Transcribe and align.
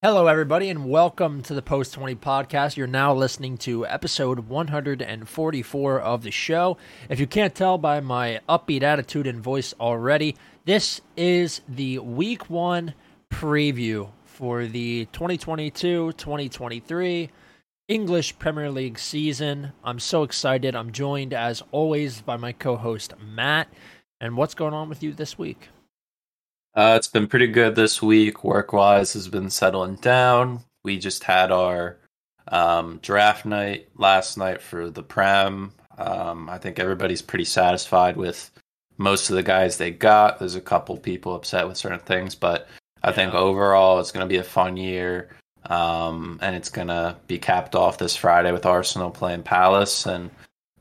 Hello, 0.00 0.28
everybody, 0.28 0.70
and 0.70 0.88
welcome 0.88 1.42
to 1.42 1.54
the 1.54 1.60
Post 1.60 1.92
20 1.94 2.14
podcast. 2.14 2.76
You're 2.76 2.86
now 2.86 3.12
listening 3.12 3.58
to 3.58 3.84
episode 3.84 4.38
144 4.38 6.00
of 6.00 6.22
the 6.22 6.30
show. 6.30 6.76
If 7.08 7.18
you 7.18 7.26
can't 7.26 7.52
tell 7.52 7.78
by 7.78 7.98
my 7.98 8.38
upbeat 8.48 8.84
attitude 8.84 9.26
and 9.26 9.42
voice 9.42 9.74
already, 9.80 10.36
this 10.66 11.00
is 11.16 11.62
the 11.68 11.98
week 11.98 12.48
one 12.48 12.94
preview 13.28 14.08
for 14.22 14.66
the 14.66 15.06
2022 15.06 16.12
2023 16.12 17.30
English 17.88 18.38
Premier 18.38 18.70
League 18.70 19.00
season. 19.00 19.72
I'm 19.82 19.98
so 19.98 20.22
excited. 20.22 20.76
I'm 20.76 20.92
joined, 20.92 21.34
as 21.34 21.60
always, 21.72 22.20
by 22.20 22.36
my 22.36 22.52
co 22.52 22.76
host, 22.76 23.14
Matt. 23.20 23.66
And 24.20 24.36
what's 24.36 24.54
going 24.54 24.74
on 24.74 24.88
with 24.88 25.02
you 25.02 25.12
this 25.12 25.36
week? 25.36 25.70
Uh, 26.78 26.94
it's 26.94 27.08
been 27.08 27.26
pretty 27.26 27.48
good 27.48 27.74
this 27.74 28.00
week. 28.00 28.44
Work 28.44 28.72
wise 28.72 29.12
has 29.14 29.26
been 29.26 29.50
settling 29.50 29.96
down. 29.96 30.60
We 30.84 30.96
just 30.96 31.24
had 31.24 31.50
our 31.50 31.96
um, 32.46 33.00
draft 33.02 33.44
night 33.44 33.88
last 33.96 34.38
night 34.38 34.62
for 34.62 34.88
the 34.88 35.02
Prem. 35.02 35.72
Um, 35.98 36.48
I 36.48 36.58
think 36.58 36.78
everybody's 36.78 37.20
pretty 37.20 37.46
satisfied 37.46 38.16
with 38.16 38.52
most 38.96 39.28
of 39.28 39.34
the 39.34 39.42
guys 39.42 39.76
they 39.76 39.90
got. 39.90 40.38
There's 40.38 40.54
a 40.54 40.60
couple 40.60 40.96
people 40.96 41.34
upset 41.34 41.66
with 41.66 41.76
certain 41.76 41.98
things, 41.98 42.36
but 42.36 42.68
I 43.02 43.10
think 43.10 43.34
overall 43.34 43.98
it's 43.98 44.12
going 44.12 44.24
to 44.24 44.32
be 44.32 44.38
a 44.38 44.44
fun 44.44 44.76
year. 44.76 45.30
Um, 45.66 46.38
and 46.40 46.54
it's 46.54 46.70
going 46.70 46.86
to 46.86 47.16
be 47.26 47.40
capped 47.40 47.74
off 47.74 47.98
this 47.98 48.14
Friday 48.14 48.52
with 48.52 48.66
Arsenal 48.66 49.10
playing 49.10 49.42
Palace. 49.42 50.06
And 50.06 50.30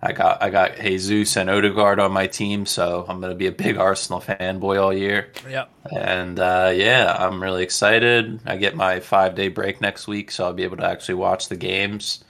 I 0.02 0.12
got 0.12 0.44
I 0.44 0.52
got 0.52 0.76
Jesus 0.76 1.38
and 1.38 1.50
Odegaard 1.50 2.00
on 2.00 2.12
my 2.12 2.28
team, 2.28 2.68
so 2.68 3.06
I'm 3.08 3.20
gonna 3.20 3.36
be 3.36 3.48
a 3.48 3.52
big 3.52 3.78
Arsenal 3.78 4.22
fanboy 4.22 4.82
all 4.82 4.94
year. 4.94 5.32
Yep. 5.50 5.72
And 5.92 6.40
uh, 6.40 6.72
yeah, 6.76 7.16
I'm 7.18 7.42
really 7.42 7.64
excited. 7.64 8.40
I 8.46 8.58
get 8.58 8.76
my 8.76 9.00
five 9.00 9.34
day 9.34 9.48
break 9.48 9.82
next 9.82 10.08
week, 10.08 10.30
so 10.30 10.46
I'll 10.46 10.54
be 10.54 10.64
able 10.64 10.78
to 10.78 10.86
actually 10.86 11.16
watch 11.16 11.50
the 11.50 11.56
games. 11.56 12.24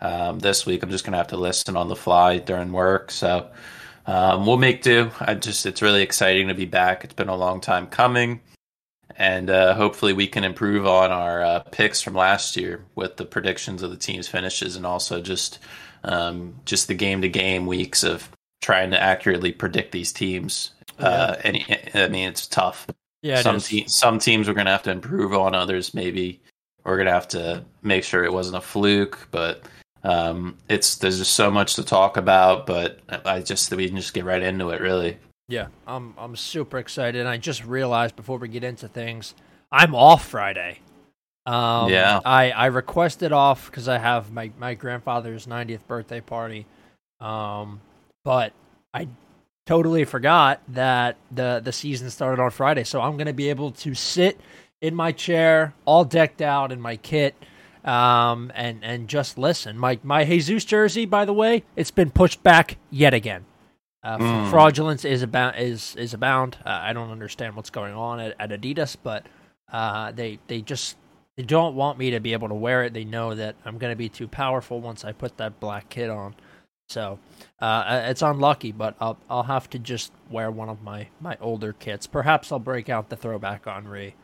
Um, 0.00 0.38
this 0.38 0.66
week, 0.66 0.82
I'm 0.82 0.90
just 0.90 1.04
gonna 1.04 1.16
have 1.16 1.28
to 1.28 1.38
listen 1.38 1.76
on 1.76 1.88
the 1.88 1.96
fly 1.96 2.38
during 2.38 2.72
work, 2.72 3.10
so 3.10 3.50
um, 4.06 4.44
we'll 4.44 4.58
make 4.58 4.82
do. 4.82 5.10
I 5.18 5.32
just 5.34 5.64
it's 5.64 5.80
really 5.80 6.02
exciting 6.02 6.48
to 6.48 6.54
be 6.54 6.66
back. 6.66 7.04
It's 7.04 7.14
been 7.14 7.28
a 7.28 7.36
long 7.36 7.62
time 7.62 7.86
coming, 7.86 8.40
and 9.16 9.48
uh, 9.48 9.74
hopefully 9.74 10.12
we 10.12 10.26
can 10.26 10.44
improve 10.44 10.86
on 10.86 11.10
our 11.10 11.42
uh, 11.42 11.60
picks 11.70 12.02
from 12.02 12.12
last 12.12 12.54
year 12.54 12.84
with 12.94 13.16
the 13.16 13.24
predictions 13.24 13.82
of 13.82 13.90
the 13.90 13.96
team's 13.96 14.28
finishes, 14.28 14.76
and 14.76 14.84
also 14.84 15.22
just 15.22 15.58
um, 16.04 16.54
just 16.64 16.88
the 16.88 16.94
game 16.94 17.22
to 17.22 17.28
game 17.28 17.66
weeks 17.66 18.02
of 18.02 18.28
trying 18.62 18.90
to 18.90 19.00
accurately 19.00 19.52
predict 19.52 19.92
these 19.92 20.12
teams. 20.12 20.70
Yeah. 20.98 21.06
Uh, 21.06 21.40
and 21.44 21.56
I 21.94 22.08
mean, 22.08 22.28
it's 22.28 22.46
tough. 22.46 22.86
Yeah, 23.22 23.40
it 23.40 23.42
some 23.42 23.58
te- 23.58 23.88
some 23.88 24.18
teams 24.18 24.48
we're 24.48 24.54
gonna 24.54 24.70
have 24.70 24.82
to 24.84 24.90
improve 24.90 25.32
on. 25.32 25.54
Others 25.54 25.94
maybe 25.94 26.40
we're 26.84 26.98
gonna 26.98 27.10
have 27.10 27.28
to 27.28 27.64
make 27.82 28.04
sure 28.04 28.22
it 28.24 28.32
wasn't 28.32 28.56
a 28.56 28.60
fluke. 28.60 29.28
But 29.30 29.62
um, 30.02 30.56
it's 30.68 30.96
there's 30.96 31.18
just 31.18 31.32
so 31.32 31.50
much 31.50 31.74
to 31.76 31.84
talk 31.84 32.16
about. 32.16 32.66
But 32.66 33.00
I 33.24 33.40
just 33.40 33.72
we 33.72 33.88
can 33.88 33.96
just 33.96 34.14
get 34.14 34.24
right 34.24 34.42
into 34.42 34.70
it. 34.70 34.80
Really. 34.80 35.18
Yeah, 35.48 35.68
I'm 35.86 36.14
I'm 36.18 36.36
super 36.36 36.78
excited. 36.78 37.18
And 37.18 37.28
I 37.28 37.38
just 37.38 37.64
realized 37.64 38.16
before 38.16 38.38
we 38.38 38.48
get 38.48 38.64
into 38.64 38.88
things, 38.88 39.34
I'm 39.72 39.94
off 39.94 40.28
Friday. 40.28 40.80
Um, 41.46 41.90
Yeah. 41.90 42.20
I 42.24 42.50
I 42.50 42.66
requested 42.66 43.32
off 43.32 43.66
because 43.66 43.88
I 43.88 43.98
have 43.98 44.30
my 44.32 44.50
my 44.58 44.74
grandfather's 44.74 45.46
90th 45.46 45.86
birthday 45.86 46.20
party. 46.20 46.66
Um, 47.20 47.80
but 48.24 48.52
I 48.92 49.08
totally 49.66 50.04
forgot 50.04 50.60
that 50.68 51.16
the 51.30 51.60
the 51.62 51.72
season 51.72 52.10
started 52.10 52.40
on 52.42 52.50
Friday, 52.50 52.84
so 52.84 53.00
I'm 53.00 53.16
gonna 53.16 53.32
be 53.32 53.50
able 53.50 53.70
to 53.72 53.94
sit 53.94 54.40
in 54.80 54.94
my 54.94 55.12
chair, 55.12 55.74
all 55.84 56.04
decked 56.04 56.40
out 56.42 56.72
in 56.72 56.80
my 56.80 56.96
kit. 56.96 57.34
Um 57.84 58.50
and 58.54 58.82
and 58.82 59.08
just 59.08 59.36
listen. 59.36 59.78
My 59.78 59.98
my 60.02 60.24
Jesus 60.24 60.64
jersey, 60.64 61.04
by 61.04 61.26
the 61.26 61.34
way, 61.34 61.64
it's 61.76 61.90
been 61.90 62.10
pushed 62.10 62.42
back 62.42 62.78
yet 62.90 63.12
again. 63.12 63.44
Uh, 64.02 64.18
Mm. 64.18 64.50
Fraudulence 64.50 65.04
is 65.04 65.22
about 65.22 65.58
Is 65.58 65.94
is 65.96 66.14
abound. 66.14 66.56
Uh, 66.64 66.70
I 66.82 66.92
don't 66.94 67.10
understand 67.10 67.56
what's 67.56 67.70
going 67.70 67.94
on 67.94 68.20
at, 68.20 68.34
at 68.38 68.50
Adidas, 68.50 68.96
but 69.02 69.26
uh, 69.72 70.12
they 70.12 70.38
they 70.46 70.60
just 70.62 70.96
they 71.36 71.42
don't 71.42 71.74
want 71.74 71.98
me 71.98 72.10
to 72.12 72.20
be 72.20 72.32
able 72.32 72.48
to 72.48 72.54
wear 72.54 72.84
it. 72.84 72.92
They 72.94 73.04
know 73.04 73.34
that 73.34 73.56
I'm 73.64 73.78
going 73.78 73.92
to 73.92 73.96
be 73.96 74.08
too 74.08 74.28
powerful 74.28 74.80
once 74.80 75.04
I 75.04 75.12
put 75.12 75.36
that 75.38 75.58
black 75.60 75.88
kit 75.88 76.10
on. 76.10 76.34
So 76.88 77.18
uh, 77.60 78.02
it's 78.06 78.20
unlucky, 78.22 78.70
but 78.72 78.94
I'll 79.00 79.18
I'll 79.30 79.42
have 79.44 79.70
to 79.70 79.78
just 79.78 80.12
wear 80.30 80.50
one 80.50 80.68
of 80.68 80.82
my 80.82 81.08
my 81.20 81.36
older 81.40 81.72
kits. 81.72 82.06
Perhaps 82.06 82.52
I'll 82.52 82.58
break 82.58 82.88
out 82.88 83.08
the 83.08 83.16
throwback 83.16 83.66
Henri. 83.66 84.14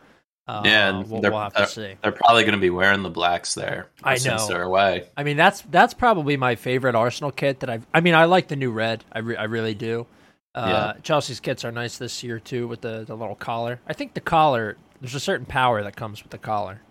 Uh, 0.46 0.62
Yeah, 0.64 0.88
and 0.90 1.10
we'll, 1.10 1.20
they're- 1.22 1.30
we'll 1.30 1.40
have 1.40 1.54
to 1.54 1.66
see. 1.66 1.94
They're 2.02 2.12
probably 2.12 2.44
gonna 2.44 2.58
be 2.58 2.68
wearing 2.70 3.02
the 3.02 3.08
blacks 3.10 3.54
there. 3.54 3.88
I 4.04 4.16
since 4.16 4.42
know. 4.42 4.48
they're 4.48 4.62
away. 4.62 5.08
I 5.16 5.22
mean, 5.22 5.38
that's 5.38 5.62
that's 5.62 5.94
probably 5.94 6.36
my 6.36 6.54
favorite 6.54 6.94
Arsenal 6.94 7.30
kit 7.32 7.60
that 7.60 7.70
I've. 7.70 7.86
I 7.94 8.00
mean, 8.02 8.14
I 8.14 8.26
like 8.26 8.48
the 8.48 8.56
new 8.56 8.70
red. 8.70 9.04
I, 9.10 9.20
re- 9.20 9.36
I 9.36 9.44
really 9.44 9.74
do. 9.74 10.06
Uh, 10.54 10.94
Chelsea's 11.02 11.40
kits 11.40 11.64
are 11.64 11.72
nice 11.72 11.96
this 11.96 12.22
year 12.22 12.38
too, 12.40 12.68
with 12.68 12.82
the 12.82 13.04
the 13.06 13.16
little 13.16 13.36
collar. 13.36 13.80
I 13.86 13.94
think 13.94 14.12
the 14.14 14.20
collar. 14.20 14.76
There's 15.00 15.14
a 15.14 15.20
certain 15.20 15.46
power 15.46 15.82
that 15.82 15.96
comes 15.96 16.22
with 16.22 16.30
the 16.30 16.38
collar. 16.38 16.82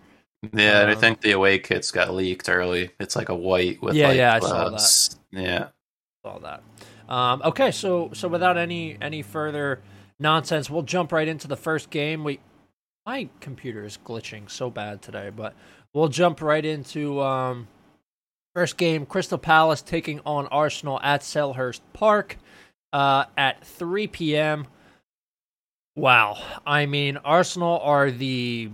Yeah, 0.54 0.80
and 0.82 0.90
I 0.90 0.94
Um, 0.94 1.00
think 1.00 1.20
the 1.20 1.32
away 1.32 1.58
kits 1.58 1.90
got 1.90 2.14
leaked 2.14 2.48
early. 2.48 2.90
It's 2.98 3.14
like 3.16 3.28
a 3.28 3.34
white 3.34 3.80
with 3.82 3.94
Yeah, 3.94 4.08
like, 4.08 4.16
yeah, 4.16 4.34
I 4.34 4.40
saw 4.40 4.74
s- 4.74 5.18
Yeah. 5.30 5.68
all 6.24 6.40
that. 6.40 6.62
Um, 7.08 7.42
okay, 7.44 7.70
so 7.70 8.10
so 8.14 8.28
without 8.28 8.56
any 8.56 8.96
any 9.02 9.20
further 9.22 9.80
nonsense, 10.18 10.70
we'll 10.70 10.82
jump 10.82 11.12
right 11.12 11.28
into 11.28 11.46
the 11.48 11.56
first 11.56 11.90
game. 11.90 12.24
We 12.24 12.40
my 13.06 13.28
computer 13.40 13.84
is 13.84 13.98
glitching 14.04 14.50
so 14.50 14.70
bad 14.70 15.02
today, 15.02 15.30
but 15.34 15.54
we'll 15.92 16.08
jump 16.08 16.40
right 16.40 16.64
into 16.64 17.20
um, 17.20 17.66
first 18.54 18.76
game. 18.78 19.04
Crystal 19.06 19.38
Palace 19.38 19.82
taking 19.82 20.20
on 20.24 20.46
Arsenal 20.48 21.00
at 21.02 21.20
Selhurst 21.22 21.80
Park 21.92 22.36
uh, 22.92 23.24
at 23.36 23.64
3 23.64 24.06
p.m. 24.06 24.66
Wow, 25.96 26.38
I 26.64 26.86
mean 26.86 27.18
Arsenal 27.18 27.80
are 27.80 28.10
the 28.10 28.70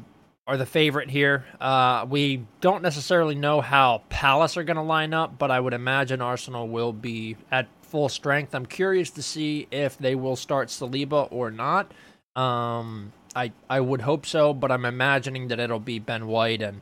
are 0.47 0.57
the 0.57 0.67
favorite 0.67 1.11
here. 1.11 1.45
Uh, 1.61 2.07
we 2.09 2.47
don't 2.61 2.83
necessarily 2.83 3.35
know 3.35 3.61
how 3.61 4.03
Palace 4.09 4.57
are 4.57 4.63
going 4.63 4.77
to 4.77 4.83
line 4.83 5.13
up, 5.13 5.39
but 5.39 5.51
I 5.51 5.59
would 5.59 5.75
imagine 5.75 6.21
Arsenal 6.21 6.69
will 6.69 6.93
be 6.93 7.37
at 7.51 7.67
full 7.83 8.09
strength. 8.09 8.55
I'm 8.55 8.67
curious 8.67 9.11
to 9.11 9.23
see 9.23 9.67
if 9.71 9.99
they 9.99 10.15
will 10.15 10.37
start 10.37 10.69
Saliba 10.69 11.29
or 11.31 11.51
not. 11.51 11.91
Um, 12.37 13.13
I 13.35 13.53
I 13.69 13.81
would 13.81 14.03
hope 14.03 14.25
so, 14.27 14.55
but 14.55 14.71
I'm 14.71 14.85
imagining 14.85 15.49
that 15.49 15.59
it'll 15.59 15.81
be 15.81 15.99
Ben 15.99 16.27
White 16.27 16.63
and 16.63 16.81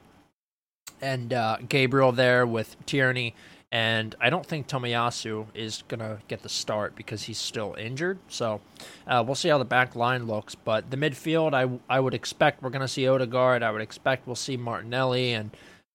and 1.00 1.32
uh, 1.32 1.58
Gabriel 1.68 2.12
there 2.12 2.46
with 2.46 2.76
Tierney. 2.86 3.34
And 3.74 4.14
I 4.20 4.30
don't 4.30 4.46
think 4.46 4.68
Tomiyasu 4.68 5.46
is 5.52 5.82
gonna 5.88 6.20
get 6.28 6.44
the 6.44 6.48
start 6.48 6.94
because 6.94 7.24
he's 7.24 7.38
still 7.38 7.74
injured. 7.76 8.20
So 8.28 8.60
uh, 9.04 9.24
we'll 9.26 9.34
see 9.34 9.48
how 9.48 9.58
the 9.58 9.64
back 9.64 9.96
line 9.96 10.28
looks. 10.28 10.54
But 10.54 10.92
the 10.92 10.96
midfield, 10.96 11.54
I 11.54 11.68
I 11.92 11.98
would 11.98 12.14
expect 12.14 12.62
we're 12.62 12.70
gonna 12.70 12.86
see 12.86 13.08
Odegaard. 13.08 13.64
I 13.64 13.72
would 13.72 13.82
expect 13.82 14.28
we'll 14.28 14.36
see 14.36 14.56
Martinelli 14.56 15.32
and 15.32 15.50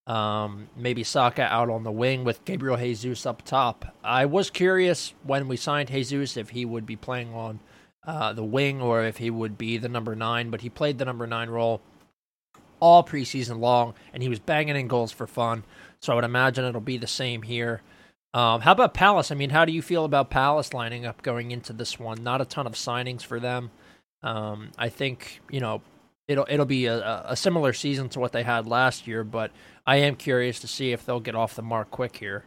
um, 0.07 0.67
maybe 0.75 1.05
Saka 1.05 1.43
out 1.43 1.69
on 1.69 1.83
the 1.85 1.91
wing 1.91 2.25
with 2.25 2.43
Gabriel 2.43 2.75
Jesus 2.75 3.25
up 3.25 3.43
top. 3.43 3.95
I 4.03 4.25
was 4.25 4.49
curious 4.49 5.13
when 5.23 5.47
we 5.47 5.55
signed 5.55 5.87
Jesus 5.87 6.35
if 6.35 6.49
he 6.49 6.65
would 6.65 6.85
be 6.85 6.97
playing 6.97 7.33
on 7.33 7.61
uh, 8.05 8.33
the 8.33 8.43
wing 8.43 8.81
or 8.81 9.05
if 9.05 9.17
he 9.17 9.29
would 9.29 9.57
be 9.57 9.77
the 9.77 9.87
number 9.87 10.17
nine, 10.17 10.49
but 10.49 10.59
he 10.59 10.69
played 10.69 10.97
the 10.97 11.05
number 11.05 11.25
nine 11.25 11.49
role 11.49 11.79
all 12.79 13.03
preseason 13.03 13.59
long, 13.59 13.93
and 14.13 14.23
he 14.23 14.29
was 14.29 14.39
banging 14.39 14.75
in 14.75 14.87
goals 14.87 15.11
for 15.11 15.27
fun. 15.27 15.63
So 16.01 16.13
I 16.13 16.15
would 16.15 16.23
imagine 16.23 16.65
it'll 16.65 16.81
be 16.81 16.97
the 16.97 17.07
same 17.07 17.41
here. 17.41 17.81
Um, 18.33 18.61
how 18.61 18.73
about 18.73 18.93
Palace? 18.93 19.31
I 19.31 19.35
mean, 19.35 19.49
how 19.49 19.65
do 19.65 19.71
you 19.71 19.81
feel 19.81 20.05
about 20.05 20.29
Palace 20.29 20.73
lining 20.73 21.05
up 21.05 21.21
going 21.23 21.51
into 21.51 21.73
this 21.73 21.99
one? 21.99 22.23
Not 22.23 22.41
a 22.41 22.45
ton 22.45 22.67
of 22.67 22.73
signings 22.73 23.23
for 23.23 23.39
them. 23.39 23.71
Um, 24.21 24.71
I 24.77 24.89
think 24.89 25.41
you 25.49 25.59
know 25.59 25.81
it'll 26.27 26.45
it'll 26.49 26.65
be 26.65 26.85
a, 26.85 27.25
a 27.27 27.35
similar 27.35 27.73
season 27.73 28.09
to 28.09 28.19
what 28.19 28.31
they 28.31 28.43
had 28.43 28.67
last 28.67 29.07
year, 29.07 29.23
but 29.23 29.51
I 29.85 29.97
am 29.97 30.15
curious 30.15 30.59
to 30.59 30.67
see 30.67 30.91
if 30.91 31.05
they'll 31.05 31.19
get 31.19 31.35
off 31.35 31.55
the 31.55 31.61
mark 31.61 31.89
quick 31.89 32.17
here. 32.17 32.43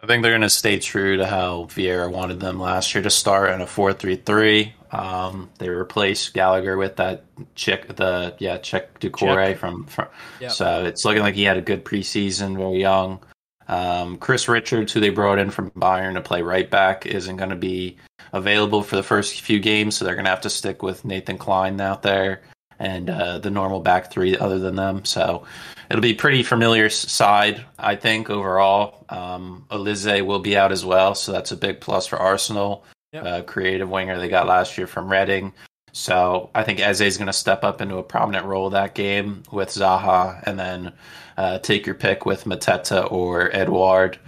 I 0.00 0.06
think 0.06 0.22
they're 0.22 0.32
going 0.32 0.42
to 0.42 0.50
stay 0.50 0.78
true 0.78 1.16
to 1.16 1.26
how 1.26 1.64
Vieira 1.64 2.10
wanted 2.10 2.38
them 2.38 2.60
last 2.60 2.94
year 2.94 3.02
to 3.02 3.10
start 3.10 3.50
in 3.50 3.62
a 3.62 3.66
four-three-three. 3.66 4.74
Um, 4.92 5.50
they 5.58 5.68
replaced 5.68 6.34
Gallagher 6.34 6.76
with 6.76 6.96
that 6.96 7.24
chick, 7.54 7.96
the 7.96 8.34
yeah, 8.38 8.58
Cheick 8.58 8.86
Doucouré 9.00 9.56
from, 9.56 9.84
from 9.86 10.08
Yep. 10.40 10.52
so 10.52 10.84
it's 10.84 11.04
looking 11.04 11.22
like 11.22 11.34
he 11.34 11.44
had 11.44 11.56
a 11.56 11.62
good 11.62 11.84
preseason, 11.84 12.56
very 12.56 12.80
young. 12.80 13.20
Um, 13.68 14.18
Chris 14.18 14.48
Richards, 14.48 14.92
who 14.92 15.00
they 15.00 15.08
brought 15.08 15.38
in 15.38 15.50
from 15.50 15.70
Bayern 15.72 16.14
to 16.14 16.20
play 16.20 16.42
right 16.42 16.70
back, 16.70 17.06
isn't 17.06 17.36
going 17.36 17.50
to 17.50 17.56
be 17.56 17.96
available 18.32 18.82
for 18.82 18.96
the 18.96 19.02
first 19.02 19.40
few 19.40 19.58
games, 19.58 19.96
so 19.96 20.04
they're 20.04 20.14
going 20.14 20.26
to 20.26 20.30
have 20.30 20.42
to 20.42 20.50
stick 20.50 20.82
with 20.82 21.04
Nathan 21.04 21.38
Clyne 21.38 21.80
out 21.80 22.02
there 22.02 22.42
and 22.78 23.10
uh, 23.10 23.38
the 23.38 23.50
normal 23.50 23.80
back 23.80 24.10
three 24.10 24.36
other 24.36 24.58
than 24.58 24.76
them. 24.76 25.04
So 25.04 25.44
it'll 25.90 26.02
be 26.02 26.14
pretty 26.14 26.42
familiar 26.42 26.88
side, 26.90 27.64
I 27.78 27.96
think, 27.96 28.30
overall. 28.30 29.04
Um, 29.08 29.66
Olise 29.70 30.24
will 30.24 30.40
be 30.40 30.56
out 30.56 30.72
as 30.72 30.84
well, 30.84 31.14
so 31.14 31.32
that's 31.32 31.52
a 31.52 31.56
big 31.56 31.80
plus 31.80 32.06
for 32.06 32.18
Arsenal. 32.18 32.84
Yep. 33.12 33.24
Uh, 33.24 33.42
creative 33.42 33.88
winger 33.88 34.18
they 34.18 34.28
got 34.28 34.46
last 34.46 34.76
year 34.76 34.86
from 34.86 35.10
Reading. 35.10 35.52
So 35.92 36.50
I 36.54 36.62
think 36.62 36.80
Eze 36.80 37.00
is 37.00 37.16
going 37.16 37.28
to 37.28 37.32
step 37.32 37.64
up 37.64 37.80
into 37.80 37.96
a 37.96 38.02
prominent 38.02 38.44
role 38.44 38.68
that 38.70 38.94
game 38.94 39.42
with 39.50 39.70
Zaha, 39.70 40.42
and 40.42 40.58
then 40.58 40.92
uh, 41.38 41.58
take 41.60 41.86
your 41.86 41.94
pick 41.94 42.26
with 42.26 42.44
Mateta 42.44 43.10
or 43.10 43.54
Edouard. 43.56 44.18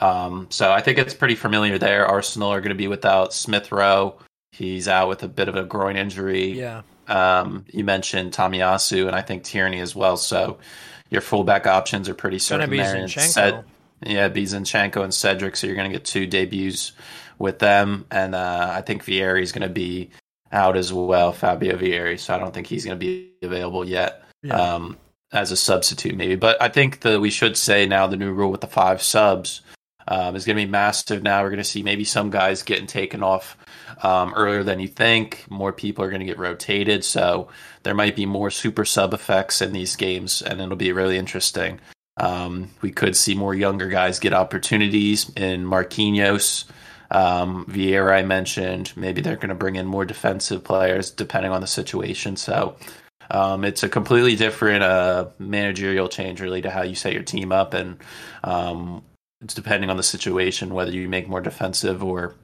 Um, 0.00 0.46
so 0.50 0.70
I 0.70 0.80
think 0.80 0.98
it's 0.98 1.14
pretty 1.14 1.34
familiar 1.34 1.78
there. 1.78 2.06
Arsenal 2.06 2.52
are 2.52 2.60
going 2.60 2.68
to 2.68 2.76
be 2.76 2.86
without 2.86 3.32
Smith 3.32 3.72
Rowe. 3.72 4.18
He's 4.52 4.86
out 4.86 5.08
with 5.08 5.22
a 5.22 5.28
bit 5.28 5.48
of 5.48 5.56
a 5.56 5.64
groin 5.64 5.96
injury. 5.96 6.52
Yeah. 6.52 6.82
Um, 7.08 7.64
you 7.72 7.84
mentioned 7.84 8.32
Tomiyasu 8.32 9.06
and 9.06 9.14
I 9.14 9.22
think 9.22 9.44
Tierney 9.44 9.80
as 9.80 9.94
well. 9.94 10.16
So 10.16 10.58
your 11.10 11.20
fullback 11.20 11.66
options 11.66 12.08
are 12.08 12.14
pretty 12.14 12.38
certain 12.38 12.70
there. 12.70 12.94
Zinchenko. 12.96 13.32
Ced- 13.32 13.64
yeah, 14.04 14.28
be 14.28 14.44
Zinchenko 14.44 15.02
and 15.02 15.14
Cedric. 15.14 15.56
So 15.56 15.66
you're 15.66 15.76
going 15.76 15.90
to 15.90 15.96
get 15.96 16.04
two 16.04 16.26
debuts 16.26 16.92
with 17.38 17.58
them. 17.58 18.06
And 18.10 18.34
uh, 18.34 18.70
I 18.72 18.82
think 18.82 19.04
Vieira 19.04 19.40
is 19.40 19.52
going 19.52 19.66
to 19.66 19.72
be 19.72 20.10
out 20.52 20.76
as 20.76 20.92
well, 20.92 21.32
Fabio 21.32 21.76
Vieira. 21.76 22.18
So 22.18 22.34
I 22.34 22.38
don't 22.38 22.52
think 22.52 22.66
he's 22.66 22.84
going 22.84 22.98
to 22.98 23.04
be 23.04 23.32
available 23.42 23.84
yet. 23.84 24.22
Yeah. 24.42 24.54
Um, 24.54 24.98
as 25.32 25.50
a 25.50 25.56
substitute, 25.56 26.16
maybe, 26.16 26.36
but 26.36 26.60
I 26.62 26.68
think 26.68 27.00
that 27.00 27.20
we 27.20 27.30
should 27.30 27.56
say 27.56 27.84
now 27.84 28.06
the 28.06 28.16
new 28.16 28.32
rule 28.32 28.50
with 28.50 28.60
the 28.60 28.68
five 28.68 29.02
subs 29.02 29.60
um, 30.06 30.36
is 30.36 30.44
going 30.44 30.56
to 30.56 30.64
be 30.64 30.70
massive. 30.70 31.22
Now 31.22 31.42
we're 31.42 31.50
going 31.50 31.58
to 31.58 31.64
see 31.64 31.82
maybe 31.82 32.04
some 32.04 32.30
guys 32.30 32.62
getting 32.62 32.86
taken 32.86 33.24
off 33.24 33.56
um, 34.02 34.32
earlier 34.34 34.62
than 34.62 34.80
you 34.80 34.88
think. 34.88 35.44
More 35.50 35.72
people 35.72 36.04
are 36.04 36.10
going 36.10 36.20
to 36.20 36.26
get 36.26 36.38
rotated, 36.38 37.04
so 37.04 37.48
there 37.82 37.94
might 37.94 38.16
be 38.16 38.26
more 38.26 38.50
super 38.50 38.84
sub 38.84 39.14
effects 39.14 39.60
in 39.62 39.72
these 39.72 39.96
games, 39.96 40.42
and 40.42 40.60
it'll 40.60 40.76
be 40.76 40.92
really 40.92 41.18
interesting. 41.18 41.80
Um, 42.18 42.70
we 42.80 42.90
could 42.90 43.16
see 43.16 43.34
more 43.34 43.54
younger 43.54 43.88
guys 43.88 44.18
get 44.18 44.32
opportunities 44.32 45.30
in 45.36 45.64
Marquinhos. 45.64 46.64
Um, 47.10 47.66
Vieira, 47.66 48.16
I 48.16 48.22
mentioned, 48.22 48.92
maybe 48.96 49.20
they're 49.20 49.36
going 49.36 49.50
to 49.50 49.54
bring 49.54 49.76
in 49.76 49.86
more 49.86 50.04
defensive 50.04 50.64
players 50.64 51.10
depending 51.10 51.52
on 51.52 51.60
the 51.60 51.66
situation. 51.66 52.36
So 52.36 52.76
um, 53.30 53.64
it's 53.64 53.82
a 53.82 53.88
completely 53.88 54.36
different 54.36 54.82
uh, 54.82 55.26
managerial 55.38 56.08
change, 56.08 56.40
really, 56.40 56.62
to 56.62 56.70
how 56.70 56.82
you 56.82 56.94
set 56.94 57.12
your 57.12 57.22
team 57.22 57.52
up, 57.52 57.74
and 57.74 57.98
um, 58.44 59.02
it's 59.40 59.54
depending 59.54 59.90
on 59.90 59.96
the 59.96 60.02
situation 60.02 60.74
whether 60.74 60.90
you 60.90 61.08
make 61.08 61.28
more 61.28 61.40
defensive 61.40 62.02
or 62.02 62.34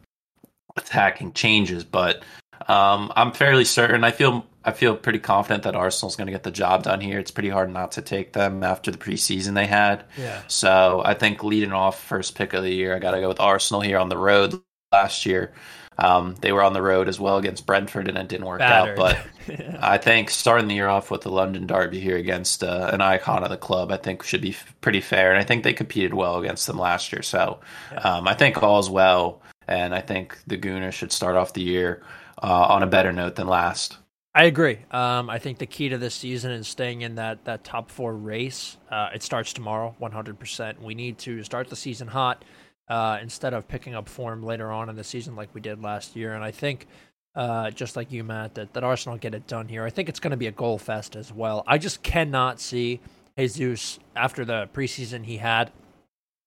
attacking 0.76 1.32
changes. 1.32 1.84
But 1.84 2.22
um, 2.69 3.12
I'm 3.16 3.32
fairly 3.32 3.64
certain. 3.64 4.04
I 4.04 4.10
feel 4.10 4.46
I 4.64 4.72
feel 4.72 4.96
pretty 4.96 5.19
confident 5.19 5.64
that 5.64 5.74
Arsenal's 5.74 6.16
going 6.16 6.26
to 6.26 6.32
get 6.32 6.44
the 6.44 6.50
job 6.50 6.84
done 6.84 7.00
here. 7.00 7.19
It's 7.19 7.30
pretty 7.30 7.48
hard 7.48 7.70
not 7.70 7.92
to 7.92 8.02
take 8.02 8.32
them 8.32 8.62
after 8.62 8.90
the 8.90 8.98
preseason 8.98 9.54
they 9.54 9.66
had. 9.66 10.04
Yeah. 10.16 10.42
So 10.46 11.02
I 11.04 11.14
think 11.14 11.42
leading 11.42 11.72
off 11.72 12.00
first 12.02 12.34
pick 12.36 12.52
of 12.52 12.62
the 12.62 12.72
year, 12.72 12.94
I 12.94 12.98
got 12.98 13.12
to 13.12 13.20
go 13.20 13.28
with 13.28 13.40
Arsenal 13.40 13.80
here 13.80 13.98
on 13.98 14.08
the 14.08 14.16
road. 14.16 14.60
Last 14.92 15.24
year, 15.24 15.52
um, 15.98 16.34
they 16.40 16.52
were 16.52 16.62
on 16.62 16.75
the 16.75 16.82
road 16.82 17.08
as 17.08 17.18
well 17.18 17.38
against 17.38 17.66
Brentford, 17.66 18.08
and 18.08 18.18
it 18.18 18.28
didn't 18.28 18.46
work 18.46 18.58
Battered. 18.58 18.98
out. 18.98 19.16
But 19.48 19.78
I 19.80 19.98
think 19.98 20.30
starting 20.30 20.68
the 20.68 20.75
year 20.75 20.88
off 20.88 21.10
with 21.10 21.22
the 21.22 21.30
London 21.30 21.66
Derby 21.66 21.98
here 21.98 22.16
against 22.16 22.62
uh, 22.62 22.90
an 22.92 23.00
icon 23.00 23.42
of 23.42 23.50
the 23.50 23.56
club, 23.56 23.90
I 23.90 23.96
think 23.96 24.22
should 24.22 24.42
be 24.42 24.50
f- 24.50 24.75
pretty 24.80 25.00
fair. 25.00 25.30
And 25.30 25.38
I 25.38 25.44
think 25.44 25.64
they 25.64 25.72
competed 25.72 26.14
well 26.14 26.38
against 26.38 26.66
them 26.66 26.78
last 26.78 27.12
year. 27.12 27.22
So 27.22 27.60
um, 28.02 28.28
I 28.28 28.34
think 28.34 28.62
all's 28.62 28.90
well. 28.90 29.42
And 29.69 29.94
I 29.94 30.00
think 30.00 30.38
the 30.47 30.59
Gooners 30.59 30.93
should 30.93 31.12
start 31.12 31.37
off 31.37 31.53
the 31.53 31.62
year 31.62 32.03
uh, 32.43 32.67
on 32.69 32.82
a 32.82 32.87
better 32.87 33.12
note 33.12 33.37
than 33.37 33.47
last. 33.47 33.99
I 34.35 34.44
agree. 34.44 34.79
Um, 34.91 35.29
I 35.29 35.38
think 35.38 35.59
the 35.59 35.67
key 35.67 35.91
to 35.91 35.99
this 35.99 36.14
season 36.14 36.53
is 36.53 36.67
staying 36.67 37.03
in 37.03 37.17
that, 37.17 37.44
that 37.44 37.64
top 37.64 37.91
four 37.91 38.14
race. 38.17 38.79
Uh, 38.91 39.11
it 39.14 39.23
starts 39.23 39.53
tomorrow, 39.53 39.94
100%. 40.00 40.81
We 40.81 40.94
need 40.94 41.19
to 41.19 41.43
start 41.44 41.69
the 41.69 41.76
season 41.76 42.09
hot 42.09 42.43
uh, 42.88 43.19
instead 43.20 43.53
of 43.53 43.69
picking 43.69 43.94
up 43.94 44.09
form 44.09 44.43
later 44.43 44.73
on 44.73 44.88
in 44.88 44.97
the 44.97 45.05
season 45.05 45.37
like 45.37 45.55
we 45.55 45.61
did 45.61 45.82
last 45.82 46.17
year. 46.17 46.32
And 46.32 46.43
I 46.43 46.50
think, 46.50 46.87
uh, 47.35 47.70
just 47.73 47.94
like 47.94 48.11
you, 48.11 48.25
Matt, 48.25 48.55
that, 48.55 48.73
that 48.73 48.82
Arsenal 48.82 49.19
get 49.19 49.35
it 49.35 49.47
done 49.47 49.69
here. 49.69 49.85
I 49.85 49.91
think 49.91 50.09
it's 50.09 50.20
going 50.20 50.31
to 50.31 50.37
be 50.38 50.47
a 50.47 50.53
goal 50.53 50.79
fest 50.79 51.14
as 51.14 51.31
well. 51.31 51.62
I 51.67 51.76
just 51.76 52.03
cannot 52.03 52.59
see 52.59 53.00
Jesus 53.37 53.99
after 54.17 54.47
the 54.47 54.69
preseason 54.73 55.25
he 55.25 55.37
had 55.37 55.73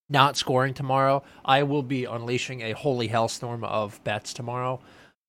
not 0.10 0.38
scoring 0.38 0.74
tomorrow. 0.74 1.24
I 1.44 1.64
will 1.64 1.84
be 1.84 2.06
unleashing 2.06 2.62
a 2.62 2.74
holy 2.74 3.10
hellstorm 3.10 3.64
of 3.64 4.04
bets 4.04 4.34
tomorrow. 4.34 4.80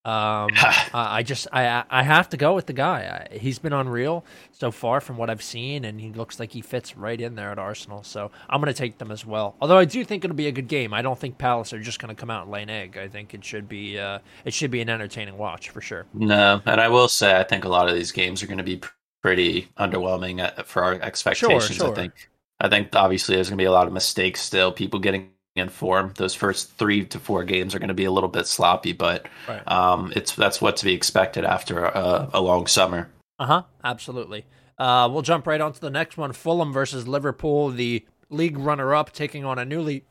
Um, 0.07 0.51
I 0.95 1.25
just 1.25 1.49
I 1.53 1.83
I 1.91 2.05
have 2.05 2.29
to 2.29 2.37
go 2.37 2.55
with 2.55 2.67
the 2.67 2.73
guy. 2.73 3.29
I, 3.33 3.39
he's 3.39 3.59
been 3.59 3.73
unreal 3.73 4.25
so 4.53 4.71
far 4.71 5.01
from 5.01 5.17
what 5.17 5.29
I've 5.29 5.43
seen, 5.43 5.85
and 5.85 6.01
he 6.01 6.13
looks 6.13 6.39
like 6.39 6.53
he 6.53 6.61
fits 6.61 6.97
right 6.97 7.21
in 7.21 7.35
there 7.35 7.51
at 7.51 7.59
Arsenal. 7.59 8.05
So 8.05 8.31
I'm 8.49 8.61
going 8.61 8.73
to 8.73 8.79
take 8.79 8.99
them 8.99 9.11
as 9.11 9.27
well. 9.27 9.57
Although 9.61 9.79
I 9.79 9.85
do 9.85 10.05
think 10.05 10.25
it'll 10.25 10.37
be 10.37 10.47
a 10.47 10.53
good 10.53 10.69
game. 10.69 10.95
I 10.95 11.03
don't 11.03 11.19
think 11.19 11.39
Palace 11.39 11.73
are 11.73 11.81
just 11.81 11.99
going 11.99 12.15
to 12.15 12.19
come 12.19 12.31
out 12.31 12.43
and 12.43 12.53
lay 12.53 12.63
an 12.63 12.71
egg. 12.71 12.97
I 12.97 13.09
think 13.09 13.35
it 13.35 13.45
should 13.45 13.69
be 13.69 13.99
uh, 13.99 14.21
it 14.45 14.55
should 14.55 14.71
be 14.71 14.81
an 14.81 14.89
entertaining 14.89 15.37
watch 15.37 15.71
for 15.71 15.81
sure. 15.81 16.07
No, 16.15 16.63
and 16.67 16.81
I 16.81 16.89
will 16.89 17.09
say 17.09 17.37
I 17.37 17.43
think 17.43 17.65
a 17.65 17.69
lot 17.69 17.89
of 17.89 17.97
these 17.97 18.13
games 18.13 18.45
are 18.45 18.47
going 18.47 18.59
to 18.59 18.65
be 18.65 18.81
pretty 19.23 19.69
underwhelming 19.77 20.41
uh, 20.41 20.63
for 20.63 20.85
our 20.85 20.95
expectations. 20.95 21.79
sure. 21.79 21.91
I 21.91 21.95
think 21.95 22.29
I 22.61 22.69
think 22.69 22.95
obviously 22.95 23.35
there's 23.35 23.49
going 23.49 23.59
to 23.59 23.63
be 23.63 23.67
a 23.67 23.73
lot 23.73 23.87
of 23.87 23.93
mistakes 23.93 24.41
still. 24.41 24.73
People 24.73 24.99
getting 25.01 25.31
in 25.55 25.69
form. 25.69 26.13
Those 26.17 26.35
first 26.35 26.73
three 26.73 27.05
to 27.07 27.19
four 27.19 27.45
games 27.45 27.75
are 27.75 27.79
going 27.79 27.89
to 27.89 27.95
be 27.95 28.05
a 28.05 28.11
little 28.13 28.29
bit 28.29 28.47
sloppy, 28.47 28.93
but 28.93 29.27
Right. 29.49 29.67
um, 29.71 30.13
it's 30.17 30.35
that's 30.35 30.61
what 30.61 30.77
to 30.79 30.85
be 30.85 30.93
expected 30.95 31.45
after 31.45 31.85
a, 31.85 32.31
a 32.35 32.41
long 32.41 32.67
summer. 32.67 33.11
Uh 33.39 33.47
huh. 33.47 33.63
Absolutely. 33.85 34.45
Uh, 34.79 35.09
we'll 35.11 35.23
jump 35.23 35.47
right 35.47 35.61
on 35.61 35.73
to 35.73 35.81
the 35.81 35.91
next 35.91 36.17
one: 36.17 36.33
Fulham 36.33 36.73
versus 36.73 37.09
Liverpool, 37.09 37.71
the 37.71 38.05
league 38.29 38.59
runner-up, 38.59 39.13
taking 39.13 39.45
on 39.45 39.59
a 39.59 39.65
newly, 39.65 40.05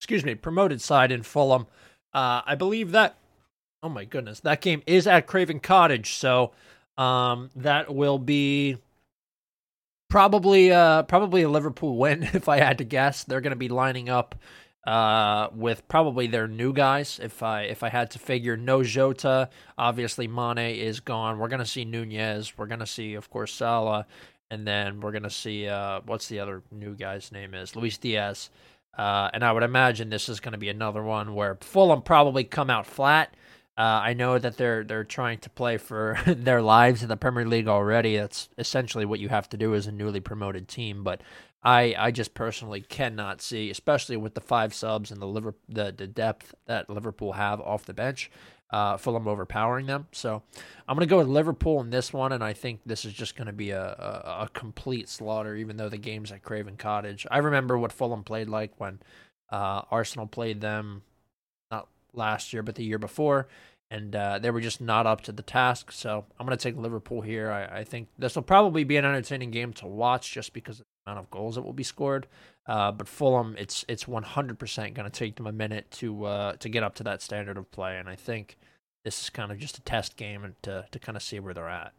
excuse 0.00 0.24
me, 0.24 0.34
promoted 0.34 0.80
side 0.80 1.10
in 1.10 1.22
Fulham. 1.22 1.66
Uh, 2.12 2.42
I 2.46 2.54
believe 2.54 2.92
that. 2.92 3.16
Oh 3.82 3.88
my 3.88 4.04
goodness, 4.04 4.40
that 4.40 4.60
game 4.60 4.82
is 4.86 5.06
at 5.06 5.26
Craven 5.26 5.60
Cottage, 5.60 6.14
so 6.14 6.52
um, 6.96 7.50
that 7.56 7.92
will 7.94 8.18
be 8.18 8.78
probably 10.14 10.70
uh 10.70 11.02
probably 11.02 11.42
a 11.42 11.48
Liverpool 11.48 11.96
win 11.96 12.22
if 12.34 12.48
I 12.48 12.58
had 12.58 12.78
to 12.78 12.84
guess. 12.84 13.24
They're 13.24 13.40
going 13.40 13.50
to 13.50 13.56
be 13.56 13.68
lining 13.68 14.08
up 14.08 14.36
uh 14.86 15.48
with 15.52 15.88
probably 15.88 16.28
their 16.28 16.46
new 16.46 16.72
guys 16.72 17.18
if 17.20 17.42
I 17.42 17.62
if 17.62 17.82
I 17.82 17.88
had 17.88 18.12
to 18.12 18.20
figure. 18.20 18.56
No 18.56 18.84
Jota. 18.84 19.50
Obviously 19.76 20.28
Mane 20.28 20.76
is 20.76 21.00
gone. 21.00 21.40
We're 21.40 21.48
going 21.48 21.58
to 21.58 21.66
see 21.66 21.84
Nunez. 21.84 22.56
We're 22.56 22.68
going 22.68 22.78
to 22.78 22.86
see 22.86 23.14
of 23.14 23.28
course 23.28 23.52
Salah. 23.52 24.06
And 24.52 24.64
then 24.64 25.00
we're 25.00 25.10
going 25.10 25.24
to 25.24 25.30
see 25.30 25.66
uh 25.66 26.00
what's 26.06 26.28
the 26.28 26.38
other 26.38 26.62
new 26.70 26.94
guy's 26.94 27.32
name 27.32 27.52
is? 27.52 27.74
Luis 27.74 27.98
Diaz. 27.98 28.50
Uh 28.96 29.30
and 29.34 29.42
I 29.42 29.50
would 29.50 29.64
imagine 29.64 30.10
this 30.10 30.28
is 30.28 30.38
going 30.38 30.52
to 30.52 30.58
be 30.58 30.68
another 30.68 31.02
one 31.02 31.34
where 31.34 31.58
Fulham 31.60 32.02
probably 32.02 32.44
come 32.44 32.70
out 32.70 32.86
flat 32.86 33.34
uh, 33.76 34.00
I 34.04 34.14
know 34.14 34.38
that 34.38 34.56
they're 34.56 34.84
they're 34.84 35.04
trying 35.04 35.38
to 35.38 35.50
play 35.50 35.78
for 35.78 36.18
their 36.26 36.62
lives 36.62 37.02
in 37.02 37.08
the 37.08 37.16
Premier 37.16 37.44
League 37.44 37.66
already. 37.66 38.16
That's 38.16 38.48
essentially 38.56 39.04
what 39.04 39.18
you 39.18 39.28
have 39.28 39.48
to 39.50 39.56
do 39.56 39.74
as 39.74 39.86
a 39.86 39.92
newly 39.92 40.20
promoted 40.20 40.68
team. 40.68 41.02
But 41.02 41.22
I 41.62 41.94
I 41.98 42.10
just 42.12 42.34
personally 42.34 42.82
cannot 42.82 43.42
see, 43.42 43.70
especially 43.70 44.16
with 44.16 44.34
the 44.34 44.40
five 44.40 44.74
subs 44.74 45.10
and 45.10 45.20
the 45.20 45.26
liver 45.26 45.54
the, 45.68 45.92
the 45.96 46.06
depth 46.06 46.54
that 46.66 46.88
Liverpool 46.88 47.32
have 47.32 47.60
off 47.60 47.84
the 47.84 47.94
bench, 47.94 48.30
uh, 48.70 48.96
Fulham 48.96 49.26
overpowering 49.26 49.86
them. 49.86 50.06
So 50.12 50.44
I'm 50.86 50.96
gonna 50.96 51.06
go 51.06 51.18
with 51.18 51.26
Liverpool 51.26 51.80
in 51.80 51.90
this 51.90 52.12
one, 52.12 52.30
and 52.30 52.44
I 52.44 52.52
think 52.52 52.80
this 52.86 53.04
is 53.04 53.12
just 53.12 53.34
gonna 53.34 53.52
be 53.52 53.70
a, 53.70 53.82
a, 53.82 54.42
a 54.44 54.48
complete 54.52 55.08
slaughter. 55.08 55.56
Even 55.56 55.78
though 55.78 55.88
the 55.88 55.98
game's 55.98 56.30
at 56.30 56.44
Craven 56.44 56.76
Cottage, 56.76 57.26
I 57.28 57.38
remember 57.38 57.76
what 57.76 57.90
Fulham 57.90 58.22
played 58.22 58.48
like 58.48 58.70
when 58.78 59.00
uh, 59.50 59.82
Arsenal 59.90 60.28
played 60.28 60.60
them 60.60 61.02
last 62.16 62.52
year, 62.52 62.62
but 62.62 62.74
the 62.74 62.84
year 62.84 62.98
before, 62.98 63.48
and 63.90 64.14
uh, 64.16 64.38
they 64.38 64.50
were 64.50 64.60
just 64.60 64.80
not 64.80 65.06
up 65.06 65.20
to 65.22 65.32
the 65.32 65.42
task. 65.42 65.92
So 65.92 66.24
I'm 66.38 66.46
going 66.46 66.56
to 66.56 66.62
take 66.62 66.76
Liverpool 66.76 67.20
here. 67.20 67.50
I, 67.50 67.80
I 67.80 67.84
think 67.84 68.08
this 68.18 68.34
will 68.34 68.42
probably 68.42 68.84
be 68.84 68.96
an 68.96 69.04
entertaining 69.04 69.50
game 69.50 69.72
to 69.74 69.86
watch, 69.86 70.32
just 70.32 70.52
because 70.52 70.80
of 70.80 70.86
the 70.86 71.10
amount 71.12 71.24
of 71.24 71.30
goals 71.30 71.54
that 71.54 71.62
will 71.62 71.72
be 71.72 71.82
scored. 71.82 72.26
Uh, 72.66 72.90
but 72.90 73.06
Fulham, 73.08 73.54
it's 73.58 73.84
it's 73.88 74.04
100% 74.04 74.94
going 74.94 75.10
to 75.10 75.10
take 75.10 75.36
them 75.36 75.46
a 75.46 75.52
minute 75.52 75.90
to 75.92 76.24
uh, 76.24 76.52
to 76.56 76.68
get 76.68 76.82
up 76.82 76.94
to 76.96 77.02
that 77.04 77.22
standard 77.22 77.58
of 77.58 77.70
play, 77.70 77.98
and 77.98 78.08
I 78.08 78.16
think 78.16 78.56
this 79.04 79.22
is 79.22 79.30
kind 79.30 79.52
of 79.52 79.58
just 79.58 79.76
a 79.78 79.82
test 79.82 80.16
game 80.16 80.44
and 80.44 80.54
to 80.62 80.86
to 80.90 80.98
kind 80.98 81.16
of 81.16 81.22
see 81.22 81.38
where 81.40 81.52
they're 81.54 81.68
at. 81.68 81.92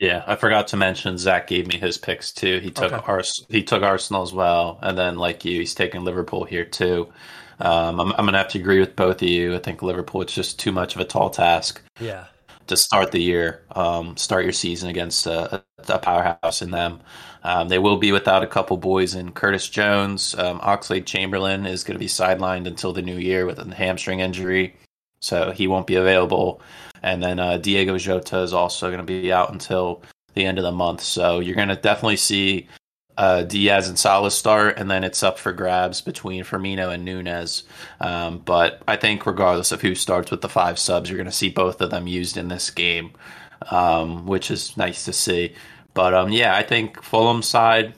Yeah, 0.00 0.24
I 0.26 0.34
forgot 0.34 0.66
to 0.68 0.76
mention 0.76 1.16
Zach 1.16 1.46
gave 1.46 1.68
me 1.68 1.78
his 1.78 1.96
picks 1.96 2.32
too. 2.32 2.58
He 2.58 2.70
took 2.70 2.92
Okay. 2.92 3.04
Ars- 3.06 3.46
he 3.48 3.62
took 3.62 3.82
Arsenal 3.84 4.22
as 4.22 4.32
well, 4.32 4.78
and 4.82 4.98
then 4.98 5.16
like 5.16 5.44
you, 5.44 5.60
he's 5.60 5.74
taking 5.74 6.02
Liverpool 6.02 6.44
here 6.44 6.64
too. 6.64 7.12
Um, 7.60 8.00
I'm, 8.00 8.12
I'm 8.12 8.24
gonna 8.24 8.38
have 8.38 8.48
to 8.48 8.58
agree 8.58 8.80
with 8.80 8.96
both 8.96 9.22
of 9.22 9.28
you. 9.28 9.54
I 9.54 9.58
think 9.58 9.82
Liverpool 9.82 10.22
it's 10.22 10.34
just 10.34 10.58
too 10.58 10.72
much 10.72 10.94
of 10.94 11.00
a 11.00 11.04
tall 11.04 11.30
task 11.30 11.82
Yeah. 12.00 12.26
to 12.66 12.76
start 12.76 13.12
the 13.12 13.20
year, 13.22 13.62
um, 13.72 14.16
start 14.16 14.44
your 14.44 14.52
season 14.52 14.88
against 14.88 15.26
a, 15.26 15.62
a 15.88 15.98
powerhouse 15.98 16.62
in 16.62 16.70
them. 16.70 17.00
Um, 17.44 17.68
they 17.68 17.78
will 17.78 17.96
be 17.96 18.12
without 18.12 18.42
a 18.44 18.46
couple 18.46 18.76
boys 18.76 19.14
in 19.14 19.32
Curtis 19.32 19.68
Jones. 19.68 20.34
Um, 20.36 20.60
Oxlade 20.60 21.06
Chamberlain 21.06 21.66
is 21.66 21.82
going 21.82 21.96
to 21.96 21.98
be 21.98 22.06
sidelined 22.06 22.66
until 22.68 22.92
the 22.92 23.02
new 23.02 23.16
year 23.16 23.46
with 23.46 23.58
a 23.58 23.74
hamstring 23.74 24.20
injury, 24.20 24.76
so 25.20 25.50
he 25.50 25.66
won't 25.66 25.88
be 25.88 25.96
available. 25.96 26.60
And 27.02 27.20
then 27.20 27.40
uh, 27.40 27.56
Diego 27.58 27.98
Jota 27.98 28.38
is 28.38 28.52
also 28.52 28.88
going 28.88 29.04
to 29.04 29.04
be 29.04 29.32
out 29.32 29.52
until 29.52 30.02
the 30.34 30.46
end 30.46 30.58
of 30.58 30.64
the 30.64 30.70
month. 30.70 31.00
So 31.00 31.40
you're 31.40 31.56
going 31.56 31.68
to 31.68 31.74
definitely 31.76 32.16
see 32.16 32.68
uh, 33.18 33.42
Diaz 33.42 33.88
and 33.88 33.98
Salah 33.98 34.30
start, 34.30 34.78
and 34.78 34.90
then 34.90 35.04
it's 35.04 35.22
up 35.22 35.38
for 35.38 35.52
grabs 35.52 36.00
between 36.00 36.44
Firmino 36.44 36.92
and 36.92 37.04
Nunez. 37.04 37.64
Um, 38.00 38.38
but 38.38 38.82
I 38.88 38.96
think 38.96 39.26
regardless 39.26 39.72
of 39.72 39.82
who 39.82 39.94
starts 39.94 40.30
with 40.30 40.40
the 40.40 40.48
five 40.48 40.78
subs, 40.78 41.10
you're 41.10 41.18
going 41.18 41.26
to 41.26 41.32
see 41.32 41.50
both 41.50 41.80
of 41.80 41.90
them 41.90 42.06
used 42.06 42.36
in 42.36 42.48
this 42.48 42.70
game. 42.70 43.12
um, 43.70 44.26
which 44.26 44.50
is 44.50 44.76
nice 44.76 45.04
to 45.04 45.12
see. 45.12 45.54
But 45.94 46.14
um, 46.14 46.32
yeah, 46.32 46.56
I 46.56 46.62
think 46.62 47.02
Fulham 47.02 47.42
side, 47.42 47.94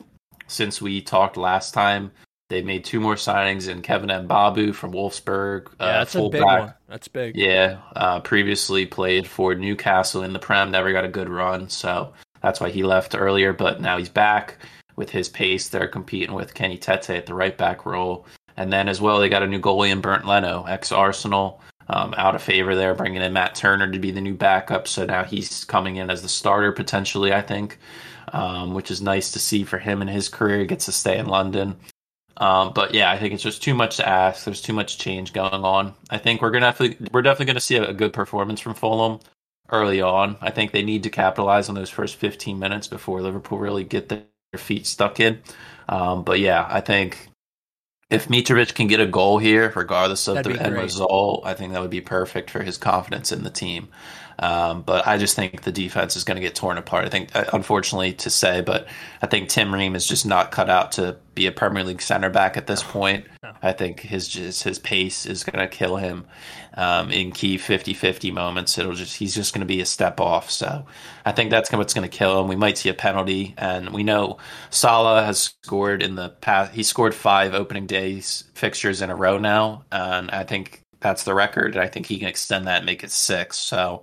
since 0.46 0.82
we 0.82 1.00
talked 1.00 1.36
last 1.36 1.72
time, 1.72 2.10
they 2.50 2.62
made 2.62 2.84
two 2.84 3.00
more 3.00 3.14
signings 3.14 3.68
in 3.68 3.82
Kevin 3.82 4.10
Mbabu 4.10 4.74
from 4.74 4.92
Wolfsburg. 4.92 5.68
Yeah, 5.80 5.86
uh, 5.86 5.98
that's 5.98 6.14
a 6.14 6.28
big 6.28 6.42
one. 6.42 6.74
That's 6.88 7.08
big. 7.08 7.36
Yeah, 7.36 7.78
uh, 7.96 8.20
previously 8.20 8.86
played 8.86 9.26
for 9.26 9.54
Newcastle 9.54 10.22
in 10.22 10.32
the 10.32 10.38
Prem, 10.38 10.70
never 10.70 10.92
got 10.92 11.04
a 11.04 11.08
good 11.08 11.28
run, 11.28 11.68
so 11.68 12.12
that's 12.42 12.60
why 12.60 12.70
he 12.70 12.82
left 12.82 13.14
earlier. 13.14 13.52
But 13.52 13.80
now 13.80 13.96
he's 13.98 14.08
back 14.08 14.58
with 14.96 15.10
his 15.10 15.28
pace. 15.28 15.68
They're 15.68 15.88
competing 15.88 16.34
with 16.34 16.54
Kenny 16.54 16.78
Tete 16.78 17.10
at 17.10 17.26
the 17.26 17.34
right 17.34 17.56
back 17.56 17.86
role, 17.86 18.26
and 18.56 18.72
then 18.72 18.88
as 18.88 19.00
well 19.00 19.18
they 19.18 19.28
got 19.28 19.42
a 19.42 19.46
new 19.46 19.60
goalie 19.60 19.90
in 19.90 20.00
Bernd 20.00 20.26
Leno, 20.26 20.64
ex 20.64 20.92
Arsenal. 20.92 21.60
Um, 21.86 22.14
out 22.16 22.34
of 22.34 22.40
favor 22.40 22.74
there, 22.74 22.94
bringing 22.94 23.20
in 23.20 23.34
Matt 23.34 23.54
Turner 23.54 23.90
to 23.92 23.98
be 23.98 24.10
the 24.10 24.20
new 24.22 24.32
backup. 24.32 24.88
So 24.88 25.04
now 25.04 25.22
he's 25.22 25.64
coming 25.64 25.96
in 25.96 26.08
as 26.08 26.22
the 26.22 26.30
starter 26.30 26.72
potentially, 26.72 27.34
I 27.34 27.42
think, 27.42 27.78
um, 28.32 28.72
which 28.72 28.90
is 28.90 29.02
nice 29.02 29.32
to 29.32 29.38
see 29.38 29.64
for 29.64 29.76
him 29.76 30.00
and 30.00 30.08
his 30.08 30.30
career. 30.30 30.60
He 30.60 30.64
gets 30.64 30.86
to 30.86 30.92
stay 30.92 31.18
in 31.18 31.26
London. 31.26 31.76
Um, 32.36 32.72
but 32.74 32.94
yeah, 32.94 33.10
I 33.10 33.18
think 33.18 33.34
it's 33.34 33.42
just 33.42 33.62
too 33.62 33.74
much 33.74 33.98
to 33.98 34.08
ask. 34.08 34.44
There's 34.44 34.62
too 34.62 34.72
much 34.72 34.98
change 34.98 35.32
going 35.32 35.52
on. 35.52 35.94
I 36.10 36.18
think 36.18 36.42
we're 36.42 36.50
gonna 36.50 36.66
definitely 36.66 37.06
we're 37.12 37.22
definitely 37.22 37.46
gonna 37.46 37.60
see 37.60 37.76
a, 37.76 37.90
a 37.90 37.94
good 37.94 38.12
performance 38.12 38.60
from 38.60 38.74
Fulham 38.74 39.20
early 39.70 40.00
on. 40.00 40.36
I 40.40 40.50
think 40.50 40.72
they 40.72 40.82
need 40.82 41.04
to 41.04 41.10
capitalize 41.10 41.68
on 41.68 41.74
those 41.74 41.90
first 41.90 42.16
15 42.16 42.58
minutes 42.58 42.88
before 42.88 43.22
Liverpool 43.22 43.58
really 43.58 43.84
get 43.84 44.08
feet 44.58 44.86
stuck 44.86 45.20
in. 45.20 45.40
Um, 45.88 46.24
but 46.24 46.40
yeah, 46.40 46.66
I 46.68 46.80
think 46.80 47.28
if 48.10 48.28
Mitrovic 48.28 48.74
can 48.74 48.86
get 48.86 49.00
a 49.00 49.06
goal 49.06 49.38
here, 49.38 49.72
regardless 49.74 50.28
of 50.28 50.36
That'd 50.36 50.56
the 50.56 50.62
end 50.62 50.76
result, 50.76 51.42
I 51.44 51.54
think 51.54 51.72
that 51.72 51.80
would 51.80 51.90
be 51.90 52.00
perfect 52.00 52.50
for 52.50 52.62
his 52.62 52.78
confidence 52.78 53.32
in 53.32 53.42
the 53.42 53.50
team. 53.50 53.88
Um, 54.38 54.82
but 54.82 55.06
I 55.06 55.18
just 55.18 55.36
think 55.36 55.62
the 55.62 55.72
defense 55.72 56.16
is 56.16 56.24
going 56.24 56.36
to 56.36 56.40
get 56.40 56.54
torn 56.54 56.78
apart. 56.78 57.04
I 57.04 57.08
think, 57.08 57.34
uh, 57.34 57.44
unfortunately 57.52 58.14
to 58.14 58.30
say, 58.30 58.60
but 58.60 58.86
I 59.22 59.26
think 59.26 59.48
Tim 59.48 59.72
Ream 59.72 59.94
is 59.94 60.06
just 60.06 60.26
not 60.26 60.50
cut 60.50 60.68
out 60.68 60.92
to 60.92 61.16
be 61.34 61.46
a 61.46 61.52
Premier 61.52 61.84
League 61.84 62.02
center 62.02 62.30
back 62.30 62.56
at 62.56 62.66
this 62.66 62.82
point. 62.82 63.26
No. 63.42 63.52
I 63.62 63.72
think 63.72 64.00
his 64.00 64.28
just 64.28 64.62
his 64.62 64.78
pace 64.78 65.26
is 65.26 65.44
going 65.44 65.58
to 65.58 65.68
kill 65.68 65.96
him 65.96 66.26
um, 66.74 67.10
in 67.10 67.32
key 67.32 67.58
50-50 67.58 68.32
moments. 68.32 68.78
It'll 68.78 68.92
just 68.92 69.16
he's 69.16 69.34
just 69.34 69.52
going 69.52 69.60
to 69.60 69.66
be 69.66 69.80
a 69.80 69.86
step 69.86 70.20
off. 70.20 70.50
So 70.50 70.86
I 71.24 71.32
think 71.32 71.50
that's 71.50 71.70
what's 71.72 71.94
going 71.94 72.08
to 72.08 72.16
kill 72.16 72.40
him. 72.40 72.48
We 72.48 72.56
might 72.56 72.78
see 72.78 72.88
a 72.88 72.94
penalty, 72.94 73.54
and 73.56 73.90
we 73.90 74.02
know 74.02 74.38
Salah 74.70 75.24
has 75.24 75.54
scored 75.62 76.02
in 76.02 76.14
the 76.14 76.30
past. 76.30 76.72
He 76.72 76.82
scored 76.82 77.14
five 77.14 77.54
opening 77.54 77.86
days 77.86 78.44
fixtures 78.54 79.02
in 79.02 79.10
a 79.10 79.16
row 79.16 79.38
now, 79.38 79.84
and 79.90 80.30
I 80.30 80.44
think 80.44 80.83
that's 81.04 81.24
the 81.24 81.34
record. 81.34 81.74
And 81.74 81.84
I 81.84 81.86
think 81.86 82.06
he 82.06 82.18
can 82.18 82.28
extend 82.28 82.66
that 82.66 82.78
and 82.78 82.86
make 82.86 83.04
it 83.04 83.10
six. 83.10 83.58
So 83.58 84.02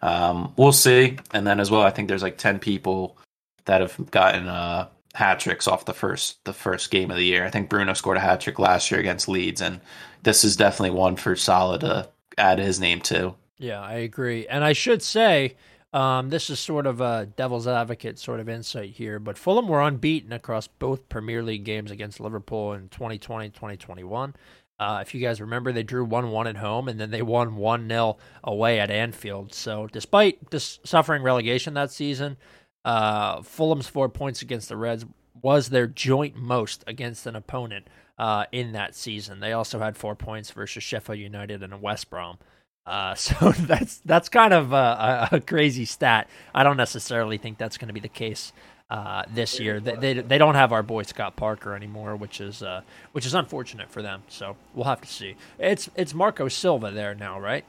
um, 0.00 0.54
we'll 0.56 0.72
see. 0.72 1.18
And 1.32 1.46
then 1.46 1.60
as 1.60 1.70
well, 1.70 1.82
I 1.82 1.90
think 1.90 2.08
there's 2.08 2.22
like 2.22 2.38
ten 2.38 2.58
people 2.58 3.18
that 3.66 3.82
have 3.82 4.10
gotten 4.10 4.48
uh, 4.48 4.88
hat 5.14 5.38
tricks 5.38 5.68
off 5.68 5.84
the 5.84 5.92
first 5.92 6.42
the 6.44 6.54
first 6.54 6.90
game 6.90 7.10
of 7.10 7.18
the 7.18 7.24
year. 7.24 7.44
I 7.44 7.50
think 7.50 7.68
Bruno 7.68 7.92
scored 7.92 8.16
a 8.16 8.20
hat 8.20 8.40
trick 8.40 8.58
last 8.58 8.90
year 8.90 8.98
against 8.98 9.28
Leeds, 9.28 9.60
and 9.60 9.80
this 10.22 10.42
is 10.42 10.56
definitely 10.56 10.98
one 10.98 11.16
for 11.16 11.36
Salah 11.36 11.78
to 11.80 12.08
add 12.38 12.58
his 12.58 12.80
name 12.80 13.00
to. 13.02 13.34
Yeah, 13.58 13.80
I 13.80 13.94
agree. 13.94 14.46
And 14.46 14.64
I 14.64 14.72
should 14.72 15.02
say, 15.02 15.56
um, 15.92 16.30
this 16.30 16.48
is 16.48 16.60
sort 16.60 16.86
of 16.86 17.00
a 17.00 17.26
devil's 17.36 17.66
advocate 17.66 18.18
sort 18.18 18.40
of 18.40 18.48
insight 18.48 18.90
here, 18.90 19.18
but 19.18 19.36
Fulham 19.36 19.68
were 19.68 19.82
unbeaten 19.82 20.32
across 20.32 20.66
both 20.66 21.08
Premier 21.08 21.42
League 21.42 21.64
games 21.64 21.90
against 21.90 22.20
Liverpool 22.20 22.72
in 22.72 22.88
2020 22.88 23.48
2021. 23.50 24.34
Uh, 24.80 25.00
if 25.02 25.14
you 25.14 25.20
guys 25.20 25.40
remember, 25.40 25.72
they 25.72 25.82
drew 25.82 26.04
1 26.04 26.30
1 26.30 26.46
at 26.46 26.56
home 26.56 26.88
and 26.88 27.00
then 27.00 27.10
they 27.10 27.22
won 27.22 27.56
1 27.56 27.88
0 27.88 28.16
away 28.44 28.78
at 28.78 28.90
Anfield. 28.90 29.52
So, 29.52 29.88
despite 29.88 30.50
dis- 30.50 30.78
suffering 30.84 31.22
relegation 31.22 31.74
that 31.74 31.90
season, 31.90 32.36
uh, 32.84 33.42
Fulham's 33.42 33.88
four 33.88 34.08
points 34.08 34.40
against 34.40 34.68
the 34.68 34.76
Reds 34.76 35.04
was 35.42 35.70
their 35.70 35.86
joint 35.86 36.36
most 36.36 36.84
against 36.86 37.26
an 37.26 37.36
opponent 37.36 37.88
uh, 38.18 38.44
in 38.52 38.72
that 38.72 38.94
season. 38.94 39.40
They 39.40 39.52
also 39.52 39.78
had 39.78 39.96
four 39.96 40.14
points 40.14 40.50
versus 40.50 40.82
Sheffield 40.82 41.18
United 41.18 41.62
and 41.62 41.80
West 41.82 42.10
Brom. 42.10 42.38
Uh, 42.86 43.14
so 43.16 43.52
that's 43.52 43.98
that's 44.04 44.28
kind 44.28 44.52
of 44.52 44.72
a, 44.72 45.28
a, 45.32 45.40
crazy 45.40 45.84
stat. 45.84 46.28
I 46.54 46.62
don't 46.62 46.76
necessarily 46.76 47.36
think 47.36 47.58
that's 47.58 47.78
going 47.78 47.88
to 47.88 47.94
be 47.94 48.00
the 48.00 48.08
case 48.08 48.52
uh, 48.90 49.24
this 49.32 49.60
year. 49.60 49.80
They, 49.80 49.96
they, 49.96 50.14
they 50.14 50.38
don't 50.38 50.54
have 50.54 50.72
our 50.72 50.82
boy 50.82 51.02
Scott 51.02 51.36
Parker 51.36 51.74
anymore, 51.74 52.16
which 52.16 52.40
is 52.40 52.62
uh, 52.62 52.82
which 53.12 53.26
is 53.26 53.34
unfortunate 53.34 53.90
for 53.90 54.02
them. 54.02 54.22
So 54.28 54.56
we'll 54.74 54.86
have 54.86 55.00
to 55.00 55.08
see. 55.08 55.36
It's 55.58 55.90
it's 55.94 56.14
Marco 56.14 56.48
Silva 56.48 56.90
there 56.90 57.14
now, 57.14 57.38
right? 57.40 57.64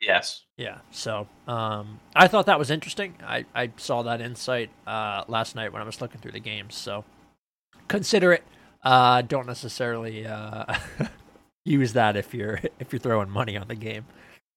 Yes. 0.00 0.44
Yeah. 0.56 0.78
So 0.90 1.26
um, 1.48 2.00
I 2.14 2.28
thought 2.28 2.46
that 2.46 2.58
was 2.58 2.70
interesting. 2.70 3.14
I, 3.26 3.46
I 3.54 3.70
saw 3.76 4.02
that 4.02 4.20
insight 4.20 4.70
uh, 4.86 5.24
last 5.26 5.54
night 5.56 5.72
when 5.72 5.80
I 5.80 5.84
was 5.84 6.00
looking 6.00 6.20
through 6.20 6.32
the 6.32 6.40
games. 6.40 6.74
So 6.74 7.04
consider 7.88 8.32
it. 8.32 8.44
Uh, 8.82 9.22
don't 9.22 9.46
necessarily 9.46 10.26
uh, 10.26 10.74
use 11.64 11.94
that 11.94 12.16
if 12.16 12.34
you're 12.34 12.60
if 12.78 12.92
you're 12.92 13.00
throwing 13.00 13.30
money 13.30 13.56
on 13.56 13.68
the 13.68 13.74
game. 13.74 14.06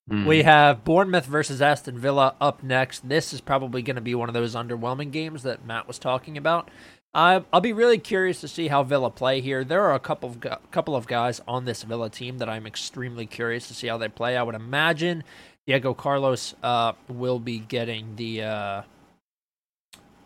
Mm. 0.09 0.25
We 0.25 0.41
have 0.43 0.83
Bournemouth 0.83 1.25
versus 1.25 1.61
Aston 1.61 1.97
Villa 1.97 2.35
up 2.41 2.63
next. 2.63 3.07
This 3.07 3.31
is 3.31 3.41
probably 3.41 3.81
going 3.81 3.95
to 3.95 4.01
be 4.01 4.15
one 4.15 4.27
of 4.27 4.33
those 4.33 4.55
underwhelming 4.55 5.11
games 5.11 5.43
that 5.43 5.65
Matt 5.65 5.87
was 5.87 5.99
talking 5.99 6.35
about. 6.35 6.69
I, 7.13 7.43
I'll 7.53 7.61
be 7.61 7.73
really 7.73 7.97
curious 7.97 8.41
to 8.41 8.47
see 8.47 8.67
how 8.67 8.83
Villa 8.83 9.09
play 9.09 9.41
here. 9.41 9.63
There 9.63 9.83
are 9.83 9.93
a 9.93 9.99
couple 9.99 10.29
of 10.29 10.71
couple 10.71 10.95
of 10.95 11.07
guys 11.07 11.41
on 11.47 11.65
this 11.65 11.83
Villa 11.83 12.09
team 12.09 12.37
that 12.39 12.49
I'm 12.49 12.67
extremely 12.67 13.25
curious 13.25 13.67
to 13.67 13.73
see 13.73 13.87
how 13.87 13.97
they 13.97 14.09
play. 14.09 14.37
I 14.37 14.43
would 14.43 14.55
imagine 14.55 15.23
Diego 15.65 15.93
Carlos 15.93 16.55
uh, 16.63 16.93
will 17.07 17.39
be 17.39 17.59
getting 17.59 18.15
the 18.15 18.43
uh, 18.43 18.81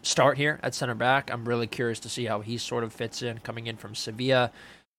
start 0.01 0.37
here 0.37 0.59
at 0.63 0.73
center 0.75 0.95
back. 0.95 1.31
I'm 1.31 1.45
really 1.45 1.67
curious 1.67 1.99
to 2.01 2.09
see 2.09 2.25
how 2.25 2.41
he 2.41 2.57
sort 2.57 2.83
of 2.83 2.93
fits 2.93 3.21
in 3.21 3.39
coming 3.39 3.67
in 3.67 3.77
from 3.77 3.95
Sevilla. 3.95 4.51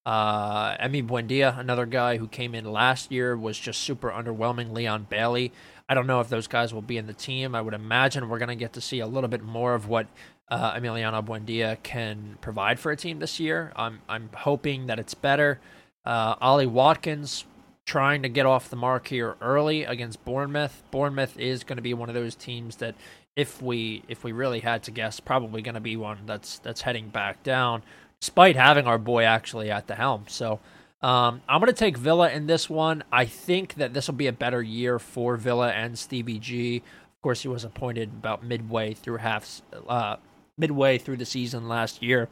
Uh, 0.07 0.77
Buendia, 0.77 1.59
another 1.59 1.87
guy 1.87 2.19
who 2.19 2.29
came 2.29 2.55
in 2.55 2.71
last 2.71 3.11
year, 3.11 3.37
was 3.37 3.59
just 3.59 3.81
super 3.81 4.11
underwhelming. 4.11 4.73
Leon 4.73 5.07
Bailey. 5.09 5.53
I 5.89 5.95
don't 5.95 6.07
know 6.07 6.21
if 6.21 6.29
those 6.29 6.47
guys 6.47 6.73
will 6.73 6.83
be 6.83 6.97
in 6.97 7.07
the 7.07 7.13
team. 7.13 7.55
I 7.55 7.61
would 7.61 7.75
imagine 7.75 8.29
we're 8.29 8.39
going 8.39 8.49
to 8.49 8.55
get 8.55 8.73
to 8.75 8.81
see 8.81 9.01
a 9.01 9.07
little 9.07 9.29
bit 9.29 9.43
more 9.43 9.75
of 9.75 9.89
what 9.89 10.07
uh, 10.49 10.75
Emiliano 10.75 11.25
Buendia 11.25 11.83
can 11.83 12.39
provide 12.41 12.79
for 12.79 12.93
a 12.93 12.97
team 12.97 13.19
this 13.19 13.41
year. 13.41 13.73
I'm 13.77 14.01
I'm 14.09 14.31
hoping 14.35 14.87
that 14.87 14.99
it's 14.99 15.15
better. 15.15 15.61
Uh, 16.05 16.35
Ollie 16.41 16.67
Watkins 16.67 17.45
trying 17.87 18.23
to 18.23 18.29
get 18.29 18.47
off 18.47 18.71
the 18.71 18.77
mark 18.77 19.09
here 19.09 19.37
early 19.41 19.85
against 19.85 20.25
Bournemouth. 20.25 20.83
Bournemouth 20.91 21.39
is 21.39 21.65
going 21.65 21.77
to 21.77 21.83
be 21.83 21.95
one 21.95 22.09
of 22.09 22.15
those 22.15 22.35
teams 22.35 22.77
that, 22.77 22.95
if 23.37 23.61
we 23.61 24.03
if 24.09 24.23
we 24.23 24.33
really 24.33 24.61
had 24.61 24.83
to 24.85 24.91
guess, 24.91 25.19
probably 25.19 25.61
going 25.61 25.75
to 25.75 25.81
be 25.81 25.97
one 25.97 26.19
that's 26.25 26.59
that's 26.59 26.83
heading 26.83 27.09
back 27.09 27.43
down 27.43 27.83
despite 28.21 28.57
having 28.57 28.87
our 28.87 28.99
boy 28.99 29.25
actually 29.25 29.71
at 29.71 29.87
the 29.87 29.95
helm. 29.95 30.25
So 30.29 30.61
um, 31.03 31.43
I'm 31.49 31.61
going 31.61 31.73
to 31.73 31.79
take 31.79 31.99
Villa 31.99 32.31
in 32.31 32.47
this 32.47 32.71
one. 32.71 33.05
I 33.13 33.27
think 33.27 33.75
that 33.75 33.93
this 33.93 34.07
will 34.07 34.15
be 34.15 34.27
a 34.27 34.33
better 34.33 34.63
year 34.63 34.99
for 34.99 35.37
Villa 35.37 35.71
and 35.71 35.99
Stevie 35.99 36.39
G. 36.39 36.77
Of 36.79 37.23
course, 37.23 37.43
he 37.43 37.49
was 37.49 37.65
appointed 37.65 38.09
about 38.09 38.43
midway 38.43 38.95
through 38.95 39.19
half, 39.19 39.61
uh, 39.89 40.17
midway 40.57 40.97
through 40.99 41.19
the 41.19 41.27
season 41.27 41.69
last 41.69 42.03
year. 42.03 42.29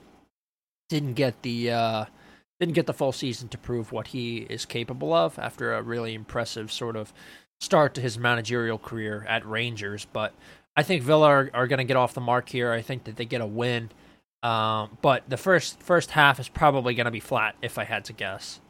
Didn't 0.88 1.14
get 1.14 1.42
the 1.42 1.70
uh, 1.70 2.04
didn't 2.60 2.74
get 2.74 2.86
the 2.86 2.94
full 2.94 3.12
season 3.12 3.48
to 3.48 3.58
prove 3.58 3.92
what 3.92 4.08
he 4.08 4.46
is 4.48 4.64
capable 4.64 5.12
of 5.12 5.38
after 5.38 5.74
a 5.74 5.82
really 5.82 6.14
impressive 6.14 6.70
sort 6.70 6.96
of 6.96 7.12
start 7.60 7.94
to 7.94 8.00
his 8.00 8.18
managerial 8.18 8.78
career 8.78 9.26
at 9.28 9.44
Rangers. 9.46 10.06
But 10.12 10.32
I 10.76 10.82
think 10.82 11.02
Villa 11.02 11.26
are, 11.26 11.50
are 11.54 11.66
going 11.66 11.78
to 11.78 11.84
get 11.84 11.96
off 11.96 12.14
the 12.14 12.20
mark 12.20 12.48
here. 12.48 12.72
I 12.72 12.80
think 12.80 13.04
that 13.04 13.16
they 13.16 13.24
get 13.24 13.40
a 13.40 13.46
win. 13.46 13.90
Um, 14.42 14.98
but 15.02 15.28
the 15.28 15.36
first 15.36 15.80
first 15.80 16.10
half 16.10 16.40
is 16.40 16.48
probably 16.48 16.94
going 16.94 17.04
to 17.04 17.12
be 17.12 17.20
flat 17.20 17.54
if 17.62 17.78
I 17.78 17.84
had 17.84 18.04
to 18.06 18.12
guess. 18.12 18.60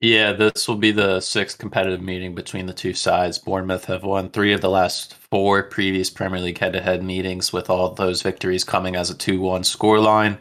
Yeah, 0.00 0.32
this 0.32 0.68
will 0.68 0.76
be 0.76 0.92
the 0.92 1.20
sixth 1.20 1.58
competitive 1.58 2.00
meeting 2.00 2.32
between 2.34 2.66
the 2.66 2.72
two 2.72 2.94
sides. 2.94 3.36
Bournemouth 3.36 3.86
have 3.86 4.04
won 4.04 4.30
three 4.30 4.52
of 4.52 4.60
the 4.60 4.70
last 4.70 5.14
four 5.14 5.64
previous 5.64 6.08
Premier 6.08 6.40
League 6.40 6.58
head-to-head 6.58 7.02
meetings, 7.02 7.52
with 7.52 7.68
all 7.68 7.92
those 7.94 8.22
victories 8.22 8.62
coming 8.62 8.94
as 8.94 9.10
a 9.10 9.16
two-one 9.16 9.62
scoreline. 9.62 10.38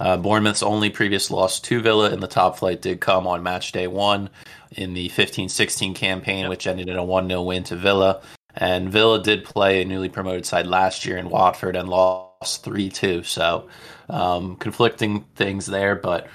Uh, 0.00 0.16
Bournemouth's 0.16 0.62
only 0.62 0.88
previous 0.88 1.30
loss 1.30 1.60
to 1.60 1.80
Villa 1.82 2.10
in 2.10 2.20
the 2.20 2.26
top 2.26 2.58
flight 2.58 2.80
did 2.80 3.00
come 3.00 3.26
on 3.26 3.42
match 3.42 3.72
day 3.72 3.86
one 3.86 4.30
in 4.72 4.94
the 4.94 5.10
15-16 5.10 5.94
campaign, 5.94 6.40
yep. 6.40 6.50
which 6.50 6.66
ended 6.66 6.88
in 6.88 6.96
a 6.96 7.02
1-0 7.02 7.44
win 7.44 7.64
to 7.64 7.76
Villa. 7.76 8.22
And 8.54 8.90
Villa 8.90 9.22
did 9.22 9.44
play 9.44 9.82
a 9.82 9.84
newly 9.84 10.08
promoted 10.08 10.46
side 10.46 10.66
last 10.66 11.04
year 11.04 11.18
in 11.18 11.28
Watford 11.28 11.76
and 11.76 11.88
lost 11.88 12.35
3 12.56 12.88
2. 12.88 13.22
So 13.22 13.68
um, 14.08 14.56
conflicting 14.56 15.24
things 15.34 15.66
there. 15.66 15.94
But 15.96 16.28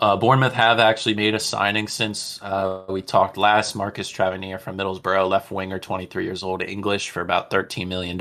uh, 0.00 0.16
Bournemouth 0.16 0.54
have 0.54 0.78
actually 0.78 1.14
made 1.14 1.34
a 1.34 1.38
signing 1.38 1.86
since 1.86 2.40
uh, 2.42 2.84
we 2.88 3.02
talked 3.02 3.36
last. 3.36 3.74
Marcus 3.74 4.10
Tavernier 4.10 4.58
from 4.58 4.76
Middlesbrough, 4.76 5.28
left 5.28 5.50
winger, 5.50 5.78
23 5.78 6.24
years 6.24 6.42
old, 6.42 6.62
English, 6.62 7.10
for 7.10 7.20
about 7.20 7.50
$13 7.50 7.86
million. 7.88 8.18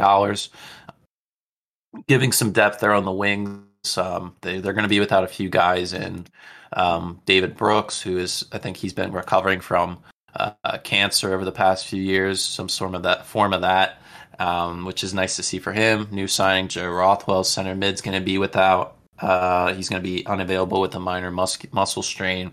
Giving 2.07 2.31
some 2.31 2.51
depth 2.51 2.79
there 2.79 2.93
on 2.93 3.05
the 3.05 3.11
wings. 3.11 3.97
Um, 3.97 4.35
they, 4.41 4.59
they're 4.59 4.73
going 4.73 4.83
to 4.83 4.89
be 4.89 4.99
without 4.99 5.23
a 5.23 5.27
few 5.27 5.49
guys 5.49 5.93
in 5.93 6.27
um, 6.73 7.21
David 7.25 7.57
Brooks, 7.57 8.01
who 8.01 8.17
is, 8.17 8.45
I 8.51 8.57
think 8.57 8.77
he's 8.77 8.93
been 8.93 9.11
recovering 9.11 9.59
from 9.59 9.99
uh, 10.35 10.77
cancer 10.83 11.33
over 11.33 11.45
the 11.45 11.51
past 11.51 11.87
few 11.87 12.01
years, 12.01 12.41
some 12.41 12.69
sort 12.69 12.95
of 12.95 13.03
that 13.03 13.25
form 13.25 13.53
of 13.53 13.61
that. 13.61 14.00
Um, 14.41 14.85
which 14.85 15.03
is 15.03 15.13
nice 15.13 15.35
to 15.35 15.43
see 15.43 15.59
for 15.59 15.71
him. 15.71 16.07
New 16.09 16.27
signing 16.27 16.67
Joe 16.67 16.89
Rothwell, 16.89 17.43
center 17.43 17.75
mid's 17.75 18.01
going 18.01 18.19
to 18.19 18.25
be 18.25 18.39
without. 18.39 18.97
Uh, 19.19 19.71
he's 19.75 19.87
going 19.87 20.01
to 20.01 20.09
be 20.09 20.25
unavailable 20.25 20.81
with 20.81 20.95
a 20.95 20.99
minor 20.99 21.29
mus- 21.29 21.71
muscle 21.71 22.01
strain. 22.01 22.51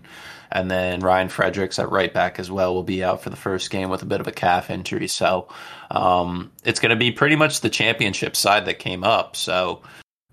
And 0.51 0.69
then 0.69 0.99
Ryan 0.99 1.29
Fredericks 1.29 1.79
at 1.79 1.89
right 1.89 2.13
back 2.13 2.37
as 2.37 2.51
well 2.51 2.75
will 2.75 2.83
be 2.83 3.03
out 3.03 3.23
for 3.23 3.31
the 3.31 3.35
first 3.35 3.71
game 3.71 3.89
with 3.89 4.03
a 4.03 4.05
bit 4.05 4.21
of 4.21 4.27
a 4.27 4.31
calf 4.31 4.69
injury. 4.69 5.07
So 5.07 5.47
um, 5.89 6.51
it's 6.63 6.79
going 6.79 6.91
to 6.91 6.95
be 6.95 7.11
pretty 7.11 7.35
much 7.35 7.61
the 7.61 7.71
championship 7.71 8.35
side 8.35 8.65
that 8.65 8.77
came 8.77 9.03
up. 9.03 9.35
So 9.35 9.81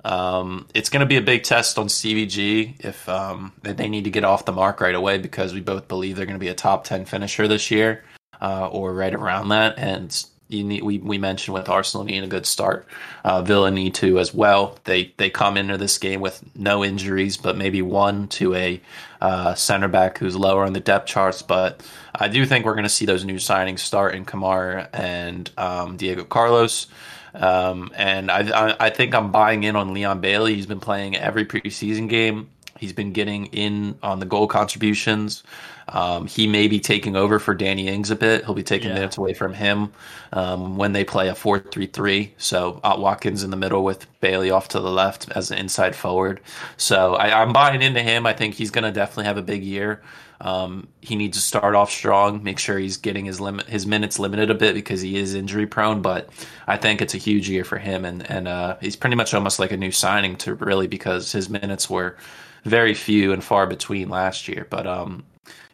um, 0.04 0.68
it's 0.74 0.90
going 0.90 1.00
to 1.00 1.06
be 1.06 1.16
a 1.16 1.22
big 1.22 1.42
test 1.42 1.78
on 1.78 1.88
Stevie 1.88 2.26
G 2.26 2.76
if 2.80 3.08
um, 3.08 3.54
they 3.62 3.88
need 3.88 4.04
to 4.04 4.10
get 4.10 4.24
off 4.24 4.44
the 4.44 4.52
mark 4.52 4.82
right 4.82 4.94
away 4.94 5.16
because 5.16 5.54
we 5.54 5.62
both 5.62 5.88
believe 5.88 6.16
they're 6.16 6.26
going 6.26 6.38
to 6.38 6.44
be 6.44 6.48
a 6.48 6.54
top 6.54 6.84
10 6.84 7.06
finisher 7.06 7.48
this 7.48 7.70
year 7.70 8.04
uh, 8.42 8.68
or 8.68 8.92
right 8.92 9.14
around 9.14 9.48
that. 9.48 9.78
And 9.78 10.26
you 10.48 10.62
need 10.62 10.82
we, 10.82 10.98
we 10.98 11.18
mentioned 11.18 11.54
with 11.54 11.68
Arsenal 11.68 12.04
needing 12.04 12.24
a 12.24 12.28
good 12.28 12.46
start. 12.46 12.86
Uh, 13.24 13.42
Villa 13.42 13.70
need 13.70 13.94
to 13.96 14.18
as 14.18 14.32
well. 14.32 14.78
They 14.84 15.12
they 15.16 15.30
come 15.30 15.56
into 15.56 15.76
this 15.76 15.98
game 15.98 16.20
with 16.20 16.42
no 16.54 16.84
injuries, 16.84 17.36
but 17.36 17.56
maybe 17.56 17.82
one 17.82 18.28
to 18.28 18.54
a 18.54 18.80
uh, 19.20 19.54
center 19.54 19.88
back 19.88 20.18
who's 20.18 20.36
lower 20.36 20.64
on 20.64 20.72
the 20.72 20.80
depth 20.80 21.06
charts. 21.06 21.42
But 21.42 21.84
I 22.14 22.28
do 22.28 22.46
think 22.46 22.64
we're 22.64 22.74
going 22.74 22.84
to 22.84 22.88
see 22.88 23.06
those 23.06 23.24
new 23.24 23.36
signings 23.36 23.80
start 23.80 24.14
in 24.14 24.24
Kamara 24.24 24.88
and 24.92 25.50
um, 25.56 25.96
Diego 25.96 26.24
Carlos. 26.24 26.86
Um, 27.34 27.90
and 27.94 28.30
I, 28.30 28.68
I, 28.68 28.76
I 28.86 28.90
think 28.90 29.14
I'm 29.14 29.30
buying 29.30 29.64
in 29.64 29.76
on 29.76 29.92
Leon 29.92 30.20
Bailey. 30.20 30.54
He's 30.54 30.66
been 30.66 30.80
playing 30.80 31.16
every 31.16 31.44
preseason 31.44 32.08
game. 32.08 32.48
He's 32.78 32.92
been 32.92 33.12
getting 33.12 33.46
in 33.46 33.98
on 34.02 34.20
the 34.20 34.26
goal 34.26 34.46
contributions. 34.46 35.42
Um, 35.88 36.26
he 36.26 36.46
may 36.46 36.66
be 36.66 36.80
taking 36.80 37.14
over 37.14 37.38
for 37.38 37.54
Danny 37.54 37.88
Ings 37.88 38.10
a 38.10 38.16
bit. 38.16 38.44
He'll 38.44 38.54
be 38.54 38.62
taking 38.62 38.88
yeah. 38.88 38.94
minutes 38.94 39.18
away 39.18 39.34
from 39.34 39.54
him 39.54 39.92
um, 40.32 40.76
when 40.76 40.92
they 40.92 41.04
play 41.04 41.28
a 41.28 41.34
4 41.34 41.60
3 41.60 41.86
3. 41.86 42.34
So 42.38 42.80
uh, 42.82 42.96
Watkins 42.98 43.44
in 43.44 43.50
the 43.50 43.56
middle 43.56 43.84
with 43.84 44.06
Bailey 44.20 44.50
off 44.50 44.68
to 44.68 44.80
the 44.80 44.90
left 44.90 45.30
as 45.30 45.50
an 45.50 45.58
inside 45.58 45.94
forward. 45.94 46.40
So 46.76 47.14
I, 47.14 47.42
am 47.42 47.52
buying 47.52 47.82
into 47.82 48.02
him. 48.02 48.26
I 48.26 48.32
think 48.32 48.54
he's 48.54 48.70
going 48.70 48.84
to 48.84 48.92
definitely 48.92 49.26
have 49.26 49.38
a 49.38 49.42
big 49.42 49.62
year. 49.62 50.02
Um, 50.40 50.88
he 51.00 51.16
needs 51.16 51.38
to 51.38 51.42
start 51.42 51.74
off 51.74 51.90
strong, 51.90 52.42
make 52.42 52.58
sure 52.58 52.78
he's 52.78 52.98
getting 52.98 53.24
his 53.24 53.40
limit, 53.40 53.66
his 53.66 53.86
minutes 53.86 54.18
limited 54.18 54.50
a 54.50 54.54
bit 54.54 54.74
because 54.74 55.00
he 55.00 55.16
is 55.16 55.34
injury 55.34 55.66
prone. 55.66 56.02
But 56.02 56.28
I 56.66 56.76
think 56.76 57.00
it's 57.00 57.14
a 57.14 57.18
huge 57.18 57.48
year 57.48 57.64
for 57.64 57.78
him, 57.78 58.04
and 58.04 58.28
and 58.30 58.46
uh, 58.46 58.76
he's 58.80 58.96
pretty 58.96 59.16
much 59.16 59.32
almost 59.32 59.58
like 59.58 59.72
a 59.72 59.76
new 59.76 59.92
signing 59.92 60.36
to 60.38 60.54
really 60.56 60.88
because 60.88 61.32
his 61.32 61.48
minutes 61.48 61.88
were 61.88 62.16
very 62.64 62.92
few 62.92 63.32
and 63.32 63.42
far 63.42 63.66
between 63.66 64.10
last 64.10 64.46
year. 64.46 64.66
But 64.68 64.86
um, 64.86 65.24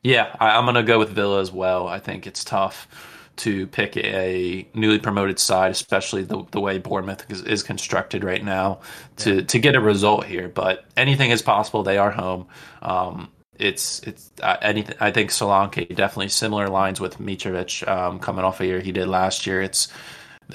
yeah, 0.02 0.35
I, 0.41 0.59
am 0.59 0.64
gonna 0.64 0.83
go 0.83 0.99
with 0.99 1.11
Villa 1.11 1.41
as 1.41 1.52
well. 1.52 1.88
I 1.88 1.99
think 1.99 2.26
it's 2.26 2.45
tough 2.45 2.88
to 3.37 3.67
pick 3.69 3.97
a 3.97 4.67
newly 4.75 4.99
promoted 4.99 5.38
side, 5.38 5.71
especially 5.71 6.23
the, 6.23 6.45
the 6.50 6.61
way 6.61 6.79
Bournemouth 6.79 7.25
is, 7.31 7.43
is 7.43 7.62
constructed 7.62 8.25
right 8.25 8.45
now, 8.45 8.81
to, 9.17 9.37
yeah. 9.37 9.43
to 9.43 9.59
get 9.59 9.75
a 9.75 9.81
result 9.81 10.26
here. 10.26 10.49
But 10.49 10.85
anything 10.97 11.31
is 11.31 11.41
possible. 11.41 11.83
They 11.83 11.99
are 11.99 12.11
home. 12.11 12.47
Um, 12.83 13.31
it's 13.59 14.00
it's 14.00 14.31
uh, 14.43 14.57
anything. 14.61 14.97
I 15.00 15.11
think 15.11 15.31
Solanke 15.31 15.95
definitely 15.95 16.29
similar 16.29 16.69
lines 16.69 17.00
with 17.00 17.19
Mitrovic 17.19 17.87
um, 17.87 18.19
coming 18.19 18.45
off 18.45 18.61
a 18.61 18.67
year 18.67 18.81
he 18.81 18.93
did 18.93 19.09
last 19.09 19.47
year. 19.47 19.62
It's 19.62 19.88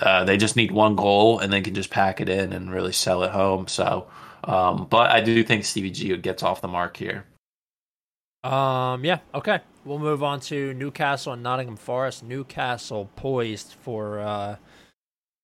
uh, 0.01 0.25
they 0.25 0.37
just 0.37 0.55
need 0.55 0.71
one 0.71 0.95
goal 0.95 1.39
and 1.39 1.51
they 1.51 1.61
can 1.61 1.73
just 1.73 1.89
pack 1.89 2.21
it 2.21 2.27
in 2.27 2.53
and 2.53 2.71
really 2.71 2.91
sell 2.91 3.23
it 3.23 3.31
home. 3.31 3.67
So, 3.67 4.07
um, 4.43 4.87
but 4.89 5.11
I 5.11 5.21
do 5.21 5.43
think 5.43 5.63
Stevie 5.63 5.91
G 5.91 6.17
gets 6.17 6.43
off 6.43 6.61
the 6.61 6.67
mark 6.67 6.97
here. 6.97 7.25
Um, 8.43 9.03
yeah, 9.03 9.19
okay. 9.33 9.59
We'll 9.83 9.99
move 9.99 10.23
on 10.23 10.39
to 10.41 10.73
Newcastle 10.73 11.33
and 11.33 11.43
Nottingham 11.43 11.77
Forest. 11.77 12.23
Newcastle 12.23 13.09
poised 13.15 13.75
for, 13.81 14.19
uh, 14.19 14.57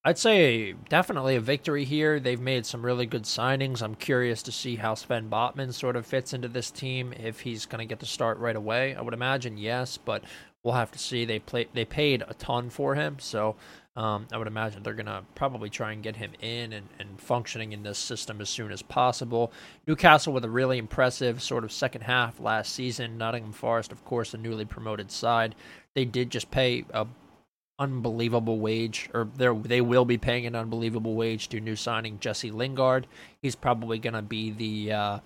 I'd 0.04 0.18
say, 0.18 0.74
definitely 0.90 1.36
a 1.36 1.42
victory 1.42 1.86
here. 1.86 2.20
They've 2.20 2.40
made 2.40 2.66
some 2.66 2.86
really 2.86 3.06
good 3.06 3.24
signings. 3.24 3.82
I'm 3.82 3.96
curious 3.96 4.44
to 4.44 4.52
see 4.52 4.76
how 4.76 4.96
Sven 4.96 5.30
Botman 5.30 5.74
sort 5.74 5.96
of 5.96 6.06
fits 6.06 6.34
into 6.34 6.50
this 6.50 6.72
team. 6.72 7.14
If 7.14 7.40
he's 7.40 7.66
going 7.66 7.80
to 7.80 7.86
get 7.90 8.00
the 8.00 8.06
start 8.06 8.38
right 8.38 8.56
away, 8.56 8.96
I 8.96 9.02
would 9.02 9.14
imagine 9.14 9.58
yes, 9.58 9.98
but 9.98 10.24
we'll 10.64 10.74
have 10.74 10.92
to 10.92 11.00
see. 11.00 11.24
They 11.24 11.40
play, 11.40 11.68
they 11.74 11.86
paid 11.86 12.24
a 12.28 12.34
ton 12.34 12.70
for 12.70 12.96
him, 12.96 13.18
so 13.20 13.56
um, 13.96 14.28
I 14.32 14.38
would 14.38 14.48
imagine 14.48 14.82
they're 14.82 14.94
going 14.94 15.06
to 15.06 15.24
probably 15.36 15.70
try 15.70 15.92
and 15.92 16.02
get 16.02 16.16
him 16.16 16.32
in 16.42 16.74
and, 16.74 16.88
and 17.00 17.20
functioning 17.20 17.74
in 17.74 17.84
this 17.84 18.00
system 18.00 18.42
as 18.42 18.50
soon 18.50 18.72
as 18.72 18.82
possible. 18.82 19.52
Newcastle 19.86 20.34
with 20.34 20.46
a 20.46 20.50
really 20.50 20.80
impressive 20.80 21.44
sort 21.44 21.64
of 21.64 21.72
second 21.72 22.02
half 22.02 22.40
last 22.40 22.74
season. 22.74 23.18
Nottingham 23.18 23.54
Forest, 23.54 23.92
of 23.92 24.04
course, 24.04 24.34
a 24.34 24.38
newly 24.38 24.66
promoted 24.66 25.12
side. 25.12 25.54
They 25.94 26.06
did 26.06 26.32
just 26.32 26.50
pay 26.50 26.86
a 26.92 27.06
unbelievable 27.80 28.60
wage, 28.60 29.10
or 29.14 29.28
they 29.36 29.82
will 29.82 30.06
be 30.06 30.18
paying 30.18 30.46
an 30.46 30.56
unbelievable 30.56 31.16
wage 31.16 31.50
to 31.50 31.60
new 31.60 31.76
signing 31.76 32.20
Jesse 32.20 32.52
Lingard. 32.52 33.08
He's 33.42 33.56
probably 33.56 34.00
going 34.00 34.14
to 34.14 34.22
be 34.22 34.52
the 34.52 34.92
uh, 34.92 35.20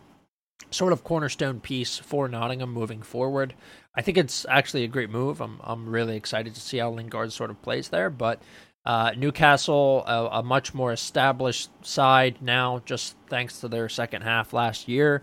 sort 0.72 0.94
of 0.94 1.04
cornerstone 1.04 1.60
piece 1.60 1.98
for 1.98 2.28
Nottingham 2.28 2.72
moving 2.72 3.02
forward. 3.02 3.54
I 3.96 4.02
think 4.02 4.18
it's 4.18 4.46
actually 4.50 4.84
a 4.84 4.88
great 4.88 5.10
move. 5.10 5.42
I'm 5.42 5.60
I'm 5.64 5.90
really 5.90 6.16
excited 6.16 6.54
to 6.56 6.62
see 6.62 6.78
how 6.78 6.92
Lingard 6.92 7.34
sort 7.34 7.50
of 7.50 7.62
plays 7.62 7.90
there. 7.90 8.10
But 8.10 8.42
uh, 8.86 9.12
Newcastle, 9.18 10.04
a, 10.08 10.40
a, 10.40 10.44
much 10.44 10.74
more 10.74 10.94
established 10.94 11.70
side 11.86 12.38
now, 12.42 12.82
just 12.86 13.18
thanks 13.28 13.60
to 13.60 13.68
their 13.68 13.90
second 13.90 14.22
half 14.22 14.54
last 14.54 14.88
year. 14.88 15.22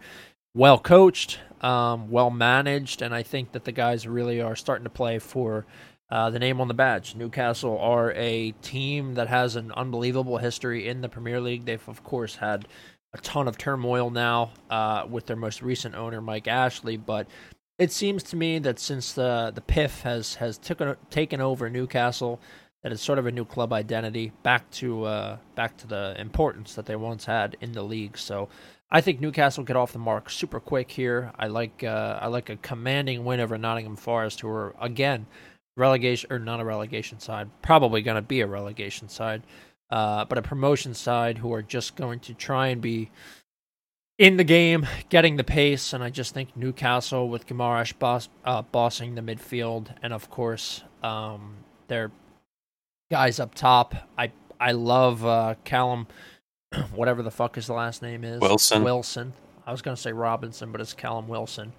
Well 0.54 0.78
coached, 0.78 1.38
um, 1.62 2.10
well 2.10 2.28
managed, 2.28 3.00
and 3.00 3.14
I 3.14 3.22
think 3.22 3.52
that 3.52 3.64
the 3.64 3.72
guys 3.72 4.06
really 4.06 4.42
are 4.42 4.54
starting 4.54 4.84
to 4.84 4.90
play 4.90 5.18
for 5.18 5.64
uh, 6.10 6.28
the 6.28 6.38
name 6.38 6.60
on 6.60 6.68
the 6.68 6.74
badge. 6.74 7.14
Newcastle 7.14 7.78
are 7.78 8.12
a 8.12 8.52
team 8.60 9.14
that 9.14 9.28
has 9.28 9.56
an 9.56 9.72
unbelievable 9.72 10.36
history 10.36 10.86
in 10.86 11.00
the 11.00 11.08
Premier 11.08 11.40
League. 11.40 11.64
They've 11.64 11.88
of 11.88 12.04
course 12.04 12.36
had 12.36 12.68
a 13.14 13.18
ton 13.18 13.48
of 13.48 13.56
turmoil 13.56 14.10
now 14.10 14.50
uh, 14.68 15.06
with 15.08 15.26
their 15.26 15.36
most 15.36 15.62
recent 15.62 15.94
owner, 15.94 16.20
Mike 16.20 16.48
Ashley, 16.48 16.96
but 16.96 17.28
it 17.78 17.92
seems 17.92 18.22
to 18.24 18.36
me 18.36 18.58
that 18.58 18.78
since 18.78 19.12
the 19.12 19.52
the 19.54 19.60
PIF 19.60 20.02
has 20.02 20.34
has 20.34 20.58
taken 20.58 20.96
taken 21.10 21.40
over 21.40 21.70
Newcastle, 21.70 22.40
that 22.82 22.92
it's 22.92 23.02
sort 23.02 23.18
of 23.18 23.26
a 23.26 23.32
new 23.32 23.44
club 23.44 23.72
identity, 23.72 24.32
back 24.42 24.68
to 24.72 25.04
uh, 25.04 25.38
back 25.54 25.76
to 25.78 25.86
the 25.86 26.14
importance 26.18 26.74
that 26.74 26.86
they 26.86 26.96
once 26.96 27.24
had 27.24 27.56
in 27.60 27.72
the 27.72 27.82
league. 27.82 28.18
So 28.18 28.48
I 28.90 29.00
think 29.00 29.20
Newcastle 29.20 29.64
get 29.64 29.76
off 29.76 29.92
the 29.92 29.98
mark 29.98 30.28
super 30.28 30.60
quick 30.60 30.90
here. 30.90 31.32
I 31.38 31.46
like 31.46 31.82
uh, 31.82 32.18
I 32.20 32.26
like 32.26 32.50
a 32.50 32.56
commanding 32.56 33.24
win 33.24 33.40
over 33.40 33.56
Nottingham 33.56 33.96
Forest, 33.96 34.40
who 34.40 34.48
are 34.48 34.74
again 34.80 35.26
relegation 35.76 36.32
or 36.32 36.38
not 36.38 36.60
a 36.60 36.64
relegation 36.64 37.18
side, 37.18 37.48
probably 37.62 38.02
going 38.02 38.16
to 38.16 38.22
be 38.22 38.40
a 38.40 38.46
relegation 38.46 39.08
side, 39.08 39.42
uh, 39.90 40.24
but 40.24 40.38
a 40.38 40.42
promotion 40.42 40.94
side 40.94 41.38
who 41.38 41.52
are 41.52 41.62
just 41.62 41.96
going 41.96 42.20
to 42.20 42.34
try 42.34 42.68
and 42.68 42.80
be 42.80 43.10
in 44.18 44.36
the 44.36 44.44
game, 44.44 44.86
getting 45.08 45.36
the 45.36 45.44
pace, 45.44 45.92
and 45.92 46.02
I 46.02 46.10
just 46.10 46.34
think 46.34 46.56
Newcastle 46.56 47.28
with 47.28 47.46
Guimaraes 47.46 47.98
boss, 47.98 48.28
uh, 48.44 48.62
bossing 48.62 49.14
the 49.14 49.22
midfield, 49.22 49.88
and 50.02 50.12
of 50.12 50.30
course 50.30 50.82
um, 51.02 51.56
their 51.88 52.10
guys 53.10 53.40
up 53.40 53.54
top. 53.54 53.94
I 54.16 54.32
I 54.60 54.72
love 54.72 55.24
uh, 55.24 55.56
Callum, 55.64 56.06
whatever 56.94 57.22
the 57.22 57.30
fuck 57.30 57.56
his 57.56 57.68
last 57.68 58.02
name 58.02 58.24
is. 58.24 58.40
Wilson. 58.40 58.84
Wilson. 58.84 59.32
I 59.66 59.72
was 59.72 59.82
gonna 59.82 59.96
say 59.96 60.12
Robinson, 60.12 60.70
but 60.72 60.80
it's 60.80 60.92
Callum 60.92 61.28
Wilson. 61.28 61.72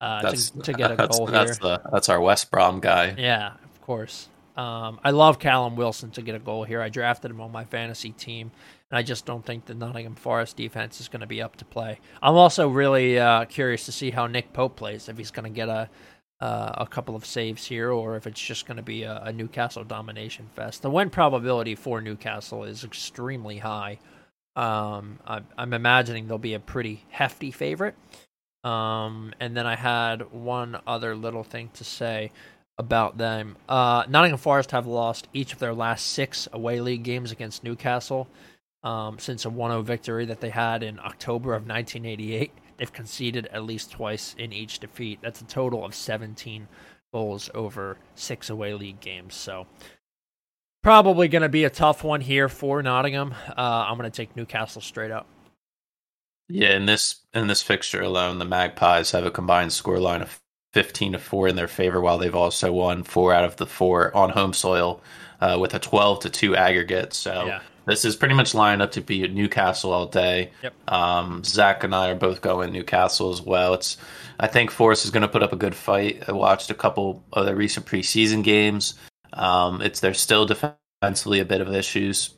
Uh, 0.00 0.30
to, 0.30 0.60
to, 0.62 0.72
get 0.72 0.92
a 0.92 0.96
goal 1.08 1.26
that's 1.26 1.58
here. 1.58 1.78
The, 1.78 1.90
that's 1.90 2.08
our 2.08 2.20
West 2.20 2.52
Brom 2.52 2.78
guy. 2.78 3.14
Yeah, 3.18 3.54
of 3.64 3.80
course. 3.80 4.28
Um, 4.58 4.98
I 5.04 5.12
love 5.12 5.38
Callum 5.38 5.76
Wilson 5.76 6.10
to 6.10 6.22
get 6.22 6.34
a 6.34 6.40
goal 6.40 6.64
here. 6.64 6.82
I 6.82 6.88
drafted 6.88 7.30
him 7.30 7.40
on 7.40 7.52
my 7.52 7.64
fantasy 7.64 8.10
team, 8.10 8.50
and 8.90 8.98
I 8.98 9.02
just 9.02 9.24
don't 9.24 9.46
think 9.46 9.66
the 9.66 9.74
Nottingham 9.74 10.16
Forest 10.16 10.56
defense 10.56 11.00
is 11.00 11.06
going 11.06 11.20
to 11.20 11.28
be 11.28 11.40
up 11.40 11.54
to 11.56 11.64
play. 11.64 12.00
I'm 12.20 12.34
also 12.34 12.68
really 12.68 13.20
uh, 13.20 13.44
curious 13.44 13.86
to 13.86 13.92
see 13.92 14.10
how 14.10 14.26
Nick 14.26 14.52
Pope 14.52 14.74
plays. 14.74 15.08
If 15.08 15.16
he's 15.16 15.30
going 15.30 15.44
to 15.44 15.54
get 15.54 15.68
a 15.68 15.88
uh, 16.40 16.72
a 16.78 16.86
couple 16.86 17.16
of 17.16 17.24
saves 17.24 17.64
here, 17.66 17.90
or 17.90 18.16
if 18.16 18.26
it's 18.26 18.40
just 18.40 18.66
going 18.66 18.76
to 18.76 18.82
be 18.82 19.02
a, 19.02 19.22
a, 19.24 19.32
Newcastle 19.32 19.82
domination 19.82 20.46
fest. 20.54 20.82
The 20.82 20.90
win 20.90 21.10
probability 21.10 21.74
for 21.74 22.00
Newcastle 22.00 22.62
is 22.62 22.84
extremely 22.84 23.58
high. 23.58 23.98
Um, 24.54 25.18
I, 25.26 25.40
I'm 25.56 25.72
imagining 25.72 26.28
they'll 26.28 26.38
be 26.38 26.54
a 26.54 26.60
pretty 26.60 27.04
hefty 27.08 27.50
favorite. 27.50 27.96
Um, 28.62 29.32
and 29.40 29.56
then 29.56 29.66
I 29.66 29.74
had 29.74 30.30
one 30.32 30.78
other 30.86 31.16
little 31.16 31.42
thing 31.42 31.70
to 31.74 31.82
say 31.82 32.30
about 32.78 33.18
them. 33.18 33.56
Uh, 33.68 34.04
Nottingham 34.08 34.38
Forest 34.38 34.70
have 34.70 34.86
lost 34.86 35.28
each 35.32 35.52
of 35.52 35.58
their 35.58 35.74
last 35.74 36.06
six 36.06 36.48
away 36.52 36.80
league 36.80 37.02
games 37.02 37.32
against 37.32 37.64
Newcastle 37.64 38.28
um, 38.82 39.18
since 39.18 39.44
a 39.44 39.50
1 39.50 39.70
0 39.70 39.82
victory 39.82 40.24
that 40.26 40.40
they 40.40 40.50
had 40.50 40.82
in 40.82 40.98
October 41.00 41.54
of 41.54 41.66
1988. 41.66 42.52
They've 42.76 42.92
conceded 42.92 43.46
at 43.46 43.64
least 43.64 43.90
twice 43.90 44.34
in 44.38 44.52
each 44.52 44.78
defeat. 44.78 45.18
That's 45.20 45.40
a 45.40 45.44
total 45.44 45.84
of 45.84 45.94
17 45.94 46.68
goals 47.12 47.50
over 47.54 47.98
six 48.14 48.48
away 48.50 48.74
league 48.74 49.00
games. 49.00 49.34
So, 49.34 49.66
probably 50.84 51.26
going 51.26 51.42
to 51.42 51.48
be 51.48 51.64
a 51.64 51.70
tough 51.70 52.04
one 52.04 52.20
here 52.20 52.48
for 52.48 52.80
Nottingham. 52.82 53.34
Uh, 53.48 53.86
I'm 53.88 53.98
going 53.98 54.10
to 54.10 54.16
take 54.16 54.36
Newcastle 54.36 54.80
straight 54.80 55.10
up. 55.10 55.26
Yeah, 56.48 56.76
in 56.76 56.86
this 56.86 57.26
in 57.34 57.48
this 57.48 57.62
fixture 57.62 58.00
alone, 58.00 58.38
the 58.38 58.44
Magpies 58.44 59.10
have 59.10 59.26
a 59.26 59.30
combined 59.30 59.70
scoreline 59.70 60.22
of 60.22 60.40
15 60.78 61.14
to 61.14 61.18
4 61.18 61.48
in 61.48 61.56
their 61.56 61.66
favor, 61.66 62.00
while 62.00 62.18
they've 62.18 62.36
also 62.36 62.72
won 62.72 63.02
four 63.02 63.34
out 63.34 63.44
of 63.44 63.56
the 63.56 63.66
four 63.66 64.16
on 64.16 64.30
home 64.30 64.52
soil 64.52 65.02
uh, 65.40 65.56
with 65.60 65.74
a 65.74 65.78
12 65.80 66.20
to 66.20 66.30
2 66.30 66.54
aggregate. 66.54 67.12
So 67.12 67.46
Yeah. 67.46 67.60
this 67.86 68.04
is 68.04 68.14
pretty 68.14 68.34
much 68.36 68.54
lined 68.54 68.80
up 68.80 68.92
to 68.92 69.00
be 69.00 69.24
at 69.24 69.32
Newcastle 69.32 69.92
all 69.92 70.06
day. 70.06 70.52
Yep. 70.62 70.74
Um, 70.86 71.42
Zach 71.44 71.82
and 71.82 71.92
I 71.92 72.10
are 72.10 72.14
both 72.14 72.42
going 72.42 72.72
Newcastle 72.72 73.32
as 73.32 73.42
well. 73.42 73.74
It's 73.74 73.96
I 74.38 74.46
think 74.46 74.70
Forest 74.70 75.04
is 75.04 75.10
going 75.10 75.22
to 75.22 75.28
put 75.28 75.42
up 75.42 75.52
a 75.52 75.56
good 75.56 75.74
fight. 75.74 76.22
I 76.28 76.32
watched 76.32 76.70
a 76.70 76.74
couple 76.74 77.24
of 77.32 77.44
the 77.44 77.56
recent 77.56 77.84
preseason 77.84 78.44
games. 78.44 78.94
Um, 79.32 79.82
it's 79.82 79.98
they're 79.98 80.14
still 80.14 80.46
defensively 80.46 81.40
a 81.40 81.44
bit 81.44 81.60
of 81.60 81.74
issues, 81.74 82.30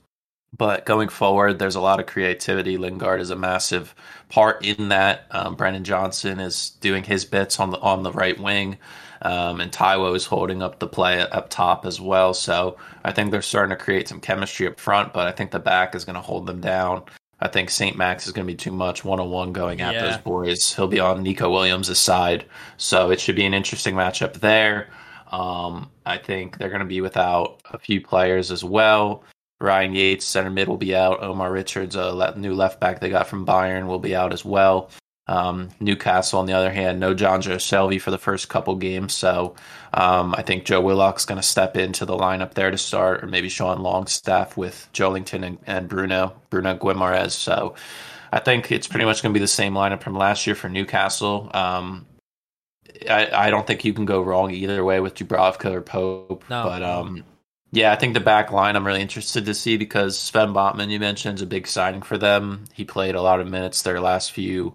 but 0.57 0.85
going 0.85 1.09
forward, 1.09 1.59
there's 1.59 1.77
a 1.77 1.81
lot 1.81 2.01
of 2.01 2.07
creativity. 2.07 2.77
Lingard 2.77 3.21
is 3.21 3.31
a 3.31 3.37
massive 3.37 3.95
part 4.29 4.65
in 4.65 4.89
that. 4.89 5.27
Um, 5.31 5.55
Brennan 5.55 5.85
Johnson 5.85 6.41
is 6.41 6.71
doing 6.81 7.05
his 7.05 7.25
bits 7.25 7.61
on 7.61 7.71
the 7.71 7.79
on 7.81 8.03
the 8.03 8.13
right 8.13 8.39
wing, 8.39 8.79
um, 9.23 9.61
and 9.61 9.71
Taiwo 9.73 10.15
is 10.17 10.27
holding 10.27 10.63
up 10.63 10.79
the 10.79 10.89
play 10.89 11.21
up 11.21 11.51
top 11.51 11.87
as 11.87 12.01
well. 12.01 12.35
So 12.35 12.77
I 13.05 13.13
think 13.13 13.31
they're 13.31 13.43
starting 13.43 13.77
to 13.77 13.83
create 13.83 14.09
some 14.09 14.21
chemistry 14.21 14.67
up 14.67 14.79
front, 14.81 15.13
but 15.13 15.27
I 15.27 15.33
think 15.33 15.51
the 15.51 15.59
back 15.61 15.95
is 15.95 16.05
going 16.05 16.17
to 16.17 16.21
hold 16.21 16.47
them 16.47 16.61
down. 16.61 17.05
I 17.43 17.49
think 17.49 17.71
St. 17.71 17.97
Max 17.97 18.27
is 18.27 18.33
going 18.35 18.47
to 18.47 18.53
be 18.53 18.57
too 18.57 18.71
much 18.73 19.03
one 19.03 19.19
on 19.19 19.31
one 19.31 19.53
going 19.55 19.81
at 19.81 19.95
Yeah. 19.95 20.03
those 20.11 20.19
boys. 20.19 20.75
He'll 20.75 20.89
be 20.89 21.01
on 21.01 21.23
Neco 21.23 21.51
Williams' 21.51 21.97
side, 21.99 22.45
so 22.77 23.11
it 23.11 23.19
should 23.19 23.37
be 23.37 23.47
an 23.47 23.55
interesting 23.55 23.95
matchup 23.95 24.35
there. 24.41 24.89
Um, 25.33 25.91
I 26.05 26.19
think 26.19 26.59
they're 26.59 26.69
going 26.69 26.81
to 26.81 26.85
be 26.87 27.01
without 27.01 27.61
a 27.71 27.79
few 27.79 28.01
players 28.01 28.51
as 28.51 28.63
well. 28.65 29.23
Ryan 29.61 29.95
Yates, 29.95 30.25
center 30.25 30.51
mid, 30.51 30.69
will 30.69 30.77
be 30.77 30.95
out. 30.95 31.23
Omar 31.23 31.53
Richards, 31.53 31.95
a 31.97 32.13
le- 32.13 32.37
new 32.37 32.55
left 32.55 32.81
back 32.81 33.01
they 33.01 33.11
got 33.11 33.27
from 33.27 33.47
Bayern, 33.47 33.87
will 33.87 33.99
be 33.99 34.17
out 34.17 34.33
as 34.33 34.45
well. 34.45 34.91
Um, 35.27 35.69
Newcastle, 35.79 36.41
on 36.41 36.47
the 36.47 36.55
other 36.55 36.73
hand, 36.73 36.99
no 36.99 37.15
Jonjo 37.15 37.55
Shelvey 37.55 38.01
for 38.01 38.11
the 38.11 38.19
first 38.19 38.49
couple 38.49 38.75
games, 38.75 39.15
so 39.15 39.55
um, 39.95 40.35
I 40.37 40.43
think 40.43 40.65
Joe 40.65 40.81
Willock's 40.81 41.25
going 41.25 41.41
to 41.41 41.47
step 41.47 41.77
into 41.77 42.05
the 42.05 42.17
lineup 42.17 42.55
there 42.55 42.71
to 42.73 42.79
start, 42.79 43.23
or 43.23 43.29
maybe 43.29 43.49
Sean 43.49 43.81
Longstaff 43.81 44.57
with 44.57 44.89
Joelinton 44.93 45.45
and, 45.47 45.59
and 45.67 45.89
Bruno 45.89 46.35
Bruno 46.51 46.77
Guimarães. 46.77 47.31
So 47.31 47.77
I 48.33 48.41
think 48.41 48.73
it's 48.73 48.89
pretty 48.89 49.05
much 49.05 49.23
going 49.23 49.33
to 49.33 49.39
be 49.39 49.43
the 49.43 49.47
same 49.49 49.75
lineup 49.75 50.03
from 50.03 50.17
last 50.17 50.49
year 50.49 50.57
for 50.57 50.69
Newcastle. 50.69 51.49
Um, 51.55 52.07
I, 53.09 53.29
I 53.33 53.51
don't 53.51 53.67
think 53.67 53.85
you 53.85 53.93
can 53.93 54.07
go 54.07 54.23
wrong 54.23 54.51
either 54.51 54.85
way 54.85 54.99
with 54.99 55.15
Dubravka 55.15 55.71
or 55.73 55.81
Pope. 55.81 56.45
No. 56.51 56.65
But 56.65 56.83
um, 56.83 57.25
yeah, 57.73 57.93
I 57.93 57.97
think 57.97 58.15
the 58.15 58.21
back 58.21 58.51
line 58.51 58.75
I'm 58.75 58.87
really 58.87 59.01
interested 59.01 59.45
to 59.45 59.55
see 59.55 59.77
because 59.77 60.19
Sven 60.19 60.49
Botman, 60.49 60.91
you 60.91 60.99
mentioned, 60.99 61.39
is 61.39 61.43
a 61.43 61.47
big 61.47 61.67
signing 61.67 62.03
for 62.03 62.19
them. 62.19 62.65
He 62.73 62.85
played 62.85 63.15
a 63.15 63.23
lot 63.23 63.41
of 63.41 63.49
minutes 63.49 63.83
their 63.83 64.01
last 64.01 64.33
few 64.33 64.75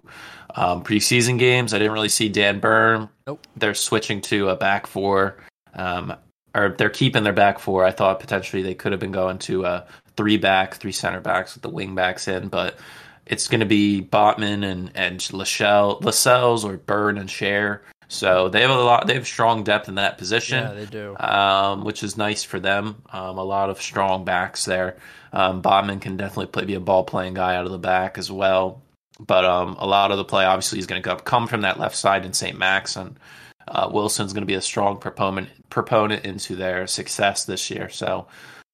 um, 0.54 0.82
preseason 0.82 1.38
games. 1.38 1.74
I 1.74 1.78
didn't 1.78 1.92
really 1.92 2.08
see 2.08 2.28
Dan 2.30 2.58
Burn. 2.58 3.08
Nope. 3.26 3.46
They're 3.56 3.74
switching 3.74 4.22
to 4.22 4.48
a 4.48 4.56
back 4.56 4.86
four, 4.86 5.36
um, 5.74 6.14
or 6.54 6.74
they're 6.78 6.88
keeping 6.88 7.22
their 7.22 7.34
back 7.34 7.58
four. 7.58 7.84
I 7.84 7.90
thought 7.90 8.18
potentially 8.18 8.62
they 8.62 8.74
could 8.74 8.92
have 8.92 9.00
been 9.00 9.12
going 9.12 9.38
to 9.40 9.66
a 9.66 9.86
three 10.16 10.38
back, 10.38 10.76
three 10.76 10.92
center 10.92 11.20
backs 11.20 11.54
with 11.54 11.62
the 11.62 11.68
wing 11.68 11.94
backs 11.94 12.28
in, 12.28 12.48
but 12.48 12.78
it's 13.26 13.48
going 13.48 13.60
to 13.60 13.66
be 13.66 14.00
Botman 14.00 14.64
and 14.64 14.90
and 14.94 15.20
Lachelle, 15.20 16.02
Lascelles 16.02 16.64
or 16.64 16.78
Burn 16.78 17.18
and 17.18 17.28
Schär. 17.28 17.80
So 18.08 18.48
they 18.48 18.60
have 18.60 18.70
a 18.70 18.74
lot. 18.80 19.06
They 19.06 19.14
have 19.14 19.26
strong 19.26 19.64
depth 19.64 19.88
in 19.88 19.96
that 19.96 20.16
position 20.16 20.62
Yeah, 20.62 20.72
they 20.74 20.86
do. 20.86 21.16
um, 21.18 21.84
which 21.84 22.02
is 22.02 22.16
nice 22.16 22.44
for 22.44 22.60
them. 22.60 23.02
Um, 23.12 23.38
a 23.38 23.44
lot 23.44 23.68
of 23.68 23.82
strong 23.82 24.24
backs 24.24 24.64
there. 24.64 24.96
Um, 25.32 25.60
Botman 25.60 26.00
can 26.00 26.16
definitely 26.16 26.46
play, 26.46 26.64
be 26.64 26.74
a 26.74 26.80
ball 26.80 27.04
playing 27.04 27.34
guy 27.34 27.56
out 27.56 27.66
of 27.66 27.72
the 27.72 27.78
back 27.78 28.16
as 28.16 28.30
well. 28.30 28.82
But 29.18 29.44
um, 29.44 29.76
a 29.78 29.86
lot 29.86 30.10
of 30.12 30.18
the 30.18 30.24
play 30.24 30.44
obviously 30.44 30.78
is 30.78 30.86
going 30.86 31.02
to 31.02 31.16
come 31.16 31.46
from 31.46 31.62
that 31.62 31.80
left 31.80 31.96
side 31.96 32.24
in 32.24 32.32
St. 32.32 32.56
Max, 32.56 32.96
and 32.96 33.18
uh, 33.66 33.88
Wilson's 33.90 34.32
going 34.32 34.42
to 34.42 34.46
be 34.46 34.54
a 34.54 34.60
strong 34.60 34.98
proponent 34.98 35.48
proponent 35.70 36.24
into 36.24 36.54
their 36.54 36.86
success 36.86 37.44
this 37.44 37.70
year. 37.70 37.88
So 37.88 38.26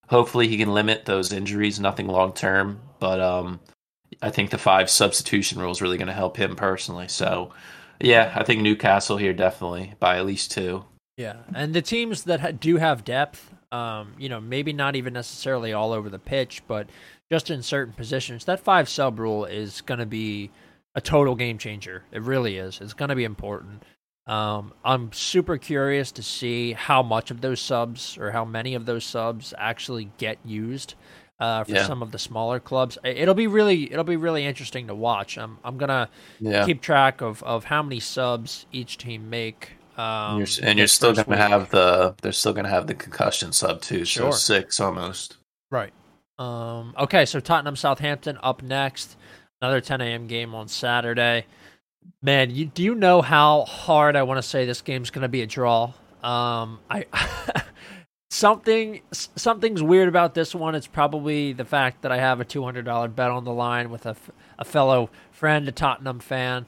hopefully 0.09 0.47
he 0.47 0.57
can 0.57 0.73
limit 0.73 1.05
those 1.05 1.31
injuries. 1.33 1.79
Nothing 1.79 2.07
long 2.07 2.33
term, 2.33 2.81
but 2.99 3.19
um, 3.19 3.61
I 4.21 4.29
think 4.29 4.51
the 4.51 4.57
five 4.57 4.89
substitution 4.89 5.59
rule 5.59 5.71
is 5.71 5.81
really 5.81 5.97
going 5.97 6.07
to 6.07 6.13
help 6.13 6.37
him 6.37 6.55
personally. 6.55 7.07
So 7.07 7.51
yeah, 7.99 8.33
I 8.35 8.43
think 8.43 8.61
Newcastle 8.61 9.17
here 9.17 9.33
definitely 9.33 9.93
by 9.99 10.17
at 10.17 10.25
least 10.25 10.51
two. 10.51 10.85
Yeah, 11.17 11.37
and 11.53 11.73
the 11.73 11.81
teams 11.81 12.23
that 12.23 12.59
do 12.59 12.77
have 12.77 13.03
depth, 13.03 13.53
um, 13.71 14.13
you 14.17 14.29
know, 14.29 14.41
maybe 14.41 14.73
not 14.73 14.95
even 14.95 15.13
necessarily 15.13 15.73
all 15.73 15.91
over 15.93 16.09
the 16.09 16.19
pitch, 16.19 16.63
but 16.67 16.89
just 17.31 17.49
in 17.49 17.61
certain 17.61 17.93
positions, 17.93 18.45
that 18.45 18.59
five 18.59 18.89
sub 18.89 19.19
rule 19.19 19.45
is 19.45 19.81
going 19.81 19.99
to 19.99 20.05
be 20.05 20.51
a 20.95 21.01
total 21.01 21.35
game 21.35 21.57
changer. 21.57 22.03
It 22.11 22.21
really 22.21 22.57
is. 22.57 22.79
It's 22.81 22.93
going 22.93 23.09
to 23.09 23.15
be 23.15 23.23
important. 23.23 23.83
Um, 24.25 24.73
I'm 24.85 25.11
super 25.11 25.57
curious 25.57 26.11
to 26.13 26.23
see 26.23 26.73
how 26.73 27.03
much 27.03 27.29
of 27.29 27.41
those 27.41 27.59
subs 27.59 28.17
or 28.17 28.31
how 28.31 28.45
many 28.45 28.73
of 28.73 28.85
those 28.85 29.03
subs 29.03 29.53
actually 29.57 30.11
get 30.17 30.37
used 30.45 30.95
uh, 31.43 31.63
for 31.65 31.71
Yeah. 31.73 31.85
some 31.85 32.01
of 32.01 32.11
the 32.11 32.19
smaller 32.19 32.59
clubs. 32.59 32.97
It'll 33.03 33.33
be 33.35 33.47
really, 33.47 33.91
it'll 33.91 34.03
be 34.05 34.15
really 34.15 34.45
interesting 34.45 34.87
to 34.87 34.95
watch. 34.95 35.37
I'm, 35.37 35.57
I'm 35.63 35.77
gonna 35.77 36.09
Yeah. 36.39 36.65
keep 36.65 36.81
track 36.81 37.21
of, 37.21 37.43
of 37.43 37.65
how 37.65 37.83
many 37.83 37.99
subs 37.99 38.65
each 38.71 38.97
team 38.97 39.29
make. 39.29 39.71
Um, 39.97 40.03
and 40.05 40.39
you're, 40.57 40.69
and 40.69 40.79
you're 40.79 40.87
still 40.87 41.13
going 41.13 41.25
to 41.25 41.31
week. 41.31 41.39
have 41.39 41.69
the 41.69 42.15
they're 42.21 42.31
still 42.31 42.53
to 42.63 42.69
have 42.69 42.87
the 42.87 42.95
concussion 42.95 43.51
sub 43.51 43.81
too 43.81 44.05
so 44.05 44.21
Sure. 44.23 44.31
six 44.31 44.79
almost 44.79 45.37
Right. 45.69 45.93
Um, 46.39 46.95
okay, 46.97 47.25
so 47.25 47.39
Tottenham 47.39 47.75
Southampton 47.75 48.39
up 48.41 48.63
next. 48.63 49.15
Another 49.61 49.81
10 49.81 50.01
a.m. 50.01 50.25
game 50.27 50.55
on 50.55 50.67
Saturday. 50.67 51.45
Man, 52.21 52.49
you, 52.49 52.65
do 52.65 52.81
you 52.83 52.95
know 52.95 53.21
how 53.21 53.65
hard 53.65 54.15
I 54.15 54.23
want 54.23 54.39
to 54.39 54.47
say 54.47 54.65
this 54.65 54.81
game's 54.81 55.09
going 55.11 55.21
to 55.21 55.27
be 55.29 55.41
a 55.41 55.47
draw? 55.47 55.93
Um, 56.23 56.79
I 56.89 57.05
something 58.33 59.01
something's 59.11 59.83
weird 59.83 60.09
about 60.09 60.33
this 60.33 60.55
one. 60.55 60.75
It's 60.75 60.87
probably 60.87 61.53
the 61.53 61.65
fact 61.65 62.01
that 62.01 62.11
I 62.11 62.17
have 62.17 62.41
a 62.41 62.45
$200 62.45 63.15
bet 63.15 63.31
on 63.31 63.43
the 63.43 63.53
line 63.53 63.89
with 63.89 64.05
a, 64.05 64.11
f- 64.11 64.31
a 64.57 64.65
fellow 64.65 65.09
friend, 65.31 65.67
a 65.67 65.71
Tottenham 65.71 66.19
fan. 66.19 66.65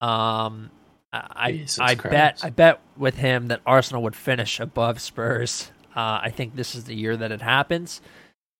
Um, 0.00 0.70
I 1.12 1.52
Jesus 1.52 1.78
I 1.78 1.94
Christ. 1.94 2.12
bet 2.12 2.40
I 2.42 2.50
bet 2.50 2.80
with 2.96 3.16
him 3.16 3.46
that 3.48 3.60
Arsenal 3.64 4.02
would 4.02 4.16
finish 4.16 4.58
above 4.58 5.00
Spurs. 5.00 5.70
Uh, 5.94 6.18
I 6.22 6.30
think 6.34 6.56
this 6.56 6.74
is 6.74 6.84
the 6.84 6.94
year 6.94 7.16
that 7.16 7.30
it 7.30 7.40
happens. 7.40 8.00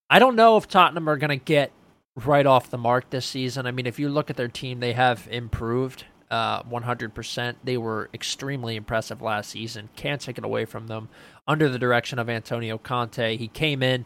I 0.08 0.20
don't 0.20 0.36
know 0.36 0.56
if 0.56 0.68
Tottenham 0.68 1.08
are 1.08 1.16
going 1.16 1.36
to 1.36 1.44
get 1.44 1.72
right 2.14 2.46
off 2.46 2.70
the 2.70 2.78
mark 2.78 3.10
this 3.10 3.26
season. 3.26 3.66
I 3.66 3.72
mean, 3.72 3.86
if 3.86 3.98
you 3.98 4.08
look 4.08 4.30
at 4.30 4.36
their 4.36 4.46
team, 4.46 4.78
they 4.78 4.92
have 4.92 5.26
improved 5.28 6.04
uh, 6.34 6.62
100%. 6.64 7.54
They 7.62 7.76
were 7.76 8.10
extremely 8.12 8.74
impressive 8.74 9.22
last 9.22 9.50
season. 9.50 9.88
Can't 9.94 10.20
take 10.20 10.36
it 10.36 10.44
away 10.44 10.64
from 10.64 10.88
them. 10.88 11.08
Under 11.46 11.68
the 11.68 11.78
direction 11.78 12.18
of 12.18 12.28
Antonio 12.28 12.76
Conte, 12.76 13.36
he 13.36 13.46
came 13.46 13.84
in 13.84 14.04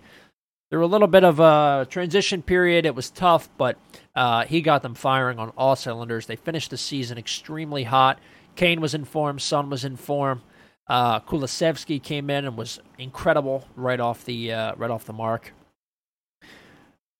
There 0.71 0.79
through 0.79 0.85
a 0.85 0.93
little 0.93 1.09
bit 1.09 1.25
of 1.25 1.41
a 1.41 1.87
transition 1.89 2.43
period. 2.43 2.85
It 2.85 2.95
was 2.95 3.09
tough, 3.09 3.49
but 3.57 3.79
uh, 4.15 4.45
he 4.45 4.61
got 4.61 4.83
them 4.83 4.95
firing 4.95 5.39
on 5.39 5.51
all 5.57 5.75
cylinders. 5.75 6.27
They 6.27 6.37
finished 6.37 6.69
the 6.69 6.77
season 6.77 7.17
extremely 7.17 7.85
hot. 7.85 8.19
Kane 8.57 8.83
was 8.83 8.93
in 8.93 9.07
form. 9.07 9.39
Son 9.39 9.71
was 9.71 9.85
in 9.85 9.97
form. 9.97 10.43
Uh, 10.87 11.21
Kulusevski 11.21 12.03
came 12.03 12.29
in 12.29 12.45
and 12.45 12.59
was 12.59 12.79
incredible 12.99 13.67
right 13.75 14.01
off 14.01 14.25
the 14.25 14.53
uh, 14.53 14.75
right 14.77 14.91
off 14.91 15.05
the 15.05 15.13
mark. 15.13 15.53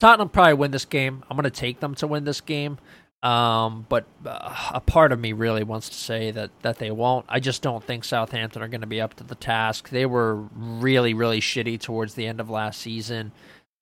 Tottenham 0.01 0.29
probably 0.29 0.55
win 0.55 0.71
this 0.71 0.85
game. 0.85 1.25
I'm 1.29 1.37
going 1.37 1.45
to 1.45 1.51
take 1.51 1.81
them 1.81 1.95
to 1.97 2.07
win 2.07 2.25
this 2.25 2.41
game. 2.41 2.79
Um, 3.23 3.85
but 3.89 4.07
uh, 4.25 4.71
a 4.75 4.81
part 4.81 5.11
of 5.11 5.19
me 5.19 5.33
really 5.33 5.65
wants 5.65 5.89
to 5.89 5.97
say 5.97 6.31
that, 6.31 6.51
that 6.63 6.79
they 6.79 6.91
won't. 6.93 7.27
I 7.29 7.41
just 7.41 7.63
don't 7.63 7.83
think 7.83 8.05
Southampton 8.05 8.63
are 8.63 8.69
going 8.69 8.83
to 8.83 8.87
be 8.87 9.01
up 9.01 9.15
to 9.15 9.25
the 9.25 9.35
task. 9.35 9.89
They 9.89 10.07
were 10.07 10.37
really, 10.55 11.15
really 11.15 11.41
shitty 11.41 11.81
towards 11.81 12.15
the 12.15 12.27
end 12.27 12.41
of 12.41 12.49
last 12.49 12.81
season. 12.81 13.33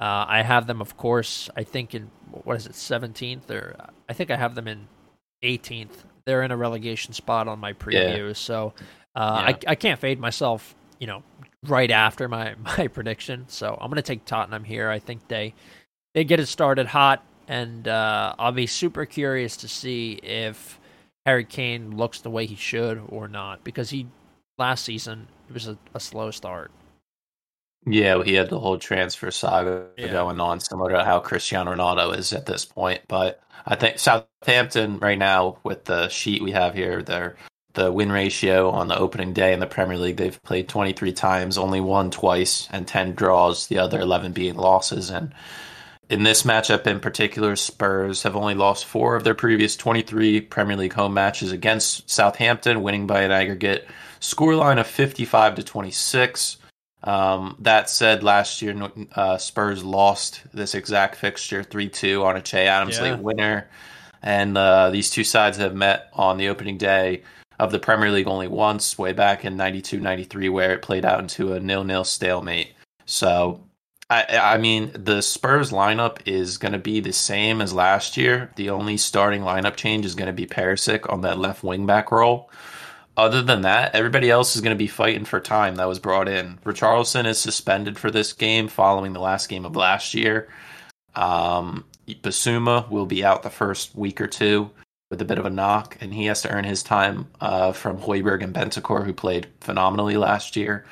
Uh, 0.00 0.24
I 0.28 0.42
have 0.42 0.66
them, 0.66 0.80
of 0.80 0.96
course, 0.96 1.50
I 1.56 1.64
think 1.64 1.94
in, 1.94 2.10
what 2.30 2.56
is 2.56 2.66
it, 2.66 2.72
17th? 2.72 3.50
Or 3.50 3.76
I 4.08 4.12
think 4.14 4.30
I 4.30 4.36
have 4.36 4.54
them 4.54 4.68
in 4.68 4.88
18th. 5.42 6.04
They're 6.24 6.42
in 6.42 6.50
a 6.50 6.56
relegation 6.56 7.12
spot 7.12 7.46
on 7.46 7.58
my 7.58 7.72
preview. 7.74 8.34
So 8.34 8.72
uh, 9.14 9.42
Yeah. 9.48 9.56
I, 9.68 9.72
I 9.72 9.74
can't 9.74 10.00
fade 10.00 10.18
myself, 10.18 10.74
you 10.98 11.06
know, 11.06 11.22
right 11.64 11.90
after 11.90 12.28
my, 12.28 12.54
my 12.78 12.88
prediction. 12.88 13.44
So 13.48 13.76
I'm 13.80 13.90
going 13.90 13.96
to 13.96 14.02
take 14.02 14.24
Tottenham 14.24 14.64
here. 14.64 14.88
I 14.88 14.98
think 14.98 15.28
they 15.28 15.54
they 16.14 16.24
get 16.24 16.40
it 16.40 16.46
started 16.46 16.86
hot, 16.86 17.22
and 17.48 17.88
uh, 17.88 18.34
I'll 18.38 18.52
be 18.52 18.66
super 18.66 19.06
curious 19.06 19.56
to 19.58 19.68
see 19.68 20.14
if 20.22 20.80
Harry 21.26 21.44
Kane 21.44 21.96
looks 21.96 22.20
the 22.20 22.30
way 22.30 22.46
he 22.46 22.56
should 22.56 23.02
or 23.08 23.28
not, 23.28 23.64
because 23.64 23.90
he 23.90 24.06
last 24.58 24.84
season 24.84 25.28
it 25.48 25.54
was 25.54 25.68
a, 25.68 25.78
a 25.94 26.00
slow 26.00 26.30
start. 26.30 26.70
yeah 27.86 28.14
well, 28.16 28.24
he 28.24 28.34
had 28.34 28.48
the 28.50 28.58
whole 28.58 28.78
transfer 28.78 29.30
saga 29.30 29.86
Yeah. 29.96 30.08
going 30.12 30.40
on 30.40 30.60
similar 30.60 30.90
to 30.92 31.04
how 31.04 31.20
cristiano 31.20 31.74
ronaldo 31.74 32.16
is 32.16 32.32
at 32.32 32.46
this 32.46 32.64
point 32.64 33.02
but 33.08 33.40
i 33.66 33.74
think 33.76 33.98
southampton 33.98 34.98
right 34.98 35.18
now 35.18 35.58
with 35.62 35.84
the 35.84 36.08
sheet 36.08 36.42
we 36.42 36.52
have 36.52 36.74
here 36.74 37.02
their 37.02 37.36
the 37.74 37.92
win 37.92 38.10
ratio 38.10 38.70
on 38.70 38.88
the 38.88 38.98
opening 38.98 39.32
day 39.32 39.52
in 39.52 39.60
the 39.60 39.66
premier 39.66 39.98
league 39.98 40.16
they've 40.16 40.42
played 40.42 40.68
23 40.68 41.12
times 41.12 41.58
only 41.58 41.80
won 41.80 42.10
twice 42.10 42.68
and 42.72 42.88
10 42.88 43.14
draws 43.14 43.66
the 43.68 43.78
other 43.78 44.00
11 44.00 44.32
being 44.32 44.56
losses 44.56 45.10
and 45.10 45.32
in 46.08 46.22
this 46.22 46.44
matchup 46.44 46.86
in 46.86 47.00
particular, 47.00 47.56
Spurs 47.56 48.22
have 48.22 48.36
only 48.36 48.54
lost 48.54 48.84
four 48.84 49.16
of 49.16 49.24
their 49.24 49.34
previous 49.34 49.76
23 49.76 50.40
Premier 50.42 50.76
League 50.76 50.92
home 50.92 51.14
matches 51.14 51.50
against 51.50 52.08
Southampton, 52.08 52.82
winning 52.82 53.06
by 53.06 53.22
an 53.22 53.32
aggregate 53.32 53.88
scoreline 54.20 54.78
of 54.78 54.86
55 54.86 55.56
to 55.56 55.62
26. 55.62 56.58
Um, 57.02 57.56
that 57.60 57.90
said, 57.90 58.22
last 58.22 58.62
year 58.62 58.90
uh, 59.14 59.38
Spurs 59.38 59.84
lost 59.84 60.42
this 60.54 60.74
exact 60.74 61.16
fixture 61.16 61.62
3 61.62 61.88
2 61.88 62.24
on 62.24 62.36
a 62.36 62.42
Che 62.42 62.66
Adams 62.66 62.96
yeah. 62.96 63.02
late 63.02 63.20
winner. 63.20 63.68
And 64.22 64.56
uh, 64.56 64.90
these 64.90 65.10
two 65.10 65.24
sides 65.24 65.58
have 65.58 65.74
met 65.74 66.08
on 66.12 66.36
the 66.36 66.48
opening 66.48 66.78
day 66.78 67.22
of 67.58 67.72
the 67.72 67.78
Premier 67.78 68.10
League 68.10 68.26
only 68.26 68.48
once, 68.48 68.98
way 68.98 69.12
back 69.12 69.44
in 69.44 69.56
92 69.56 70.00
93, 70.00 70.48
where 70.48 70.72
it 70.72 70.82
played 70.82 71.04
out 71.04 71.20
into 71.20 71.52
a 71.52 71.60
nil 71.60 71.84
nil 71.84 72.04
stalemate. 72.04 72.72
So 73.06 73.65
I, 74.08 74.54
I 74.54 74.58
mean, 74.58 74.92
the 74.94 75.20
Spurs 75.20 75.72
lineup 75.72 76.18
is 76.26 76.58
going 76.58 76.72
to 76.72 76.78
be 76.78 77.00
the 77.00 77.12
same 77.12 77.60
as 77.60 77.72
last 77.72 78.16
year. 78.16 78.52
The 78.56 78.70
only 78.70 78.96
starting 78.96 79.42
lineup 79.42 79.74
change 79.74 80.06
is 80.06 80.14
going 80.14 80.28
to 80.28 80.32
be 80.32 80.46
Perisic 80.46 81.12
on 81.12 81.22
that 81.22 81.38
left 81.38 81.64
wing 81.64 81.86
back 81.86 82.12
role. 82.12 82.50
Other 83.16 83.42
than 83.42 83.62
that, 83.62 83.94
everybody 83.94 84.30
else 84.30 84.54
is 84.54 84.62
going 84.62 84.76
to 84.76 84.78
be 84.78 84.86
fighting 84.86 85.24
for 85.24 85.40
time 85.40 85.76
that 85.76 85.88
was 85.88 85.98
brought 85.98 86.28
in. 86.28 86.58
Richarlison 86.64 87.26
is 87.26 87.38
suspended 87.38 87.98
for 87.98 88.10
this 88.10 88.32
game 88.32 88.68
following 88.68 89.12
the 89.12 89.20
last 89.20 89.48
game 89.48 89.64
of 89.64 89.74
last 89.74 90.14
year. 90.14 90.48
Um, 91.14 91.84
Bissouma 92.06 92.88
will 92.90 93.06
be 93.06 93.24
out 93.24 93.42
the 93.42 93.50
first 93.50 93.96
week 93.96 94.20
or 94.20 94.26
two 94.26 94.70
with 95.10 95.20
a 95.22 95.24
bit 95.24 95.38
of 95.38 95.46
a 95.46 95.50
knock, 95.50 95.96
and 96.00 96.12
he 96.12 96.26
has 96.26 96.42
to 96.42 96.50
earn 96.50 96.64
his 96.64 96.82
time 96.82 97.28
uh, 97.40 97.72
from 97.72 97.98
Højbjerg 97.98 98.44
and 98.44 98.54
Bentancur, 98.54 99.04
who 99.04 99.14
played 99.14 99.48
phenomenally 99.60 100.16
last 100.16 100.54
year, 100.54 100.84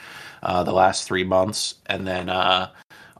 uh, 0.42 0.62
the 0.62 0.72
last 0.72 1.07
three 1.07 1.24
months. 1.24 1.74
And 1.87 2.07
then 2.07 2.31
uh, 2.31 2.70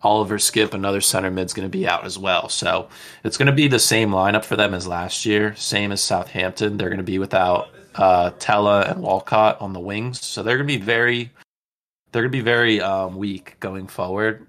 Oliver 0.05 0.37
Skipp, 0.37 0.75
another 0.75 1.01
center 1.01 1.31
mid, 1.31 1.47
is 1.47 1.55
going 1.55 1.67
to 1.67 1.79
be 1.79 1.89
out 1.89 2.05
as 2.05 2.19
well. 2.19 2.49
So 2.49 2.89
it's 3.25 3.37
going 3.37 3.47
to 3.47 3.53
be 3.53 3.67
the 3.67 3.79
same 3.79 4.11
lineup 4.11 4.45
for 4.45 4.55
them 4.55 4.75
as 4.75 4.87
last 4.87 5.25
year, 5.25 5.57
same 5.57 5.91
as 5.91 6.03
Southampton. 6.03 6.77
They're 6.77 6.91
going 6.91 6.99
to 6.99 7.03
be 7.03 7.19
without 7.19 7.71
uh, 7.95 8.31
Tella 8.39 8.83
and 8.83 9.01
Walcott 9.01 9.61
on 9.61 9.73
the 9.73 9.81
wings, 9.81 10.21
so 10.25 10.43
they're 10.43 10.57
going 10.57 10.69
to 10.69 10.79
be 10.79 10.85
very, 10.85 11.31
they're 12.13 12.23
going 12.23 12.33
to 12.33 12.39
be 12.39 12.43
very 12.43 12.81
um, 12.81 13.17
weak 13.17 13.57
going 13.61 13.87
forward. 13.87 14.47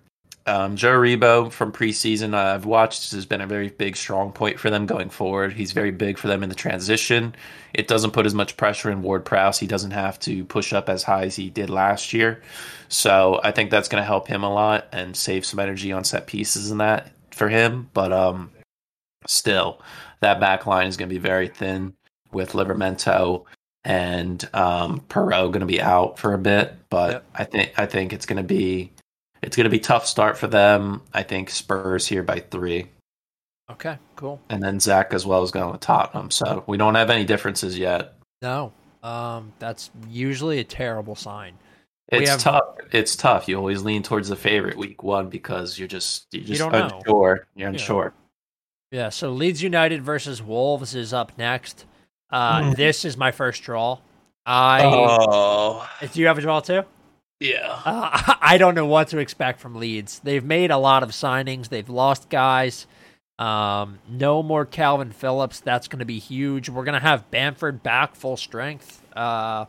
Um, 0.48 0.76
Joe 0.76 0.92
Aribo 0.92 1.52
from 1.52 1.72
preseason, 1.72 2.36
uh, 2.36 2.54
I've 2.54 2.66
watched, 2.66 3.12
has 3.14 3.26
been 3.26 3.42
a 3.42 3.48
very 3.48 3.70
big 3.70 3.96
strong 3.96 4.32
point 4.32 4.60
for 4.60 4.70
them 4.70 4.86
going 4.86 5.10
forward. 5.10 5.54
He's 5.54 5.72
very 5.72 5.90
big 5.90 6.20
for 6.20 6.28
them 6.28 6.44
in 6.44 6.50
the 6.50 6.56
transition. 6.56 7.36
It 7.74 7.88
doesn't 7.88 8.12
put 8.12 8.28
as 8.28 8.36
much 8.36 8.56
pressure 8.56 8.92
in 8.92 9.02
Ward 9.02 9.26
Prowse. 9.26 9.58
He 9.58 9.66
doesn't 9.66 9.92
have 9.92 10.20
to 10.20 10.46
push 10.46 10.72
up 10.72 10.88
as 10.88 11.02
high 11.02 11.24
as 11.24 11.36
he 11.36 11.50
did 11.50 11.72
last 11.72 12.14
year. 12.14 12.44
So 12.90 13.40
I 13.44 13.52
think 13.52 13.72
that's 13.72 13.90
going 13.90 14.02
to 14.02 14.06
help 14.06 14.28
him 14.28 14.44
a 14.44 14.54
lot 14.54 14.88
and 14.92 15.18
save 15.18 15.46
some 15.46 15.60
energy 15.60 15.92
on 15.92 16.04
set 16.04 16.28
pieces 16.28 16.70
and 16.70 16.80
that 16.80 17.12
for 17.32 17.50
him. 17.50 17.90
But 17.94 18.14
um, 18.14 18.52
still, 19.26 19.82
that 20.20 20.40
back 20.40 20.68
line 20.68 20.88
is 20.88 20.96
going 20.96 21.10
to 21.10 21.16
be 21.16 21.20
very 21.20 21.48
thin 21.48 21.96
with 22.32 22.52
Livramento 22.52 23.46
and 23.84 24.48
um, 24.54 25.00
Perraud 25.10 25.52
going 25.52 25.62
to 25.62 25.66
be 25.66 25.82
out 25.82 26.20
for 26.20 26.34
a 26.34 26.38
bit. 26.38 26.76
But 26.90 27.12
yep. 27.12 27.26
I 27.34 27.44
think 27.46 27.74
I 27.78 27.86
think 27.88 28.14
it's 28.14 28.28
going 28.28 28.38
to 28.38 28.44
be 28.44 28.92
it's 29.46 29.56
going 29.56 29.66
to 29.66 29.70
be 29.70 29.80
tough 29.80 30.08
start 30.08 30.38
for 30.38 30.48
them. 30.48 31.02
I 31.14 31.24
think 31.24 31.50
Spurs 31.50 32.08
here 32.08 32.24
by 32.24 32.40
three. 32.40 32.88
Okay, 33.72 33.98
cool. 34.16 34.42
And 34.50 34.62
then 34.62 34.80
Zach 34.80 35.14
as 35.14 35.26
well 35.26 35.44
is 35.44 35.52
going 35.52 35.72
with 35.72 35.82
Tottenham. 35.82 36.32
So 36.32 36.64
we 36.68 36.78
don't 36.78 36.96
have 36.96 37.10
any 37.10 37.26
differences 37.26 37.78
yet. 37.78 38.16
No, 38.42 38.74
um, 39.04 39.54
that's 39.60 39.92
usually 40.10 40.60
a 40.60 40.64
terrible 40.64 41.16
sign. 41.16 41.54
It's 42.10 42.30
have, 42.30 42.40
tough. 42.40 42.64
It's 42.92 43.16
tough. 43.16 43.48
You 43.48 43.58
always 43.58 43.82
lean 43.84 44.04
towards 44.04 44.30
the 44.30 44.36
favorite 44.36 44.78
week 44.78 45.04
one 45.04 45.30
because 45.30 45.80
you're 45.80 45.88
just 45.88 46.28
you're 46.32 46.44
just 46.44 46.60
you 46.60 46.68
unsure. 46.68 47.36
Know. 47.36 47.42
You're 47.56 47.70
unsure. 47.70 48.14
Yeah. 48.92 49.00
yeah. 49.00 49.10
So 49.10 49.32
Leeds 49.32 49.62
United 49.62 50.04
versus 50.04 50.42
Wolves 50.42 50.94
is 50.96 51.14
up 51.14 51.32
next. 51.38 51.86
Uh, 52.30 52.62
mm. 52.62 52.76
This 52.76 53.06
is 53.06 53.18
my 53.18 53.32
first 53.32 53.64
draw. 53.64 54.00
I. 54.46 54.82
Oh. 54.84 55.88
Do 56.14 56.20
you 56.20 56.28
have 56.28 56.38
a 56.38 56.42
draw 56.42 56.60
too? 56.60 56.84
Yeah. 57.40 57.82
Uh, 57.86 58.36
I 58.42 58.58
don't 58.58 58.76
know 58.76 58.86
what 58.86 59.10
to 59.10 59.18
expect 59.18 59.60
from 59.60 59.76
Leeds. 59.76 60.20
They've 60.24 60.44
made 60.44 60.72
a 60.72 60.78
lot 60.78 61.04
of 61.04 61.12
signings. 61.12 61.70
They've 61.70 61.90
lost 61.90 62.30
guys. 62.30 62.88
Um, 63.38 64.00
no 64.08 64.42
more 64.42 64.66
Calvin 64.66 65.12
Phillips. 65.12 65.60
That's 65.60 65.88
going 65.88 66.00
to 66.00 66.06
be 66.06 66.20
huge. 66.20 66.70
We're 66.70 66.86
going 66.86 67.00
to 67.00 67.06
have 67.06 67.30
Bamford 67.32 67.84
back 67.84 68.16
full 68.16 68.38
strength. 68.38 69.02
Uh, 69.16 69.66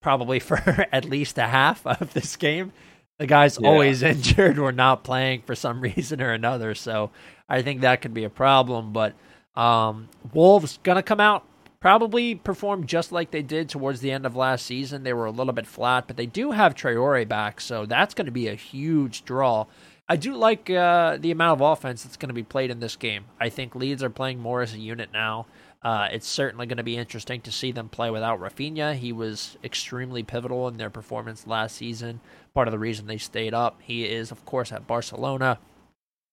probably 0.00 0.40
for 0.40 0.86
at 0.92 1.04
least 1.04 1.38
a 1.38 1.46
half 1.46 1.86
of 1.86 2.12
this 2.12 2.36
game. 2.36 2.72
The 3.18 3.26
guy's 3.26 3.58
yeah. 3.60 3.68
always 3.68 4.02
injured 4.02 4.58
or 4.58 4.72
not 4.72 5.04
playing 5.04 5.42
for 5.42 5.54
some 5.54 5.80
reason 5.80 6.20
or 6.20 6.32
another. 6.32 6.74
So 6.74 7.10
I 7.48 7.62
think 7.62 7.80
that 7.80 8.02
could 8.02 8.14
be 8.14 8.24
a 8.24 8.30
problem. 8.30 8.92
But 8.92 9.14
um, 9.54 10.08
Wolves 10.32 10.78
gonna 10.82 11.02
come 11.02 11.20
out 11.20 11.44
probably 11.82 12.36
perform 12.36 12.86
just 12.86 13.10
like 13.10 13.32
they 13.32 13.42
did 13.42 13.68
towards 13.68 14.00
the 14.00 14.12
end 14.12 14.24
of 14.24 14.36
last 14.36 14.64
season. 14.64 15.02
They 15.02 15.12
were 15.12 15.26
a 15.26 15.32
little 15.32 15.52
bit 15.52 15.66
flat, 15.66 16.06
but 16.06 16.16
they 16.16 16.26
do 16.26 16.52
have 16.52 16.76
Traore 16.76 17.28
back, 17.28 17.60
so 17.60 17.84
that's 17.84 18.14
going 18.14 18.26
to 18.26 18.32
be 18.32 18.46
a 18.46 18.54
huge 18.54 19.24
draw. 19.24 19.66
I 20.08 20.16
do 20.16 20.34
like 20.34 20.70
uh, 20.70 21.16
the 21.18 21.32
amount 21.32 21.60
of 21.60 21.72
offense 21.72 22.04
that's 22.04 22.16
going 22.16 22.28
to 22.28 22.34
be 22.34 22.44
played 22.44 22.70
in 22.70 22.78
this 22.78 22.94
game. 22.94 23.24
I 23.40 23.48
think 23.48 23.74
Leeds 23.74 24.02
are 24.02 24.10
playing 24.10 24.38
more 24.38 24.62
as 24.62 24.74
a 24.74 24.78
unit 24.78 25.10
now. 25.12 25.46
Uh, 25.82 26.08
it's 26.12 26.28
certainly 26.28 26.66
going 26.66 26.76
to 26.76 26.84
be 26.84 26.96
interesting 26.96 27.40
to 27.40 27.50
see 27.50 27.72
them 27.72 27.88
play 27.88 28.10
without 28.10 28.38
Raphinha. 28.38 28.94
He 28.94 29.12
was 29.12 29.58
extremely 29.64 30.22
pivotal 30.22 30.68
in 30.68 30.76
their 30.76 30.90
performance 30.90 31.48
last 31.48 31.74
season. 31.74 32.20
Part 32.54 32.68
of 32.68 32.72
the 32.72 32.78
reason 32.78 33.06
they 33.06 33.18
stayed 33.18 33.54
up. 33.54 33.80
He 33.82 34.04
is, 34.04 34.30
of 34.30 34.44
course, 34.44 34.70
at 34.70 34.86
Barcelona 34.86 35.58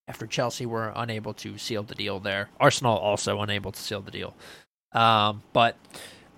after 0.07 0.27
Chelsea 0.27 0.67
were 0.67 0.93
unable 0.95 1.33
to 1.35 1.57
seal 1.57 1.81
the 1.81 1.95
deal 1.95 2.19
there. 2.19 2.49
Arsenal 2.59 2.97
also 2.97 3.41
unable 3.41 3.71
to 3.71 3.81
seal 3.81 4.01
the 4.01 4.11
deal. 4.11 4.35
Um, 4.91 5.43
but 5.53 5.77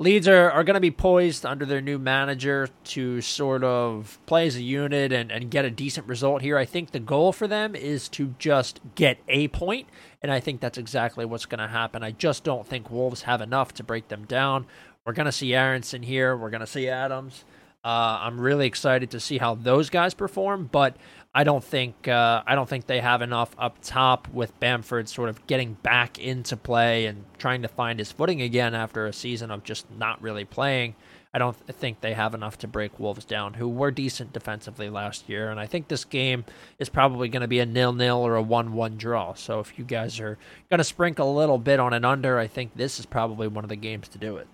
Leeds 0.01 0.27
are, 0.27 0.49
are 0.49 0.63
going 0.63 0.73
to 0.73 0.81
be 0.81 0.89
poised 0.89 1.45
under 1.45 1.63
their 1.63 1.79
new 1.79 1.99
manager 1.99 2.67
to 2.85 3.21
sort 3.21 3.63
of 3.63 4.17
play 4.25 4.47
as 4.47 4.55
a 4.55 4.61
unit 4.61 5.13
and, 5.13 5.31
and 5.31 5.51
get 5.51 5.63
a 5.63 5.69
decent 5.69 6.07
result 6.07 6.41
here. 6.41 6.57
I 6.57 6.65
think 6.65 6.89
the 6.89 6.99
goal 6.99 7.31
for 7.31 7.47
them 7.47 7.75
is 7.75 8.09
to 8.09 8.33
just 8.39 8.79
get 8.95 9.19
a 9.27 9.47
point, 9.49 9.87
and 10.23 10.31
I 10.31 10.39
think 10.39 10.59
that's 10.59 10.79
exactly 10.79 11.23
what's 11.23 11.45
going 11.45 11.59
to 11.59 11.67
happen. 11.67 12.03
I 12.03 12.11
just 12.11 12.43
don't 12.43 12.67
think 12.67 12.89
Wolves 12.89 13.21
have 13.21 13.41
enough 13.41 13.75
to 13.75 13.83
break 13.83 14.07
them 14.07 14.25
down. 14.25 14.65
We're 15.05 15.13
going 15.13 15.27
to 15.27 15.31
see 15.31 15.53
Aaronson 15.53 16.01
here. 16.01 16.35
We're 16.35 16.49
going 16.49 16.61
to 16.61 16.67
see 16.67 16.87
Adams. 16.87 17.45
Uh, 17.83 18.19
I'm 18.21 18.41
really 18.41 18.67
excited 18.67 19.11
to 19.11 19.19
see 19.19 19.37
how 19.37 19.55
those 19.55 19.89
guys 19.91 20.15
perform, 20.15 20.69
but 20.71 20.95
I 21.33 21.45
don't 21.45 21.63
think 21.63 22.09
uh, 22.09 22.43
I 22.45 22.55
don't 22.55 22.67
think 22.67 22.87
they 22.87 22.99
have 22.99 23.21
enough 23.21 23.55
up 23.57 23.77
top 23.81 24.27
with 24.33 24.59
Bamford 24.59 25.07
sort 25.07 25.29
of 25.29 25.47
getting 25.47 25.75
back 25.75 26.19
into 26.19 26.57
play 26.57 27.05
and 27.05 27.23
trying 27.37 27.61
to 27.61 27.69
find 27.69 27.99
his 27.99 28.11
footing 28.11 28.41
again 28.41 28.75
after 28.75 29.05
a 29.05 29.13
season 29.13 29.49
of 29.49 29.63
just 29.63 29.89
not 29.91 30.21
really 30.21 30.43
playing. 30.43 30.95
I 31.33 31.39
don't 31.39 31.55
think 31.55 32.01
they 32.01 32.13
have 32.13 32.33
enough 32.33 32.57
to 32.57 32.67
break 32.67 32.99
Wolves 32.99 33.23
down, 33.23 33.53
who 33.53 33.69
were 33.69 33.91
decent 33.91 34.33
defensively 34.33 34.89
last 34.89 35.29
year. 35.29 35.49
And 35.49 35.61
I 35.61 35.65
think 35.65 35.87
this 35.87 36.03
game 36.03 36.43
is 36.77 36.89
probably 36.89 37.29
going 37.29 37.41
to 37.41 37.47
be 37.47 37.59
a 37.59 37.65
nil-nil 37.65 38.17
or 38.17 38.35
a 38.35 38.41
one-one 38.41 38.97
draw. 38.97 39.33
So 39.33 39.61
if 39.61 39.79
you 39.79 39.85
guys 39.85 40.19
are 40.19 40.37
going 40.69 40.79
to 40.79 40.83
sprinkle 40.83 41.31
a 41.31 41.37
little 41.39 41.57
bit 41.57 41.79
on 41.79 41.93
an 41.93 42.03
under, 42.03 42.37
I 42.37 42.47
think 42.47 42.75
this 42.75 42.99
is 42.99 43.05
probably 43.05 43.47
one 43.47 43.63
of 43.63 43.69
the 43.69 43.77
games 43.77 44.09
to 44.09 44.17
do 44.17 44.35
it. 44.35 44.47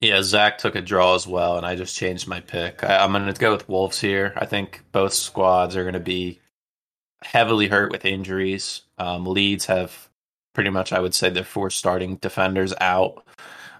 Yeah, 0.00 0.22
Zach 0.22 0.56
took 0.56 0.76
a 0.76 0.80
draw 0.80 1.14
as 1.14 1.26
well, 1.26 1.58
and 1.58 1.66
I 1.66 1.76
just 1.76 1.94
changed 1.94 2.26
my 2.26 2.40
pick. 2.40 2.82
I, 2.82 3.04
am 3.04 3.12
going 3.12 3.26
to 3.26 3.38
go 3.38 3.52
with 3.52 3.68
Wolves 3.68 4.00
here. 4.00 4.32
I 4.34 4.46
think 4.46 4.82
both 4.92 5.12
squads 5.12 5.76
are 5.76 5.82
going 5.82 5.92
to 5.92 6.00
be 6.00 6.40
heavily 7.22 7.68
hurt 7.68 7.92
with 7.92 8.06
injuries. 8.06 8.82
Um, 8.96 9.26
Leeds 9.26 9.66
have 9.66 10.08
pretty 10.54 10.70
much, 10.70 10.94
I 10.94 11.00
would 11.00 11.14
say, 11.14 11.28
their 11.28 11.44
four 11.44 11.68
starting 11.68 12.16
defenders 12.16 12.72
out, 12.80 13.26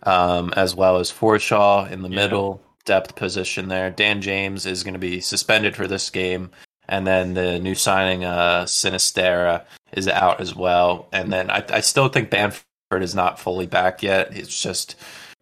um, 0.03 0.53
as 0.57 0.75
well 0.75 0.99
as 0.99 1.11
Forshaw 1.11 1.91
in 1.91 2.03
the 2.03 2.11
yeah. 2.11 2.17
middle 2.17 2.63
depth 2.85 3.17
position 3.17 3.69
there. 3.69 3.91
Dan 3.91 4.21
James 4.21 4.67
is 4.67 4.83
going 4.83 4.95
to 4.95 5.01
be 5.01 5.21
suspended 5.21 5.75
for 5.75 5.87
this 5.87 6.11
game, 6.11 6.51
and 6.87 7.07
then 7.07 7.33
the 7.33 7.59
new 7.59 7.75
signing, 7.75 8.27
uh, 8.27 8.65
Sinisterra, 8.65 9.65
is 9.93 10.07
out 10.07 10.39
as 10.39 10.55
well. 10.55 11.09
And 11.13 11.33
then 11.33 11.51
I, 11.51 11.65
I 11.71 11.81
still 11.81 12.09
think 12.09 12.29
Bamford 12.29 12.63
is 12.93 13.15
not 13.15 13.41
fully 13.41 13.67
back 13.67 14.03
yet. 14.03 14.37
It's 14.37 14.63
just 14.63 14.97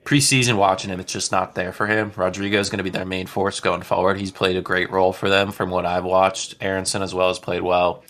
preseason 0.09 0.57
watching 0.57 0.91
him, 0.91 1.01
it's 1.01 1.13
just 1.13 1.31
not 1.31 1.55
there 1.55 1.71
for 1.71 1.87
him. 1.87 2.11
Rodrigo 2.17 2.59
is 2.59 2.71
going 2.71 2.79
to 2.79 2.85
be 2.85 2.89
their 2.89 3.05
main 3.05 3.27
force 3.27 3.61
going 3.61 3.83
forward. 3.83 4.19
He's 4.19 4.33
played 4.33 4.57
a 4.57 4.63
great 4.63 4.91
role 4.91 5.13
for 5.13 5.29
them 5.29 5.53
from 5.53 5.69
what 5.69 5.85
I've 5.85 6.07
watched. 6.07 6.55
Aaronson 6.63 7.03
as 7.03 7.15
well 7.15 7.29
has 7.29 7.39
played 7.39 7.61
well. 7.61 8.03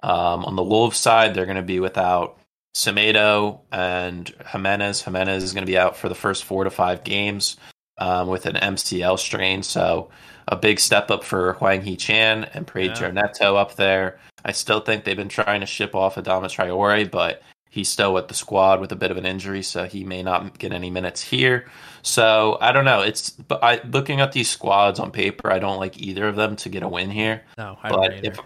Um, 0.00 0.44
on 0.44 0.54
the 0.54 0.62
Wolves 0.62 0.96
side, 0.96 1.34
they're 1.34 1.46
going 1.46 1.56
to 1.56 1.62
be 1.62 1.80
without 1.80 2.38
Semedo 2.76 3.62
and 3.72 4.32
Jimenez. 4.46 5.02
Jimenez 5.02 5.42
is 5.42 5.52
going 5.52 5.66
to 5.66 5.70
be 5.70 5.76
out 5.76 5.96
for 5.96 6.08
the 6.08 6.14
first 6.14 6.44
four 6.44 6.62
to 6.62 6.70
five 6.70 7.02
games 7.02 7.56
um, 7.98 8.28
with 8.28 8.46
an 8.46 8.54
MCL 8.54 9.18
strain. 9.18 9.64
So 9.64 10.08
a 10.46 10.54
big 10.54 10.78
step 10.78 11.10
up 11.10 11.24
for 11.24 11.54
Hwang 11.54 11.82
Hee-chan 11.82 12.44
and 12.54 12.64
Pedro 12.64 13.08
yeah. 13.08 13.22
Neto 13.22 13.56
up 13.56 13.74
there. 13.74 14.20
I 14.44 14.52
still 14.52 14.78
think 14.78 15.02
they've 15.02 15.16
been 15.16 15.28
trying 15.28 15.60
to 15.60 15.66
ship 15.66 15.96
off 15.96 16.14
Adama 16.14 16.44
Traore, 16.44 17.10
but 17.10 17.42
He's 17.72 17.88
still 17.88 18.12
with 18.12 18.26
the 18.26 18.34
squad 18.34 18.80
with 18.80 18.90
a 18.90 18.96
bit 18.96 19.12
of 19.12 19.16
an 19.16 19.24
injury, 19.24 19.62
so 19.62 19.84
he 19.84 20.02
may 20.02 20.24
not 20.24 20.58
get 20.58 20.72
any 20.72 20.90
minutes 20.90 21.22
here. 21.22 21.70
So 22.02 22.58
I 22.60 22.72
don't 22.72 22.84
know. 22.84 23.00
It's 23.00 23.30
but 23.30 23.62
I 23.62 23.80
looking 23.84 24.20
at 24.20 24.32
these 24.32 24.50
squads 24.50 24.98
on 24.98 25.12
paper, 25.12 25.52
I 25.52 25.60
don't 25.60 25.78
like 25.78 25.96
either 25.98 26.26
of 26.26 26.34
them 26.34 26.56
to 26.56 26.68
get 26.68 26.82
a 26.82 26.88
win 26.88 27.10
here. 27.10 27.42
No, 27.56 27.78
I 27.80 27.90
but 27.90 28.24
if 28.24 28.40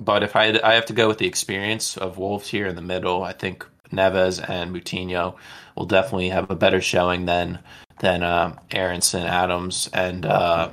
but 0.00 0.24
if 0.24 0.34
I 0.34 0.58
I 0.64 0.74
have 0.74 0.86
to 0.86 0.92
go 0.92 1.06
with 1.06 1.18
the 1.18 1.26
experience 1.26 1.96
of 1.96 2.18
Wolves 2.18 2.48
here 2.48 2.66
in 2.66 2.74
the 2.74 2.82
middle, 2.82 3.22
I 3.22 3.32
think 3.32 3.64
Neves 3.92 4.44
and 4.48 4.74
Moutinho 4.74 5.36
will 5.76 5.86
definitely 5.86 6.30
have 6.30 6.50
a 6.50 6.56
better 6.56 6.80
showing 6.80 7.26
than 7.26 7.60
than 8.00 8.24
uh, 8.24 8.56
Aaronson, 8.72 9.22
Adams, 9.22 9.88
and 9.92 10.26
uh, 10.26 10.70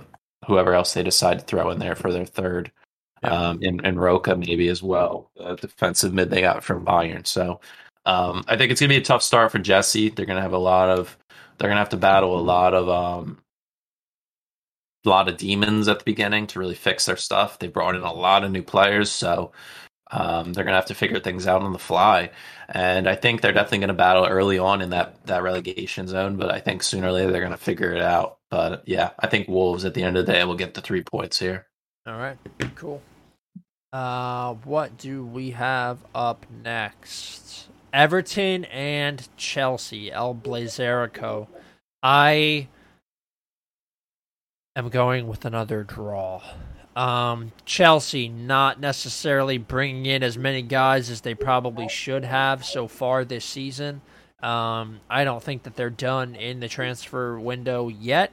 whoever 0.47 0.73
else 0.73 0.93
they 0.95 1.03
decide 1.03 1.37
to 1.37 1.45
throw 1.45 1.69
in 1.69 1.77
there 1.77 1.95
for 1.95 2.11
their 2.11 2.25
third. 2.25 2.71
Yeah. 3.23 3.49
Um, 3.49 3.59
and, 3.61 3.85
and 3.85 4.01
Roca 4.01 4.35
maybe 4.35 4.67
as 4.69 4.81
well, 4.81 5.29
the 5.35 5.55
defensive 5.55 6.11
mid 6.11 6.31
they 6.31 6.41
got 6.41 6.63
from 6.63 6.83
Bayern. 6.83 7.27
So 7.27 7.61
um, 8.05 8.43
I 8.47 8.57
think 8.57 8.71
it's 8.71 8.81
gonna 8.81 8.89
be 8.89 8.97
a 8.97 9.01
tough 9.01 9.23
start 9.23 9.51
for 9.51 9.59
Jesse. 9.59 10.09
They're 10.09 10.25
gonna 10.25 10.41
have 10.41 10.53
a 10.53 10.57
lot 10.57 10.89
of 10.89 11.17
they're 11.57 11.69
gonna 11.69 11.79
have 11.79 11.89
to 11.89 11.97
battle 11.97 12.39
a 12.39 12.41
lot 12.41 12.73
of 12.73 12.89
um, 12.89 13.37
a 15.05 15.09
lot 15.09 15.27
of 15.27 15.37
demons 15.37 15.87
at 15.87 15.99
the 15.99 16.05
beginning 16.05 16.47
to 16.47 16.59
really 16.59 16.75
fix 16.75 17.05
their 17.05 17.17
stuff. 17.17 17.59
They 17.59 17.67
brought 17.67 17.95
in 17.95 18.01
a 18.01 18.13
lot 18.13 18.43
of 18.43 18.51
new 18.51 18.63
players, 18.63 19.11
so 19.11 19.51
um, 20.11 20.53
they're 20.53 20.63
gonna 20.63 20.77
have 20.77 20.87
to 20.87 20.95
figure 20.95 21.19
things 21.19 21.47
out 21.47 21.61
on 21.61 21.73
the 21.73 21.79
fly. 21.79 22.31
And 22.69 23.07
I 23.07 23.15
think 23.15 23.41
they're 23.41 23.53
definitely 23.53 23.79
gonna 23.79 23.93
battle 23.93 24.25
early 24.25 24.57
on 24.57 24.81
in 24.81 24.89
that 24.89 25.23
that 25.27 25.43
relegation 25.43 26.07
zone. 26.07 26.37
But 26.37 26.51
I 26.51 26.59
think 26.59 26.81
sooner 26.83 27.07
or 27.07 27.11
later 27.11 27.31
they're 27.31 27.43
gonna 27.43 27.57
figure 27.57 27.93
it 27.93 28.01
out. 28.01 28.39
But 28.49 28.83
yeah, 28.87 29.11
I 29.19 29.27
think 29.27 29.47
Wolves 29.47 29.85
at 29.85 29.93
the 29.93 30.03
end 30.03 30.17
of 30.17 30.25
the 30.25 30.33
day 30.33 30.43
will 30.43 30.55
get 30.55 30.73
the 30.73 30.81
three 30.81 31.03
points 31.03 31.37
here. 31.39 31.67
All 32.07 32.17
right, 32.17 32.37
cool. 32.75 33.01
Uh, 33.93 34.55
what 34.63 34.97
do 34.97 35.25
we 35.25 35.51
have 35.51 35.99
up 36.15 36.45
next? 36.63 37.67
Everton 37.93 38.65
and 38.65 39.27
Chelsea, 39.37 40.11
El 40.11 40.35
Blazerico. 40.35 41.47
I 42.01 42.67
am 44.75 44.89
going 44.89 45.27
with 45.27 45.45
another 45.45 45.83
draw. 45.83 46.41
Um, 46.95 47.51
Chelsea 47.65 48.27
not 48.27 48.79
necessarily 48.79 49.57
bringing 49.57 50.05
in 50.05 50.23
as 50.23 50.37
many 50.37 50.61
guys 50.61 51.09
as 51.09 51.21
they 51.21 51.35
probably 51.35 51.87
should 51.87 52.25
have 52.25 52.65
so 52.65 52.87
far 52.87 53.23
this 53.23 53.45
season. 53.45 54.01
Um, 54.41 54.99
I 55.09 55.23
don't 55.23 55.43
think 55.43 55.63
that 55.63 55.75
they're 55.75 55.89
done 55.89 56.35
in 56.35 56.59
the 56.59 56.67
transfer 56.67 57.39
window 57.39 57.87
yet. 57.87 58.31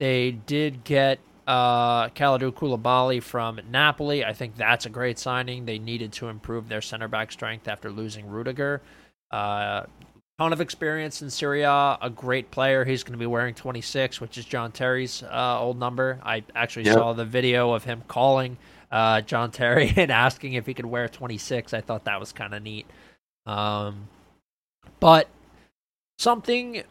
They 0.00 0.32
did 0.32 0.84
get 0.84 1.20
uh, 1.46 2.08
Kalidou 2.10 2.52
Koulibaly 2.52 3.22
from 3.22 3.60
Napoli. 3.70 4.24
I 4.24 4.32
think 4.32 4.56
that's 4.56 4.86
a 4.86 4.90
great 4.90 5.18
signing. 5.18 5.64
They 5.64 5.78
needed 5.78 6.12
to 6.14 6.28
improve 6.28 6.68
their 6.68 6.82
center 6.82 7.08
back 7.08 7.32
strength 7.32 7.68
after 7.68 7.90
losing 7.90 8.26
Rudiger. 8.26 8.80
Uh, 9.30 9.84
ton 10.38 10.52
of 10.52 10.60
experience 10.60 11.22
in 11.22 11.30
Serie, 11.30 11.62
A, 11.62 11.98
a 12.00 12.10
great 12.10 12.50
player. 12.50 12.84
He's 12.84 13.02
going 13.02 13.12
to 13.12 13.18
be 13.18 13.26
wearing 13.26 13.54
26, 13.54 14.20
which 14.20 14.38
is 14.38 14.44
John 14.44 14.72
Terry's 14.72 15.22
uh, 15.22 15.60
old 15.60 15.78
number. 15.78 16.20
I 16.22 16.42
actually 16.54 16.86
yep. 16.86 16.94
saw 16.94 17.12
the 17.12 17.24
video 17.24 17.72
of 17.72 17.84
him 17.84 18.02
calling 18.08 18.56
uh, 18.90 19.20
John 19.20 19.50
Terry 19.50 19.92
and 19.96 20.10
asking 20.10 20.54
if 20.54 20.66
he 20.66 20.74
could 20.74 20.86
wear 20.86 21.08
26. 21.08 21.72
I 21.74 21.80
thought 21.80 22.04
that 22.04 22.18
was 22.18 22.32
kind 22.32 22.54
of 22.54 22.62
neat. 22.62 22.86
Um, 23.46 24.08
but 25.00 25.28
something 26.18 26.82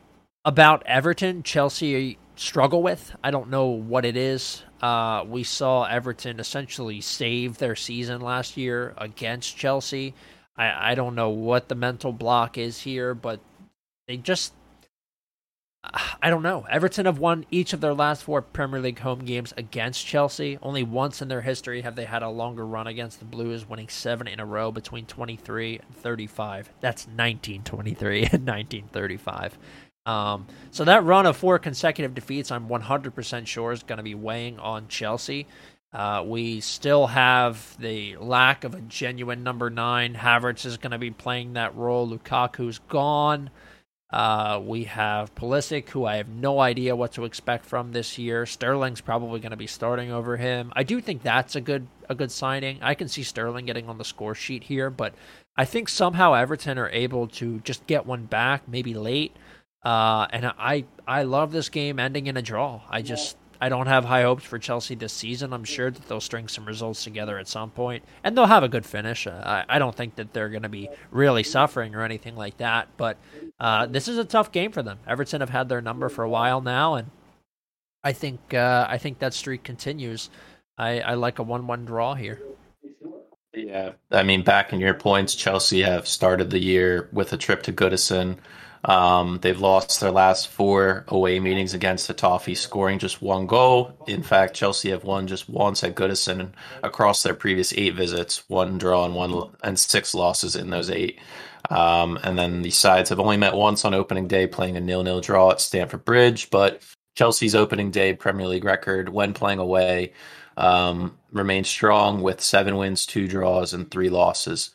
about 0.45 0.83
Everton, 0.85 1.43
Chelsea 1.43 2.17
struggle 2.35 2.81
with. 2.81 3.15
I 3.23 3.31
don't 3.31 3.49
know 3.49 3.67
what 3.67 4.05
it 4.05 4.17
is. 4.17 4.63
Uh, 4.81 5.23
we 5.27 5.43
saw 5.43 5.83
Everton 5.85 6.39
essentially 6.39 7.01
save 7.01 7.57
their 7.57 7.75
season 7.75 8.21
last 8.21 8.57
year 8.57 8.93
against 8.97 9.57
Chelsea. 9.57 10.13
I, 10.57 10.91
I 10.91 10.95
don't 10.95 11.15
know 11.15 11.29
what 11.29 11.69
the 11.69 11.75
mental 11.75 12.11
block 12.11 12.57
is 12.57 12.81
here, 12.81 13.13
but 13.13 13.39
they 14.07 14.17
just. 14.17 14.53
I 16.21 16.29
don't 16.29 16.43
know. 16.43 16.65
Everton 16.69 17.07
have 17.07 17.19
won 17.19 17.45
each 17.51 17.73
of 17.73 17.81
their 17.81 17.93
last 17.93 18.23
four 18.23 18.41
Premier 18.41 18.79
League 18.79 18.99
home 18.99 19.19
games 19.25 19.53
against 19.57 20.05
Chelsea. 20.05 20.57
Only 20.61 20.81
once 20.81 21.21
in 21.21 21.27
their 21.27 21.41
history 21.41 21.81
have 21.81 21.97
they 21.97 22.05
had 22.05 22.23
a 22.23 22.29
longer 22.29 22.65
run 22.65 22.87
against 22.87 23.19
the 23.19 23.25
Blues, 23.25 23.67
winning 23.67 23.89
seven 23.89 24.27
in 24.27 24.39
a 24.39 24.45
row 24.45 24.71
between 24.71 25.05
23 25.05 25.79
and 25.79 25.95
35. 25.97 26.69
That's 26.79 27.05
1923 27.05 28.17
and 28.31 28.47
1935. 28.47 29.57
Um, 30.05 30.47
so 30.71 30.83
that 30.85 31.03
run 31.03 31.25
of 31.25 31.37
four 31.37 31.59
consecutive 31.59 32.13
defeats, 32.13 32.51
I'm 32.51 32.67
100% 32.67 33.47
sure 33.47 33.71
is 33.71 33.83
going 33.83 33.97
to 33.97 34.03
be 34.03 34.15
weighing 34.15 34.59
on 34.59 34.87
Chelsea. 34.87 35.47
Uh, 35.93 36.23
we 36.25 36.59
still 36.59 37.07
have 37.07 37.77
the 37.79 38.17
lack 38.17 38.63
of 38.63 38.73
a 38.73 38.81
genuine 38.81 39.43
number 39.43 39.69
nine. 39.69 40.15
Havertz 40.15 40.65
is 40.65 40.77
going 40.77 40.91
to 40.91 40.97
be 40.97 41.11
playing 41.11 41.53
that 41.53 41.75
role. 41.75 42.07
Lukaku's 42.09 42.79
gone. 42.89 43.51
Uh, 44.09 44.61
we 44.63 44.83
have 44.83 45.33
Pulisic, 45.33 45.89
who 45.89 46.05
I 46.05 46.17
have 46.17 46.29
no 46.29 46.59
idea 46.59 46.95
what 46.95 47.13
to 47.13 47.25
expect 47.25 47.65
from 47.65 47.91
this 47.91 48.17
year. 48.17 48.45
Sterling's 48.45 49.01
probably 49.01 49.39
going 49.39 49.51
to 49.51 49.57
be 49.57 49.65
starting 49.65 50.11
over 50.11 50.37
him. 50.37 50.71
I 50.75 50.83
do 50.83 51.01
think 51.01 51.23
that's 51.23 51.55
a 51.55 51.61
good 51.61 51.87
a 52.09 52.13
good 52.13 52.31
signing. 52.31 52.77
I 52.81 52.93
can 52.93 53.07
see 53.07 53.23
Sterling 53.23 53.65
getting 53.65 53.89
on 53.89 53.97
the 53.97 54.05
score 54.05 54.35
sheet 54.35 54.65
here, 54.65 54.91
but 54.91 55.15
I 55.57 55.65
think 55.65 55.89
somehow 55.89 56.33
Everton 56.33 56.77
are 56.77 56.89
able 56.89 57.27
to 57.29 57.59
just 57.61 57.87
get 57.87 58.05
one 58.05 58.25
back, 58.25 58.67
maybe 58.67 58.93
late. 58.93 59.35
Uh, 59.83 60.27
and 60.31 60.45
I 60.45 60.85
I 61.07 61.23
love 61.23 61.51
this 61.51 61.69
game 61.69 61.99
ending 61.99 62.27
in 62.27 62.37
a 62.37 62.41
draw. 62.41 62.81
I 62.89 63.01
just 63.01 63.37
I 63.59 63.69
don't 63.69 63.87
have 63.87 64.05
high 64.05 64.23
hopes 64.23 64.43
for 64.43 64.59
Chelsea 64.59 64.95
this 64.95 65.13
season. 65.13 65.53
I'm 65.53 65.63
sure 65.63 65.91
that 65.91 66.07
they'll 66.07 66.21
string 66.21 66.47
some 66.47 66.65
results 66.65 67.03
together 67.03 67.37
at 67.37 67.47
some 67.47 67.71
point, 67.71 68.03
and 68.23 68.37
they'll 68.37 68.45
have 68.45 68.63
a 68.63 68.69
good 68.69 68.85
finish. 68.85 69.27
Uh, 69.27 69.41
I, 69.45 69.75
I 69.75 69.79
don't 69.79 69.95
think 69.95 70.15
that 70.15 70.33
they're 70.33 70.49
going 70.49 70.63
to 70.63 70.69
be 70.69 70.89
really 71.11 71.43
suffering 71.43 71.95
or 71.95 72.01
anything 72.01 72.35
like 72.35 72.57
that. 72.57 72.87
But 72.97 73.17
uh, 73.59 73.85
this 73.85 74.07
is 74.07 74.17
a 74.17 74.25
tough 74.25 74.51
game 74.51 74.71
for 74.71 74.83
them. 74.83 74.99
Everton 75.07 75.41
have 75.41 75.49
had 75.49 75.69
their 75.69 75.81
number 75.81 76.09
for 76.09 76.23
a 76.23 76.29
while 76.29 76.61
now, 76.61 76.95
and 76.95 77.11
I 78.03 78.13
think 78.13 78.53
uh, 78.53 78.85
I 78.89 78.97
think 78.97 79.19
that 79.19 79.33
streak 79.33 79.63
continues. 79.63 80.29
I, 80.77 81.01
I 81.01 81.13
like 81.13 81.39
a 81.39 81.43
one-one 81.43 81.85
draw 81.85 82.15
here. 82.15 82.41
Yeah, 83.53 83.91
I 84.11 84.23
mean, 84.23 84.43
back 84.43 84.73
in 84.73 84.79
your 84.79 84.95
points, 84.95 85.35
Chelsea 85.35 85.83
have 85.83 86.07
started 86.07 86.49
the 86.49 86.59
year 86.59 87.07
with 87.13 87.31
a 87.33 87.37
trip 87.37 87.63
to 87.63 87.71
Goodison 87.71 88.37
um, 88.85 89.39
they've 89.41 89.59
lost 89.59 90.01
their 90.01 90.11
last 90.11 90.49
four 90.49 91.05
away 91.07 91.39
meetings 91.39 91.73
against 91.73 92.07
the 92.07 92.13
Toffee, 92.13 92.55
scoring 92.55 92.99
just 92.99 93.21
one 93.21 93.47
goal. 93.47 93.97
In 94.07 94.23
fact, 94.23 94.55
Chelsea 94.55 94.89
have 94.89 95.05
won 95.05 95.27
just 95.27 95.47
once 95.49 95.83
at 95.83 95.95
Goodison 95.95 96.51
across 96.81 97.23
their 97.23 97.33
previous 97.33 97.73
eight 97.73 97.95
visits, 97.95 98.43
one 98.49 98.77
draw 98.77 99.05
and 99.05 99.15
one 99.15 99.51
and 99.63 99.79
six 99.79 100.13
losses 100.13 100.55
in 100.55 100.69
those 100.69 100.89
eight. 100.89 101.19
Um, 101.69 102.19
and 102.23 102.37
then 102.37 102.61
the 102.61 102.71
sides 102.71 103.09
have 103.09 103.21
only 103.21 103.37
met 103.37 103.53
once 103.53 103.85
on 103.85 103.93
opening 103.93 104.27
day, 104.27 104.47
playing 104.47 104.75
a 104.75 104.81
nil-nil 104.81 105.21
draw 105.21 105.51
at 105.51 105.61
Stamford 105.61 106.03
Bridge. 106.03 106.49
But 106.49 106.83
Chelsea's 107.15 107.55
opening 107.55 107.89
day 107.89 108.13
Premier 108.13 108.47
League 108.47 108.65
record 108.65 109.07
when 109.07 109.33
playing 109.33 109.59
away 109.59 110.11
um, 110.57 111.17
remains 111.31 111.69
strong 111.69 112.21
with 112.21 112.41
seven 112.41 112.75
wins, 112.75 113.05
two 113.05 113.29
draws, 113.29 113.73
and 113.73 113.89
three 113.89 114.09
losses 114.09 114.71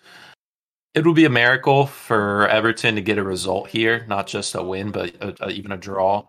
it 0.98 1.06
would 1.06 1.14
be 1.14 1.24
a 1.24 1.30
miracle 1.30 1.86
for 1.86 2.48
Everton 2.48 2.96
to 2.96 3.00
get 3.00 3.18
a 3.18 3.22
result 3.22 3.68
here, 3.68 4.04
not 4.08 4.26
just 4.26 4.56
a 4.56 4.62
win, 4.62 4.90
but 4.90 5.14
a, 5.20 5.46
a, 5.46 5.50
even 5.50 5.70
a 5.70 5.76
draw. 5.76 6.24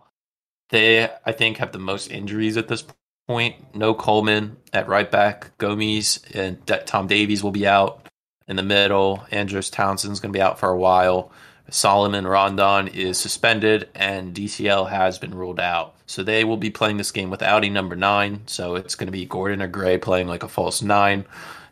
They, 0.68 1.10
I 1.26 1.32
think, 1.32 1.56
have 1.56 1.72
the 1.72 1.78
most 1.78 2.08
injuries 2.08 2.56
at 2.56 2.68
this 2.68 2.84
point. 3.26 3.74
No 3.74 3.94
Coleman 3.94 4.58
at 4.72 4.86
right 4.86 5.10
back. 5.10 5.58
Gomes 5.58 6.20
and 6.34 6.64
Tom 6.86 7.08
Davies 7.08 7.42
will 7.42 7.50
be 7.50 7.66
out 7.66 8.06
in 8.46 8.54
the 8.54 8.62
middle. 8.62 9.26
Andros 9.32 9.70
Townsend's 9.70 10.20
going 10.20 10.32
to 10.32 10.36
be 10.36 10.42
out 10.42 10.60
for 10.60 10.68
a 10.68 10.78
while. 10.78 11.32
Salomon 11.68 12.26
Rondon 12.26 12.86
is 12.88 13.18
suspended, 13.18 13.88
and 13.94 14.34
DCL 14.34 14.88
has 14.90 15.18
been 15.18 15.34
ruled 15.34 15.60
out. 15.60 15.96
So 16.06 16.22
they 16.22 16.44
will 16.44 16.56
be 16.56 16.70
playing 16.70 16.96
this 16.96 17.10
game 17.10 17.30
without 17.30 17.64
a 17.64 17.70
number 17.70 17.96
nine. 17.96 18.42
So 18.46 18.76
it's 18.76 18.94
going 18.94 19.08
to 19.08 19.12
be 19.12 19.26
Gordon 19.26 19.62
or 19.62 19.68
Gray 19.68 19.98
playing 19.98 20.28
like 20.28 20.44
a 20.44 20.48
false 20.48 20.80
nine. 20.80 21.24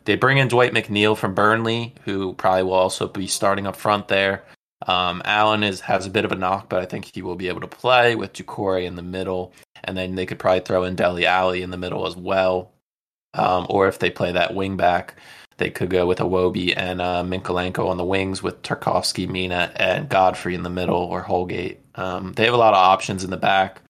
They 0.09 0.15
bring 0.15 0.39
in 0.39 0.47
Dwight 0.47 0.73
McNeil 0.73 1.15
from 1.15 1.35
Burnley, 1.35 1.93
who 2.03 2.33
probably 2.33 2.63
will 2.63 2.73
also 2.73 3.07
be 3.07 3.27
starting 3.27 3.67
up 3.67 3.75
front 3.75 4.07
there. 4.07 4.43
Um, 4.87 5.21
Allen 5.23 5.61
is 5.61 5.81
has 5.81 6.07
a 6.07 6.09
bit 6.09 6.25
of 6.25 6.31
a 6.31 6.35
knock, 6.35 6.67
but 6.67 6.81
I 6.81 6.85
think 6.85 7.13
he 7.13 7.21
will 7.21 7.35
be 7.35 7.47
able 7.47 7.61
to 7.61 7.67
play 7.67 8.15
with 8.15 8.33
Doucouré 8.33 8.85
in 8.85 8.95
the 8.95 9.03
middle, 9.03 9.53
and 9.83 9.95
then 9.95 10.15
they 10.15 10.25
could 10.25 10.39
probably 10.39 10.61
throw 10.61 10.83
in 10.83 10.95
Dele 10.95 11.27
Alli 11.27 11.61
in 11.61 11.69
the 11.69 11.77
middle 11.77 12.07
as 12.07 12.15
well. 12.15 12.71
Um, 13.35 13.67
or 13.69 13.87
if 13.87 13.99
they 13.99 14.09
play 14.09 14.31
that 14.31 14.55
wing 14.55 14.77
back, 14.77 15.13
they 15.57 15.69
could 15.69 15.91
go 15.91 16.07
with 16.07 16.17
Iwobi 16.17 16.73
and 16.75 17.01
uh, 17.01 17.21
Mykolenko 17.23 17.87
on 17.87 17.97
the 17.97 18.03
wings 18.03 18.41
with 18.41 18.63
Tarkowski, 18.63 19.29
Mina, 19.29 19.71
and 19.75 20.09
Godfrey 20.09 20.55
in 20.55 20.63
the 20.63 20.71
middle 20.71 21.03
or 21.03 21.21
Holgate. 21.21 21.81
Um, 21.93 22.33
they 22.33 22.45
have 22.45 22.55
a 22.55 22.57
lot 22.57 22.73
of 22.73 22.79
options 22.79 23.23
in 23.23 23.29
the 23.29 23.37
back. 23.37 23.83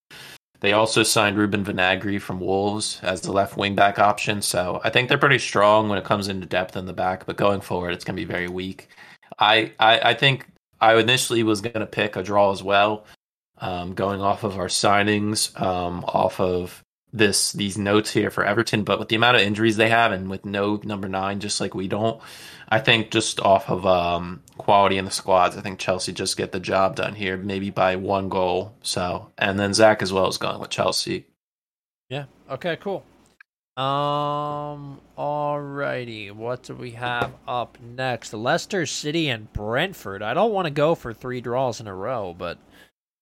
They 0.62 0.74
also 0.74 1.04
signed 1.04 1.38
Ruben 1.38 1.64
Vinagre 1.64 2.22
from 2.22 2.40
Wolves 2.40 3.00
as 3.02 3.22
the 3.22 3.32
left 3.32 3.56
wing 3.56 3.76
back 3.76 3.98
option. 3.98 4.42
So 4.42 4.82
I 4.84 4.90
think 4.90 5.08
they're 5.08 5.18
pretty 5.18 5.40
strong 5.40 5.88
when 5.88 5.98
it 5.98 6.04
comes 6.04 6.28
into 6.28 6.46
depth 6.46 6.76
in 6.76 6.86
the 6.86 6.94
back, 6.94 7.26
but 7.26 7.38
going 7.38 7.62
forward, 7.62 7.92
it's 7.92 8.04
going 8.04 8.18
to 8.18 8.22
be 8.22 8.32
very 8.32 8.50
weak. 8.50 8.90
I, 9.38 9.72
I, 9.80 10.00
I 10.00 10.14
think 10.16 10.48
I 10.82 10.96
initially 10.96 11.44
was 11.44 11.62
going 11.62 11.80
to 11.80 11.86
pick 11.86 12.16
a 12.16 12.24
draw 12.24 12.52
as 12.52 12.62
well, 12.62 13.06
um, 13.60 13.94
going 13.94 14.22
off 14.22 14.44
of 14.44 14.58
our 14.58 14.68
signings, 14.68 15.60
um, 15.62 16.04
off 16.06 16.40
of 16.40 16.84
this 17.12 17.52
these 17.52 17.78
notes 17.78 18.12
here 18.12 18.30
for 18.30 18.44
Everton. 18.44 18.84
But 18.84 19.00
with 19.00 19.10
the 19.10 19.16
amount 19.16 19.38
of 19.38 19.44
injuries 19.44 19.78
they 19.78 19.90
have 19.90 20.12
and 20.12 20.30
with 20.30 20.46
no 20.46 20.80
number 20.84 21.08
nine, 21.08 21.40
just 21.40 21.60
like 21.60 21.74
we 21.74 21.88
don't, 21.88 22.22
I 22.70 22.80
think 22.80 23.12
just 23.12 23.40
off 23.40 23.70
of 23.70 23.86
um, 23.86 24.44
quality 24.58 24.98
in 24.98 25.06
the 25.06 25.12
squads, 25.12 25.58
I 25.58 25.62
think 25.62 25.80
Chelsea 25.80 26.14
just 26.14 26.38
get 26.38 26.52
the 26.52 26.60
job 26.60 26.96
done 26.96 27.16
here, 27.16 27.38
maybe 27.38 27.70
by 27.70 27.96
one 27.96 28.30
goal. 28.30 28.76
So, 28.84 29.32
and 29.38 29.60
then 29.60 29.74
Zach 29.74 30.02
as 30.02 30.14
well 30.14 30.28
is 30.28 30.38
going 30.38 30.60
with 30.60 30.70
Chelsea. 30.70 31.26
Yeah. 32.10 32.26
Okay. 32.50 32.76
Cool. 32.76 33.04
Um. 33.78 35.00
Alrighty. 35.18 36.32
What 36.32 36.64
do 36.64 36.76
we 36.76 36.92
have 36.92 37.34
up 37.48 37.78
next? 37.82 38.34
Leicester 38.34 38.86
City 38.86 39.30
and 39.30 39.52
Brentford. 39.54 40.22
I 40.22 40.34
don't 40.34 40.54
want 40.54 40.66
to 40.66 40.72
go 40.72 40.96
for 40.96 41.14
three 41.14 41.42
draws 41.42 41.80
in 41.80 41.88
a 41.88 41.96
row, 41.96 42.36
but 42.38 42.58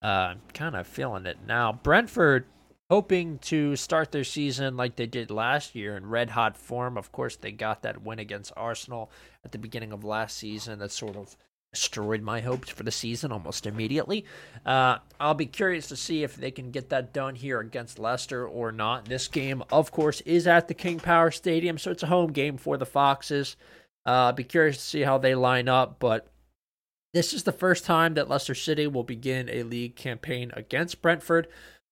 uh, 0.04 0.08
I'm 0.08 0.42
kind 0.54 0.76
of 0.76 0.88
feeling 0.88 1.26
it 1.26 1.38
now. 1.48 1.80
Brentford 1.84 2.46
hoping 2.90 3.38
to 3.40 3.76
start 3.76 4.12
their 4.12 4.24
season 4.24 4.78
like 4.78 4.96
they 4.96 5.06
did 5.06 5.30
last 5.30 5.76
year 5.76 5.98
in 5.98 6.10
red 6.10 6.30
hot 6.30 6.56
form. 6.56 6.98
Of 6.98 7.12
course, 7.12 7.36
they 7.36 7.52
got 7.52 7.82
that 7.82 8.04
win 8.04 8.20
against 8.20 8.54
Arsenal 8.56 9.12
at 9.44 9.52
the 9.52 9.58
beginning 9.58 9.92
of 9.92 10.04
last 10.04 10.38
season. 10.38 10.80
That 10.80 10.92
sort 10.92 11.16
of 11.16 11.36
destroyed 11.74 12.22
my 12.22 12.40
hopes 12.40 12.70
for 12.70 12.84
the 12.84 12.92
season 12.92 13.32
almost 13.32 13.66
immediately. 13.66 14.26
Uh, 14.66 14.98
I'll 15.20 15.34
be 15.34 15.46
curious 15.46 15.88
to 15.88 15.96
see 15.98 16.24
if 16.24 16.36
they 16.36 16.52
can 16.52 16.72
get 16.72 16.90
that 16.90 17.14
done 17.14 17.36
here 17.36 17.60
against 17.60 18.00
Leicester 18.00 18.48
or 18.48 18.72
not. 18.72 19.06
This 19.06 19.28
game, 19.28 19.64
of 19.72 19.92
course, 19.92 20.22
is 20.22 20.48
at 20.48 20.68
the 20.68 20.74
King 20.74 21.00
Power 21.00 21.30
Stadium, 21.30 21.78
so 21.78 21.92
it's 21.92 22.04
a 22.04 22.08
home 22.08 22.32
game 22.32 22.58
for 22.58 22.78
the 22.78 22.86
Foxes. 22.86 23.58
Uh, 24.06 24.28
I'll 24.28 24.34
be 24.34 24.46
curious 24.46 24.78
to 24.78 24.84
see 24.84 25.02
how 25.02 25.18
they 25.18 25.36
line 25.36 25.68
up, 25.68 26.00
but 26.00 26.32
this 27.14 27.34
is 27.34 27.44
the 27.44 27.52
first 27.52 27.84
time 27.84 28.14
that 28.14 28.30
Leicester 28.30 28.56
City 28.56 28.88
will 28.88 29.04
begin 29.04 29.50
a 29.50 29.64
league 29.64 29.96
campaign 29.96 30.52
against 30.56 31.02
Brentford. 31.02 31.48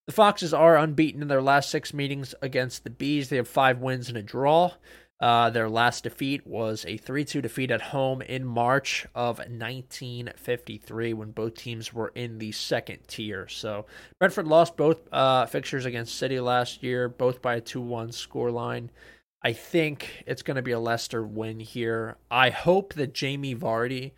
The 0.08 0.14
Foxes 0.14 0.53
are 0.53 0.78
unbeaten 0.78 1.24
in 1.24 1.28
their 1.30 1.41
last 1.41 1.72
six 1.72 1.93
meetings 1.93 2.36
against 2.41 2.84
the 2.84 2.91
Bees. 2.91 3.30
They 3.30 3.38
have 3.38 3.47
five 3.47 3.80
wins 3.80 4.08
and 4.08 4.18
a 4.18 4.22
draw. 4.22 4.74
Uh, 5.20 5.49
their 5.49 5.70
last 5.70 6.03
defeat 6.03 6.45
was 6.45 6.86
a 6.86 6.97
3 6.97 7.24
2 7.24 7.41
defeat 7.41 7.72
at 7.72 7.82
home 7.82 8.22
in 8.22 8.45
March 8.45 9.08
of 9.16 9.39
1953 9.39 11.14
when 11.14 11.32
both 11.32 11.56
teams 11.56 11.93
were 11.93 12.12
in 12.16 12.38
the 12.38 12.51
second 12.51 12.99
tier. 13.08 13.47
So 13.47 13.86
Brentford 14.20 14.45
lost 14.45 14.78
both 14.78 15.12
uh, 15.12 15.45
fixtures 15.47 15.86
against 15.86 16.18
City 16.18 16.39
last 16.39 16.84
year, 16.84 17.08
both 17.08 17.41
by 17.41 17.56
a 17.56 17.62
2 17.62 17.82
1 17.82 18.10
scoreline. 18.10 18.89
I 19.41 19.53
think 19.53 20.24
it's 20.28 20.41
going 20.41 20.56
to 20.56 20.62
be 20.62 20.72
a 20.72 20.80
Leicester 20.80 21.24
win 21.24 21.60
here. 21.60 22.18
I 22.30 22.49
hope 22.49 22.93
that 22.95 23.14
Jamie 23.14 23.56
Vardy 23.56 24.12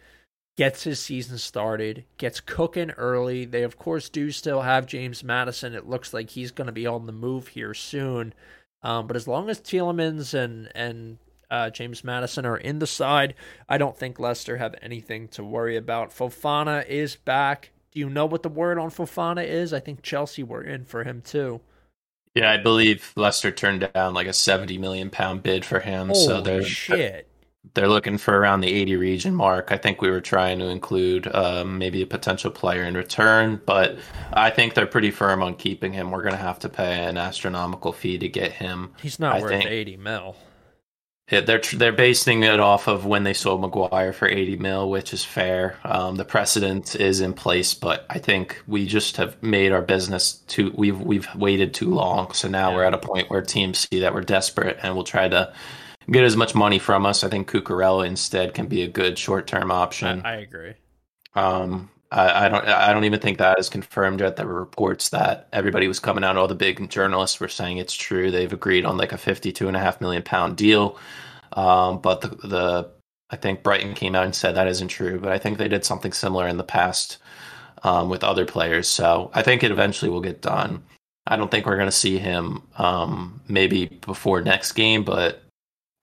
gets 0.57 0.83
his 0.83 0.99
season 0.99 1.37
started, 1.37 2.03
gets 2.17 2.39
cooking 2.39 2.91
early. 2.91 3.45
They, 3.45 3.63
of 3.63 3.77
course, 3.77 4.09
do 4.09 4.31
still 4.31 4.61
have 4.61 4.87
James 4.87 5.23
Maddison. 5.23 5.75
It 5.75 5.87
looks 5.87 6.13
like 6.13 6.31
he's 6.31 6.51
going 6.51 6.65
to 6.65 6.73
be 6.73 6.87
on 6.87 7.05
the 7.05 7.13
move 7.13 7.49
here 7.49 7.75
soon. 7.75 8.33
Um, 8.81 9.07
but 9.07 9.15
as 9.15 9.27
long 9.27 9.49
as 9.49 9.61
Tielemans 9.61 10.33
and 10.33 10.69
and 10.75 11.17
uh, 11.49 11.69
James 11.69 12.03
Maddison 12.03 12.45
are 12.45 12.57
in 12.57 12.79
the 12.79 12.87
side, 12.87 13.35
I 13.69 13.77
don't 13.77 13.97
think 13.97 14.19
Leicester 14.19 14.57
have 14.57 14.75
anything 14.81 15.27
to 15.29 15.43
worry 15.43 15.77
about. 15.77 16.09
Fofana 16.09 16.85
is 16.87 17.15
back. 17.15 17.71
Do 17.91 17.99
you 17.99 18.09
know 18.09 18.25
what 18.25 18.43
the 18.43 18.49
word 18.49 18.77
on 18.77 18.89
Fofana 18.89 19.45
is? 19.45 19.73
I 19.73 19.79
think 19.79 20.01
Chelsea 20.01 20.43
were 20.43 20.61
in 20.63 20.85
for 20.85 21.03
him 21.03 21.21
too. 21.21 21.61
Yeah, 22.35 22.51
I 22.51 22.57
believe 22.57 23.13
Leicester 23.15 23.51
turned 23.51 23.89
down 23.93 24.13
like 24.13 24.27
a 24.27 24.33
seventy 24.33 24.77
million 24.77 25.09
pound 25.09 25.43
bid 25.43 25.65
for 25.65 25.79
him. 25.79 26.09
Holy 26.09 26.25
so 26.25 26.41
they're 26.41 26.63
shit. 26.63 27.27
They're 27.73 27.87
looking 27.87 28.17
for 28.17 28.37
around 28.37 28.61
the 28.61 28.73
80 28.73 28.95
region 28.95 29.35
mark. 29.35 29.71
I 29.71 29.77
think 29.77 30.01
we 30.01 30.09
were 30.09 30.21
trying 30.21 30.59
to 30.59 30.67
include 30.67 31.33
um, 31.35 31.77
maybe 31.77 32.01
a 32.01 32.07
potential 32.07 32.49
player 32.49 32.83
in 32.83 32.95
return, 32.95 33.61
but 33.65 33.97
I 34.33 34.49
think 34.49 34.73
they're 34.73 34.87
pretty 34.87 35.11
firm 35.11 35.43
on 35.43 35.55
keeping 35.55 35.93
him. 35.93 36.11
We're 36.11 36.23
going 36.23 36.33
to 36.33 36.37
have 36.37 36.59
to 36.59 36.69
pay 36.69 37.03
an 37.03 37.17
astronomical 37.17 37.91
fee 37.91 38.17
to 38.19 38.29
get 38.29 38.53
him. 38.53 38.93
He's 39.01 39.19
not 39.19 39.35
I 39.35 39.41
worth 39.41 39.51
think. 39.51 39.65
80 39.69 39.97
mil. 39.97 40.35
Yeah, 41.29 41.41
they're 41.41 41.59
they're 41.73 41.91
basing 41.91 42.43
it 42.43 42.61
off 42.61 42.87
of 42.87 43.05
when 43.05 43.23
they 43.23 43.33
sold 43.33 43.59
Maguire 43.59 44.13
for 44.13 44.29
80 44.29 44.55
mil, 44.57 44.89
which 44.89 45.11
is 45.11 45.25
fair. 45.25 45.77
Um, 45.83 46.15
the 46.15 46.23
precedent 46.23 46.95
is 46.95 47.19
in 47.19 47.33
place, 47.33 47.73
but 47.73 48.05
I 48.09 48.19
think 48.19 48.63
we 48.65 48.85
just 48.85 49.17
have 49.17 49.41
made 49.43 49.73
our 49.73 49.81
business 49.81 50.35
too. 50.47 50.73
We've 50.77 50.99
we've 50.99 51.27
waited 51.35 51.73
too 51.73 51.93
long, 51.93 52.31
so 52.31 52.47
now 52.47 52.73
we're 52.73 52.85
at 52.85 52.93
a 52.93 52.97
point 52.97 53.29
where 53.29 53.41
teams 53.41 53.87
see 53.91 53.99
that 53.99 54.13
we're 54.13 54.21
desperate 54.21 54.77
and 54.81 54.95
will 54.95 55.03
try 55.03 55.27
to 55.27 55.53
get 56.09 56.23
as 56.23 56.35
much 56.35 56.55
money 56.55 56.79
from 56.79 57.05
us. 57.05 57.23
I 57.23 57.29
think 57.29 57.49
Cucurella 57.49 58.05
instead 58.05 58.53
can 58.53 58.67
be 58.67 58.83
a 58.83 58.87
good 58.87 59.17
short 59.17 59.47
term 59.47 59.71
option. 59.71 60.21
I, 60.23 60.33
I 60.33 60.35
agree. 60.37 60.73
Um, 61.35 61.89
I, 62.11 62.45
I, 62.45 62.49
don't. 62.49 62.65
I 62.65 62.93
don't 62.93 63.03
even 63.03 63.19
think 63.19 63.37
that 63.37 63.59
is 63.59 63.69
confirmed 63.69 64.21
yet. 64.21 64.37
There 64.37 64.47
were 64.47 64.59
reports 64.59 65.09
that 65.09 65.49
everybody 65.51 65.87
was 65.87 65.99
coming 65.99 66.23
out. 66.23 66.37
All 66.37 66.47
the 66.47 66.55
big 66.55 66.89
journalists 66.89 67.39
were 67.39 67.49
saying 67.49 67.77
it's 67.77 67.93
true. 67.93 68.31
They've 68.31 68.53
agreed 68.53 68.85
on 68.85 68.97
like 68.97 69.11
a 69.11 69.17
fifty-two 69.17 69.67
and 69.67 69.75
a 69.75 69.79
half 69.79 69.99
million 69.99 70.23
pound 70.23 70.55
deal. 70.55 70.97
Um, 71.53 71.99
but 71.99 72.21
the, 72.21 72.29
the 72.47 72.91
I 73.29 73.35
think 73.35 73.61
Brighton 73.61 73.93
came 73.93 74.15
out 74.15 74.25
and 74.25 74.33
said 74.33 74.55
that 74.55 74.67
isn't 74.67 74.87
true. 74.87 75.19
But 75.19 75.33
I 75.33 75.37
think 75.37 75.57
they 75.57 75.67
did 75.67 75.83
something 75.83 76.13
similar 76.13 76.47
in 76.47 76.57
the 76.57 76.63
past 76.63 77.17
um, 77.83 78.09
with 78.09 78.23
other 78.23 78.45
players. 78.45 78.87
So 78.87 79.29
I 79.33 79.41
think 79.41 79.63
it 79.63 79.71
eventually 79.71 80.09
will 80.09 80.21
get 80.21 80.41
done. 80.41 80.83
I 81.25 81.35
don't 81.35 81.51
think 81.51 81.65
we're 81.65 81.75
going 81.75 81.89
to 81.89 81.91
see 81.91 82.19
him 82.19 82.63
um, 82.77 83.41
maybe 83.49 83.87
before 84.05 84.41
next 84.41 84.71
game, 84.71 85.03
but 85.03 85.43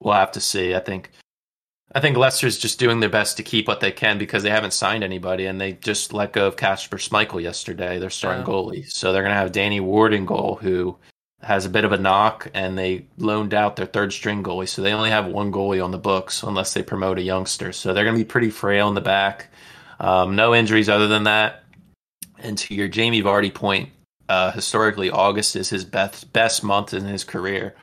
we'll 0.04 0.14
have 0.14 0.32
to 0.32 0.40
see. 0.40 0.74
I 0.74 0.80
think 0.80 1.10
I 1.94 2.00
think 2.00 2.16
Leicester's 2.16 2.58
just 2.58 2.78
doing 2.80 3.00
their 3.00 3.08
best 3.08 3.36
to 3.36 3.42
keep 3.42 3.68
what 3.68 3.80
they 3.80 3.92
can 3.92 4.18
because 4.18 4.42
they 4.42 4.50
haven't 4.50 4.72
signed 4.72 5.04
anybody 5.04 5.46
and 5.46 5.60
they 5.60 5.72
just 5.74 6.12
let 6.12 6.32
go 6.32 6.46
of 6.48 6.56
Kasper 6.56 6.96
Schmeichel 6.96 7.40
yesterday, 7.40 7.98
their 7.98 8.10
starting 8.10 8.42
Yeah. 8.42 8.48
goalie. 8.52 8.90
So 8.90 9.12
they're 9.12 9.22
going 9.22 9.34
to 9.34 9.38
have 9.40 9.52
Danny 9.52 9.78
Ward 9.78 10.12
in 10.12 10.26
goal, 10.26 10.58
who 10.60 10.96
has 11.42 11.66
a 11.66 11.68
bit 11.68 11.84
of 11.84 11.92
a 11.92 11.98
knock, 11.98 12.50
and 12.52 12.76
they 12.76 13.06
loaned 13.16 13.54
out 13.54 13.76
their 13.76 13.86
third 13.86 14.12
string 14.12 14.42
goalie. 14.42 14.68
So 14.68 14.82
they 14.82 14.92
only 14.92 15.10
have 15.10 15.26
one 15.26 15.52
goalie 15.52 15.84
on 15.84 15.92
the 15.92 15.98
books 15.98 16.42
unless 16.42 16.74
they 16.74 16.82
promote 16.82 17.18
a 17.18 17.22
youngster. 17.22 17.70
So 17.70 17.92
they're 17.92 18.04
going 18.04 18.16
to 18.16 18.24
be 18.24 18.28
pretty 18.28 18.50
frail 18.50 18.88
in 18.88 18.94
the 18.94 19.00
back. 19.00 19.48
Um, 20.00 20.34
no 20.34 20.52
injuries 20.54 20.88
other 20.88 21.06
than 21.06 21.24
that. 21.24 21.62
And 22.38 22.58
to 22.58 22.74
your 22.74 22.88
Jamie 22.88 23.22
Vardy 23.22 23.54
point, 23.54 23.90
uh, 24.28 24.50
historically, 24.50 25.10
August 25.10 25.54
is 25.54 25.68
his 25.70 25.84
best 25.84 26.32
best 26.32 26.64
month 26.64 26.92
in 26.92 27.04
his 27.04 27.22
career. 27.24 27.74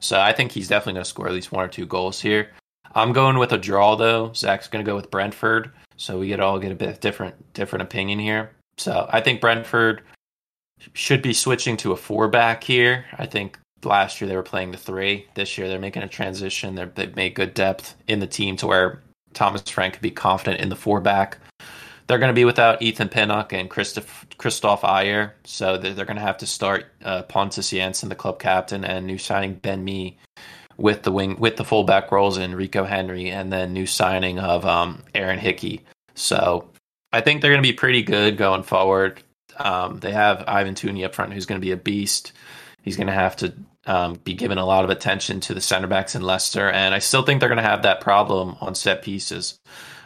So 0.00 0.18
I 0.20 0.32
think 0.32 0.52
he's 0.52 0.68
definitely 0.68 0.94
going 0.94 1.04
to 1.04 1.10
score 1.10 1.28
at 1.28 1.32
least 1.32 1.52
one 1.52 1.64
or 1.64 1.68
two 1.68 1.86
goals 1.86 2.20
here. 2.20 2.50
I'm 2.94 3.12
going 3.12 3.38
with 3.38 3.52
a 3.52 3.58
draw 3.58 3.94
though. 3.94 4.32
Zach's 4.32 4.68
going 4.68 4.84
to 4.84 4.90
go 4.90 4.96
with 4.96 5.10
Brentford, 5.10 5.70
so 5.96 6.18
we 6.18 6.28
get 6.28 6.40
all 6.40 6.58
get 6.58 6.72
a 6.72 6.74
bit 6.74 7.00
different 7.00 7.52
different 7.52 7.82
opinion 7.82 8.18
here. 8.18 8.50
So 8.78 9.06
I 9.10 9.20
think 9.20 9.40
Brentford 9.40 10.02
should 10.94 11.22
be 11.22 11.32
switching 11.32 11.76
to 11.78 11.92
a 11.92 11.96
four 11.96 12.28
back 12.28 12.64
here. 12.64 13.04
I 13.18 13.26
think 13.26 13.58
last 13.84 14.20
year 14.20 14.28
they 14.28 14.36
were 14.36 14.42
playing 14.42 14.72
the 14.72 14.78
three. 14.78 15.26
This 15.34 15.56
year 15.56 15.68
they're 15.68 15.78
making 15.78 16.02
a 16.02 16.08
transition. 16.08 16.74
They're, 16.74 16.90
they've 16.94 17.14
made 17.14 17.34
good 17.34 17.54
depth 17.54 17.96
in 18.08 18.20
the 18.20 18.26
team 18.26 18.56
to 18.56 18.66
where 18.66 19.02
Thomas 19.34 19.62
Frank 19.62 19.94
could 19.94 20.02
be 20.02 20.10
confident 20.10 20.60
in 20.60 20.68
the 20.68 20.76
four 20.76 21.00
back. 21.00 21.38
They're 22.10 22.18
going 22.18 22.30
to 22.30 22.34
be 22.34 22.44
without 22.44 22.82
Ethan 22.82 23.08
Pinnock 23.08 23.52
and 23.52 23.70
Christoph 23.70 24.26
Christoph 24.36 24.82
Ajer, 24.82 25.30
so 25.44 25.78
they're, 25.78 25.94
they're 25.94 26.04
going 26.04 26.16
to 26.16 26.22
have 26.22 26.38
to 26.38 26.46
start 26.46 26.86
uh, 27.04 27.22
Pontus 27.22 27.70
Jansson, 27.70 28.08
the 28.08 28.16
club 28.16 28.40
captain, 28.40 28.84
and 28.84 29.06
new 29.06 29.16
signing 29.16 29.54
Ben 29.54 29.84
Mee 29.84 30.18
with 30.76 31.04
the 31.04 31.12
wing 31.12 31.38
with 31.38 31.54
the 31.54 31.64
fullback 31.64 32.10
roles 32.10 32.36
in 32.36 32.56
Rico 32.56 32.82
Henry, 32.82 33.30
and 33.30 33.52
then 33.52 33.72
new 33.72 33.86
signing 33.86 34.40
of 34.40 34.66
um, 34.66 35.04
Aaron 35.14 35.38
Hickey. 35.38 35.84
So 36.16 36.70
I 37.12 37.20
think 37.20 37.42
they're 37.42 37.52
going 37.52 37.62
to 37.62 37.68
be 37.68 37.74
pretty 37.74 38.02
good 38.02 38.36
going 38.36 38.64
forward. 38.64 39.22
Um, 39.56 40.00
they 40.00 40.10
have 40.10 40.42
Ivan 40.48 40.74
Toney 40.74 41.04
up 41.04 41.14
front, 41.14 41.32
who's 41.32 41.46
going 41.46 41.60
to 41.60 41.64
be 41.64 41.70
a 41.70 41.76
beast. 41.76 42.32
He's 42.82 42.96
going 42.96 43.06
to 43.06 43.12
have 43.12 43.36
to 43.36 43.54
um, 43.86 44.14
be 44.24 44.34
given 44.34 44.58
a 44.58 44.66
lot 44.66 44.82
of 44.82 44.90
attention 44.90 45.38
to 45.42 45.54
the 45.54 45.60
center 45.60 45.86
backs 45.86 46.16
in 46.16 46.22
Leicester, 46.22 46.68
and 46.68 46.92
I 46.92 46.98
still 46.98 47.22
think 47.22 47.38
they're 47.38 47.48
going 47.48 47.62
to 47.62 47.62
have 47.62 47.82
that 47.82 48.00
problem 48.00 48.56
on 48.60 48.74
set 48.74 49.02
pieces, 49.02 49.60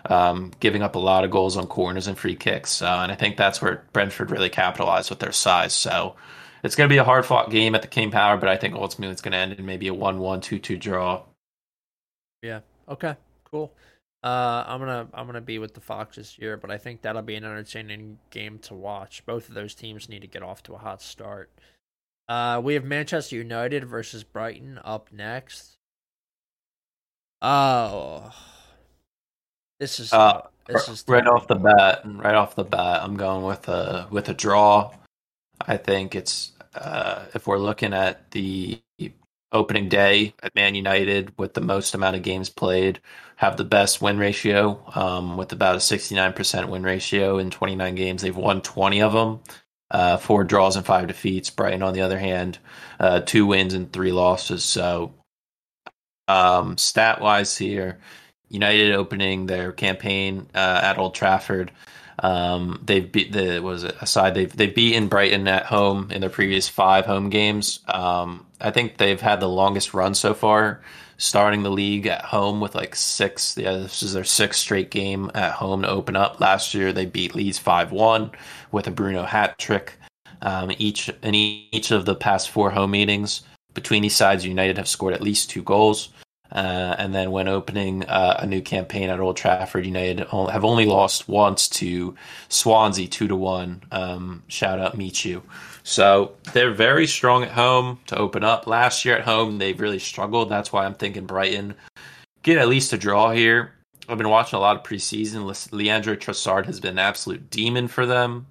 um, 0.07 0.53
giving 0.61 0.83
up 0.83 0.95
a 0.95 0.99
lot 0.99 1.25
of 1.25 1.31
goals 1.31 1.57
on 1.57 1.67
corners 1.67 2.07
and 2.07 2.19
free 2.19 2.37
kicks. 2.37 2.83
Uh, 2.83 3.01
and 3.03 3.13
I 3.13 3.15
think 3.15 3.37
that's 3.37 3.63
where 3.63 3.85
Brentford 3.93 4.31
really 4.31 4.51
capitalized 4.51 5.11
with 5.11 5.19
their 5.19 5.33
size. 5.33 5.73
So 5.73 6.17
it's 6.63 6.77
going 6.77 6.89
to 6.89 6.93
be 6.93 6.99
a 6.99 7.05
hard 7.05 7.27
fought 7.27 7.51
game 7.51 7.75
at 7.75 7.83
the 7.83 7.89
King 7.89 8.11
Power, 8.11 8.37
but 8.37 8.49
I 8.49 8.57
think 8.57 8.75
ultimately 8.75 9.13
it's 9.13 9.23
going 9.23 9.33
to 9.33 9.39
end 9.39 9.53
in 9.53 9.67
maybe 9.67 9.89
a 9.89 9.95
1 9.95 10.19
1 10.19 10.41
2 10.41 10.59
2 10.59 10.77
draw. 10.77 11.23
Yeah. 12.43 12.61
Okay. 12.89 13.17
Cool. 13.51 13.73
Uh, 14.25 14.65
I'm 14.67 14.81
gonna 14.81 15.07
I'm 15.13 15.27
gonna 15.27 15.43
be 15.43 15.59
with 15.59 15.75
the 15.75 15.83
Foxes 15.83 16.35
here, 16.39 16.57
but 16.57 16.71
I 16.71 16.79
think 16.79 17.03
that'll 17.03 17.21
be 17.21 17.35
an 17.35 17.45
entertaining 17.45 18.19
game 18.31 18.59
to 18.61 18.75
watch. 18.75 19.23
Both 19.27 19.51
of 19.51 19.55
those 19.55 19.75
teams 19.75 20.09
need 20.09 20.23
to 20.23 20.27
get 20.27 20.43
off 20.43 20.63
to 20.63 20.73
a 20.73 20.79
hot 20.79 21.03
start. 21.03 21.51
Uh, 22.27 22.59
we 22.65 22.73
have 22.73 22.85
Manchester 22.85 23.37
United 23.37 23.85
versus 23.85 24.25
Brighton 24.25 24.81
up 24.83 25.11
next. 25.13 25.77
Oh, 27.43 28.33
this 29.79 30.01
is 30.01 30.13
Uh, 30.13 30.43
this 30.67 30.89
is 30.89 31.05
right 31.07 31.27
off 31.27 31.47
the 31.47 31.57
bat, 31.57 32.03
right 32.05 32.35
off 32.35 32.55
the 32.55 32.65
bat, 32.65 33.03
I'm 33.03 33.17
going 33.17 33.45
with 33.45 33.69
a 33.69 34.07
with 34.11 34.29
a 34.29 34.35
draw. 34.35 34.93
I 35.61 35.77
think 35.77 36.15
it's 36.15 36.53
uh, 36.75 37.27
if 37.35 37.47
we're 37.47 37.59
looking 37.59 37.93
at 37.93 38.31
the 38.33 38.81
opening 39.53 39.89
day 39.89 40.35
at 40.43 40.55
Man 40.55 40.75
United 40.75 41.33
with 41.39 41.55
the 41.55 41.61
most 41.61 41.95
amount 41.95 42.17
of 42.17 42.23
games 42.23 42.51
played, 42.51 43.01
have 43.37 43.57
the 43.57 43.65
best 43.65 44.03
win 44.03 44.19
ratio 44.19 44.83
um, 44.95 45.37
with 45.37 45.53
about 45.53 45.77
a 45.77 45.79
69% 45.79 46.69
win 46.69 46.83
ratio 46.83 47.39
in 47.39 47.51
29 47.51 47.95
games. 47.95 48.23
They've 48.23 48.37
won 48.37 48.61
20 48.63 49.01
of 49.01 49.13
them, 49.13 49.41
uh, 49.91 50.17
four 50.17 50.45
draws 50.45 50.77
and 50.77 50.85
five 50.85 51.07
defeats. 51.07 51.51
Brighton, 51.51 51.83
on 51.83 51.95
the 51.95 52.01
other 52.01 52.19
hand, 52.19 52.59
uh, 52.99 53.21
two 53.21 53.47
wins 53.47 53.75
and 53.75 53.93
three 53.93 54.13
losses. 54.13 54.65
So, 54.65 55.15
um, 56.27 56.77
stat 56.77 57.21
wise 57.21 57.57
here, 57.57 58.01
United 58.49 58.93
opening 58.93 59.47
their 59.47 59.73
campaign 59.73 60.47
uh, 60.55 60.81
at 60.83 60.99
Old 60.99 61.15
Trafford. 61.15 61.71
Um, 62.21 62.81
they've 62.85 63.11
beat 63.11 63.33
the 63.33 63.59
was 63.59 63.83
it 63.83 63.97
aside 64.01 64.35
they've 64.35 64.57
they've 64.57 64.75
beaten 64.75 65.09
Brighton 65.09 65.49
at 65.49 65.67
home 65.67 66.11
in 66.13 66.21
their 66.21 66.31
previous 66.31 66.69
five 66.69 67.07
home 67.07 67.29
games. 67.29 67.81
Um, 67.89 68.47
I 68.61 68.71
think 68.71 68.97
they've 68.99 69.21
had 69.21 69.41
the 69.41 69.49
longest 69.49 69.95
run 69.95 70.15
so 70.15 70.33
far, 70.33 70.81
starting 71.17 71.65
the 71.65 71.71
league 71.73 72.07
at 72.07 72.25
home 72.25 72.61
with 72.61 72.77
like 72.77 72.95
six. 72.95 73.57
Yeah, 73.59 73.73
this 73.73 74.03
is 74.03 74.13
their 74.13 74.25
sixth 74.25 74.61
straight 74.61 74.91
game 74.91 75.31
at 75.35 75.53
home 75.53 75.83
to 75.83 75.89
open 75.89 76.15
up. 76.15 76.39
Last 76.39 76.73
year 76.73 76.93
they 76.93 77.07
beat 77.07 77.35
Leeds 77.35 77.59
five 77.59 77.91
one 77.91 78.31
with 78.71 78.87
a 78.87 78.93
Bruno 78.93 79.25
hat 79.25 79.59
trick. 79.59 79.99
Um, 80.43 80.71
each 80.79 81.09
in 81.23 81.35
each 81.35 81.91
of 81.91 82.05
the 82.05 82.15
past 82.15 82.51
four 82.51 82.71
home 82.71 82.93
meetings 82.93 83.43
between 83.75 84.03
these 84.03 84.17
sides, 84.17 84.47
United 84.47 84.79
have 84.79 84.89
scored 84.89 85.15
at 85.15 85.21
least 85.21 85.51
two 85.51 85.63
goals. 85.63 86.11
Uh, 86.53 86.95
and 86.99 87.15
then 87.15 87.31
when 87.33 87.49
opening 87.49 88.05
uh, 88.05 88.37
a 88.39 88.47
new 88.47 88.61
campaign 88.61 89.11
at 89.11 89.19
Old 89.19 89.37
Trafford, 89.37 89.87
United 89.87 90.21
have 90.29 90.65
only 90.65 90.85
lost 90.87 91.29
once 91.29 91.69
to 91.69 92.15
Swansea 92.49 93.09
two 93.09 93.27
to 93.29 93.35
one. 93.37 93.83
Um, 93.91 94.43
shout 94.47 94.79
out 94.79 94.97
Michu. 94.97 95.43
So 95.83 96.37
they're 96.53 96.73
very 96.73 97.07
strong 97.07 97.43
at 97.43 97.51
home 97.51 97.99
to 98.07 98.17
open 98.17 98.45
up. 98.45 98.67
Last 98.67 99.05
year 99.05 99.17
at 99.17 99.25
home, 99.25 99.59
they've 99.59 99.81
really 99.81 99.99
struggled. 99.99 100.49
That's 100.49 100.73
why 100.73 100.85
I'm 100.85 100.95
thinking 100.95 101.27
Brighton 101.27 101.75
get 102.43 102.59
at 102.59 102.69
least 102.69 102.93
a 102.93 102.99
draw 102.99 103.33
here. 103.33 103.73
I've 104.09 104.19
been 104.19 104.29
watching 104.29 104.59
a 104.59 104.61
lot 104.61 104.77
of 104.77 104.83
preseason. 104.83 105.73
Leandro 105.73 106.15
Trossard 106.15 106.67
has 106.67 106.79
been 106.79 106.93
an 106.93 106.99
absolute 106.99 107.51
demon 107.51 107.89
for 107.89 108.07
them 108.07 108.47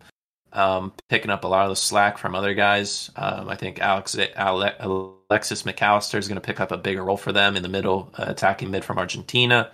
um, 0.54 0.93
picking 1.10 1.32
up 1.32 1.43
a 1.43 1.47
lot 1.47 1.64
of 1.64 1.70
the 1.70 1.76
slack 1.76 2.18
from 2.18 2.36
other 2.36 2.54
guys. 2.54 3.12
Um, 3.16 3.49
I 3.49 3.56
think 3.56 3.80
Alex 3.80 4.16
Alexis 4.38 5.66
Mac 5.66 5.82
Allister 5.82 6.18
is 6.18 6.28
going 6.28 6.39
to 6.39 6.41
pick 6.41 6.60
up 6.60 6.72
a 6.72 6.78
bigger 6.78 7.04
role 7.04 7.18
for 7.18 7.32
them 7.32 7.56
in 7.56 7.64
the 7.64 7.70
middle, 7.70 8.14
uh, 8.18 8.26
attacking 8.28 8.72
mid 8.72 8.86
from 8.86 8.97
Argentina. 8.97 9.72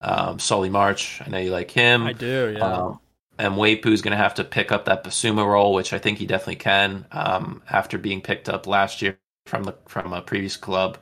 Um, 0.00 0.38
Solly 0.38 0.70
March, 0.70 1.20
I 1.24 1.28
know 1.28 1.38
you 1.38 1.50
like 1.50 1.70
him. 1.70 2.04
I 2.04 2.12
do, 2.12 2.54
yeah. 2.56 2.64
Um, 2.64 3.00
and 3.38 3.58
is 3.58 4.02
going 4.02 4.12
to 4.12 4.16
have 4.16 4.34
to 4.34 4.44
pick 4.44 4.72
up 4.72 4.86
that 4.86 5.04
Bissouma 5.04 5.46
role, 5.46 5.74
which 5.74 5.92
I 5.92 5.98
think 5.98 6.18
he 6.18 6.26
definitely 6.26 6.56
can 6.56 7.04
um, 7.12 7.62
after 7.68 7.98
being 7.98 8.22
picked 8.22 8.48
up 8.48 8.66
last 8.66 9.02
year 9.02 9.18
from 9.46 9.64
the 9.64 9.74
from 9.86 10.12
a 10.12 10.22
previous 10.22 10.56
club. 10.56 10.98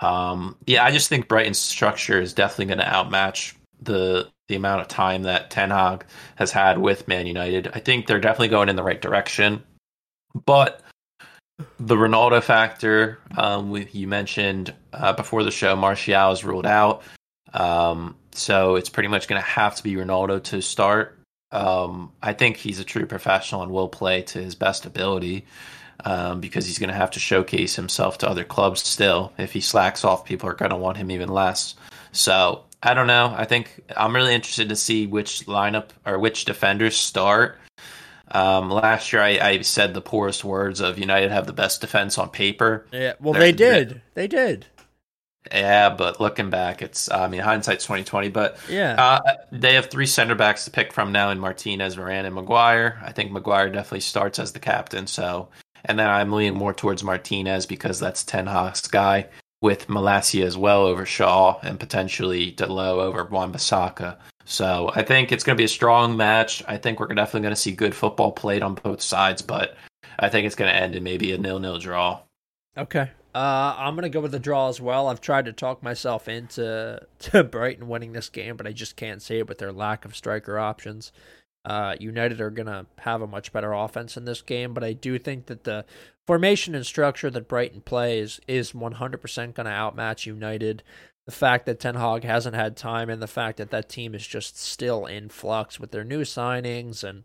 Um, 0.00 0.56
yeah, 0.66 0.84
I 0.84 0.90
just 0.90 1.08
think 1.08 1.28
Brighton's 1.28 1.58
structure 1.58 2.20
is 2.20 2.32
definitely 2.32 2.66
going 2.66 2.78
to 2.78 2.84
outmatch 2.84 3.54
the 3.82 4.28
the 4.48 4.56
amount 4.56 4.80
of 4.80 4.88
time 4.88 5.22
that 5.22 5.50
Ten 5.50 5.70
Hag 5.70 6.04
has 6.36 6.50
had 6.50 6.78
with 6.78 7.06
Man 7.06 7.26
United. 7.26 7.70
I 7.72 7.78
think 7.78 8.06
they're 8.06 8.20
definitely 8.20 8.48
going 8.48 8.68
in 8.68 8.76
the 8.76 8.82
right 8.82 9.00
direction. 9.00 9.62
But 10.44 10.82
the 11.78 11.94
Ronaldo 11.94 12.42
factor, 12.42 13.18
um, 13.36 13.70
we, 13.70 13.88
you 13.92 14.08
mentioned 14.08 14.74
uh, 14.92 15.12
before 15.12 15.44
the 15.44 15.50
show, 15.50 15.76
Martial 15.76 16.32
is 16.32 16.44
ruled 16.44 16.66
out. 16.66 17.02
Um, 17.52 18.16
so 18.32 18.76
it's 18.76 18.88
pretty 18.88 19.08
much 19.08 19.28
going 19.28 19.40
to 19.40 19.48
have 19.48 19.76
to 19.76 19.82
be 19.82 19.94
Ronaldo 19.94 20.42
to 20.44 20.60
start. 20.60 21.18
Um, 21.52 22.12
I 22.22 22.32
think 22.32 22.56
he's 22.56 22.78
a 22.78 22.84
true 22.84 23.06
professional 23.06 23.62
and 23.62 23.72
will 23.72 23.88
play 23.88 24.22
to 24.22 24.42
his 24.42 24.54
best 24.54 24.86
ability 24.86 25.46
um, 26.04 26.40
because 26.40 26.66
he's 26.66 26.78
going 26.78 26.90
to 26.90 26.96
have 26.96 27.10
to 27.12 27.20
showcase 27.20 27.76
himself 27.76 28.18
to 28.18 28.28
other 28.28 28.44
clubs 28.44 28.82
still. 28.82 29.32
If 29.36 29.52
he 29.52 29.60
slacks 29.60 30.04
off, 30.04 30.24
people 30.24 30.48
are 30.48 30.54
going 30.54 30.70
to 30.70 30.76
want 30.76 30.96
him 30.96 31.10
even 31.10 31.28
less. 31.28 31.74
So 32.12 32.64
I 32.82 32.94
don't 32.94 33.06
know. 33.06 33.34
I 33.36 33.44
think 33.44 33.82
I'm 33.96 34.14
really 34.14 34.34
interested 34.34 34.68
to 34.70 34.76
see 34.76 35.06
which 35.06 35.46
lineup 35.46 35.90
or 36.06 36.18
which 36.18 36.46
defenders 36.46 36.96
start. 36.96 37.58
Um, 38.32 38.70
last 38.70 39.12
year, 39.12 39.22
I, 39.22 39.38
I, 39.40 39.60
said 39.62 39.92
the 39.92 40.00
poorest 40.00 40.44
words 40.44 40.80
of 40.80 40.98
United 40.98 41.32
have 41.32 41.46
the 41.46 41.52
best 41.52 41.80
defense 41.80 42.16
on 42.16 42.30
paper. 42.30 42.86
Yeah, 42.92 43.14
well, 43.20 43.32
They're, 43.32 43.42
they 43.42 43.52
did. 43.52 44.02
They 44.14 44.28
did. 44.28 44.66
Yeah, 45.50 45.90
but 45.90 46.20
looking 46.20 46.48
back, 46.48 46.80
it's 46.80 47.10
I 47.10 47.26
mean 47.26 47.40
hindsight's 47.40 47.84
twenty 47.84 48.04
twenty. 48.04 48.28
But 48.28 48.58
yeah, 48.68 48.94
uh, 48.94 49.20
they 49.50 49.74
have 49.74 49.86
three 49.86 50.06
center 50.06 50.34
backs 50.34 50.64
to 50.66 50.70
pick 50.70 50.92
from 50.92 51.12
now 51.12 51.30
in 51.30 51.40
Martinez, 51.40 51.96
Varane, 51.96 52.24
and 52.24 52.34
Maguire. 52.34 53.00
I 53.02 53.10
think 53.12 53.32
Maguire 53.32 53.68
definitely 53.68 54.00
starts 54.00 54.38
as 54.38 54.52
the 54.52 54.60
captain. 54.60 55.06
So, 55.06 55.48
and 55.84 55.98
then 55.98 56.08
I'm 56.08 56.30
leaning 56.30 56.58
more 56.58 56.74
towards 56.74 57.02
Martinez 57.02 57.66
because 57.66 57.98
that's 57.98 58.22
Ten 58.22 58.46
Hag's 58.46 58.86
guy 58.86 59.26
with 59.62 59.88
Malacia 59.88 60.44
as 60.44 60.56
well 60.56 60.86
over 60.86 61.04
Shaw 61.04 61.58
and 61.62 61.78
potentially 61.78 62.52
Dalot 62.52 63.02
over 63.02 63.24
Wan-Bissaka. 63.24 64.16
So 64.44 64.90
I 64.94 65.02
think 65.02 65.30
it's 65.30 65.44
going 65.44 65.56
to 65.56 65.60
be 65.60 65.66
a 65.66 65.68
strong 65.68 66.16
match. 66.16 66.62
I 66.66 66.76
think 66.76 66.98
we're 66.98 67.08
definitely 67.08 67.42
going 67.42 67.54
to 67.54 67.60
see 67.60 67.72
good 67.72 67.94
football 67.94 68.32
played 68.32 68.62
on 68.62 68.74
both 68.74 69.02
sides, 69.02 69.42
but 69.42 69.76
I 70.18 70.28
think 70.28 70.46
it's 70.46 70.56
going 70.56 70.70
to 70.70 70.76
end 70.76 70.96
in 70.96 71.04
maybe 71.04 71.32
a 71.32 71.38
nil-nil 71.38 71.78
draw. 71.78 72.22
Okay. 72.76 73.10
Uh, 73.32 73.74
I'm 73.78 73.94
going 73.94 74.02
to 74.02 74.08
go 74.08 74.20
with 74.20 74.32
the 74.32 74.40
draw 74.40 74.68
as 74.68 74.80
well. 74.80 75.06
I've 75.06 75.20
tried 75.20 75.44
to 75.44 75.52
talk 75.52 75.82
myself 75.82 76.26
into 76.26 77.00
to 77.20 77.44
Brighton 77.44 77.88
winning 77.88 78.12
this 78.12 78.28
game, 78.28 78.56
but 78.56 78.66
I 78.66 78.72
just 78.72 78.96
can't 78.96 79.22
see 79.22 79.38
it 79.38 79.48
with 79.48 79.58
their 79.58 79.72
lack 79.72 80.04
of 80.04 80.16
striker 80.16 80.58
options. 80.58 81.12
Uh, 81.64 81.94
United 82.00 82.40
are 82.40 82.50
going 82.50 82.66
to 82.66 82.86
have 82.98 83.20
a 83.20 83.26
much 83.26 83.52
better 83.52 83.72
offense 83.72 84.16
in 84.16 84.24
this 84.24 84.42
game, 84.42 84.72
but 84.72 84.84
I 84.84 84.92
do 84.92 85.18
think 85.18 85.46
that 85.46 85.64
the 85.64 85.84
formation 86.26 86.74
and 86.74 86.86
structure 86.86 87.30
that 87.30 87.48
Brighton 87.48 87.82
plays 87.82 88.40
is 88.48 88.72
100% 88.72 89.54
going 89.54 89.66
to 89.66 89.70
outmatch 89.70 90.26
United. 90.26 90.82
The 91.26 91.32
fact 91.32 91.66
that 91.66 91.78
Ten 91.78 91.96
Hag 91.96 92.24
hasn't 92.24 92.56
had 92.56 92.76
time 92.76 93.10
and 93.10 93.20
the 93.20 93.26
fact 93.26 93.58
that 93.58 93.70
that 93.70 93.88
team 93.88 94.14
is 94.14 94.26
just 94.26 94.58
still 94.58 95.06
in 95.06 95.28
flux 95.28 95.78
with 95.78 95.90
their 95.90 96.04
new 96.04 96.22
signings 96.22 97.04
and 97.04 97.24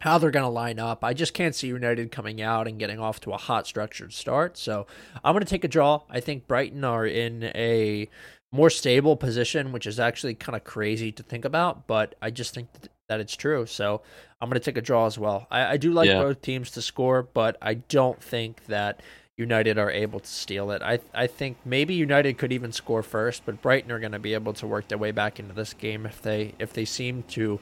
how 0.00 0.18
they're 0.18 0.30
going 0.30 0.44
to 0.44 0.48
line 0.50 0.78
up. 0.78 1.02
I 1.02 1.14
just 1.14 1.32
can't 1.32 1.54
see 1.54 1.68
United 1.68 2.12
coming 2.12 2.42
out 2.42 2.68
and 2.68 2.78
getting 2.78 3.00
off 3.00 3.20
to 3.20 3.32
a 3.32 3.38
hot 3.38 3.66
structured 3.66 4.12
start. 4.12 4.58
So 4.58 4.86
I'm 5.24 5.32
going 5.32 5.44
to 5.44 5.50
take 5.50 5.64
a 5.64 5.68
draw. 5.68 6.02
I 6.10 6.20
think 6.20 6.46
Brighton 6.46 6.84
are 6.84 7.06
in 7.06 7.44
a 7.54 8.10
more 8.52 8.70
stable 8.70 9.16
position, 9.16 9.72
which 9.72 9.86
is 9.86 9.98
actually 9.98 10.34
kind 10.34 10.54
of 10.54 10.62
crazy 10.62 11.10
to 11.12 11.22
think 11.22 11.44
about, 11.44 11.86
but 11.86 12.14
I 12.22 12.30
just 12.30 12.54
think 12.54 12.68
that 13.08 13.20
it's 13.20 13.36
true. 13.36 13.66
So 13.66 14.02
I'm 14.40 14.48
going 14.48 14.60
to 14.60 14.64
take 14.64 14.76
a 14.76 14.82
draw 14.82 15.06
as 15.06 15.18
well. 15.18 15.46
I, 15.50 15.72
I 15.72 15.76
do 15.76 15.92
like 15.92 16.08
yeah. 16.08 16.20
both 16.20 16.42
teams 16.42 16.70
to 16.72 16.82
score, 16.82 17.22
but 17.22 17.56
I 17.62 17.74
don't 17.74 18.22
think 18.22 18.66
that 18.66 19.00
United 19.36 19.78
are 19.78 19.90
able 19.90 20.20
to 20.20 20.28
steal 20.28 20.70
it. 20.70 20.80
I 20.82 21.00
I 21.12 21.26
think 21.26 21.58
maybe 21.64 21.94
United 21.94 22.38
could 22.38 22.52
even 22.52 22.70
score 22.70 23.02
first, 23.02 23.44
but 23.44 23.60
Brighton 23.60 23.90
are 23.90 23.98
going 23.98 24.12
to 24.12 24.18
be 24.18 24.34
able 24.34 24.52
to 24.54 24.66
work 24.66 24.88
their 24.88 24.98
way 24.98 25.10
back 25.10 25.40
into 25.40 25.54
this 25.54 25.72
game 25.72 26.06
if 26.06 26.22
they 26.22 26.54
if 26.58 26.72
they 26.72 26.84
seem 26.84 27.24
to 27.30 27.58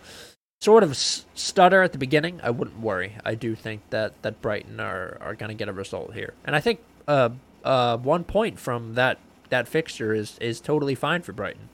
sort 0.61 0.83
of 0.83 0.97
stutter 0.97 1.83
at 1.83 1.93
the 1.93 1.99
beginning. 1.99 2.41
I 2.43 2.51
wouldn't 2.51 2.81
worry. 2.81 3.17
I 3.25 3.35
do 3.35 3.55
think 3.55 3.89
that 3.91 4.21
that 4.23 4.43
Brighton 4.43 4.81
are 4.81 5.17
are 5.23 5.35
going 5.35 5.49
to 5.49 5.55
get 5.55 5.69
a 5.69 5.73
result 5.73 6.13
here, 6.13 6.35
and 6.45 6.55
I 6.55 6.61
think 6.61 6.81
uh 7.09 7.31
uh 7.65 7.97
one 7.97 8.25
point 8.25 8.59
from 8.59 8.95
that 8.95 9.19
that 9.49 9.67
fixture 9.67 10.13
is 10.13 10.37
is 10.41 10.61
totally 10.61 10.95
fine 10.95 11.23
for 11.23 11.33
Brighton. 11.33 11.71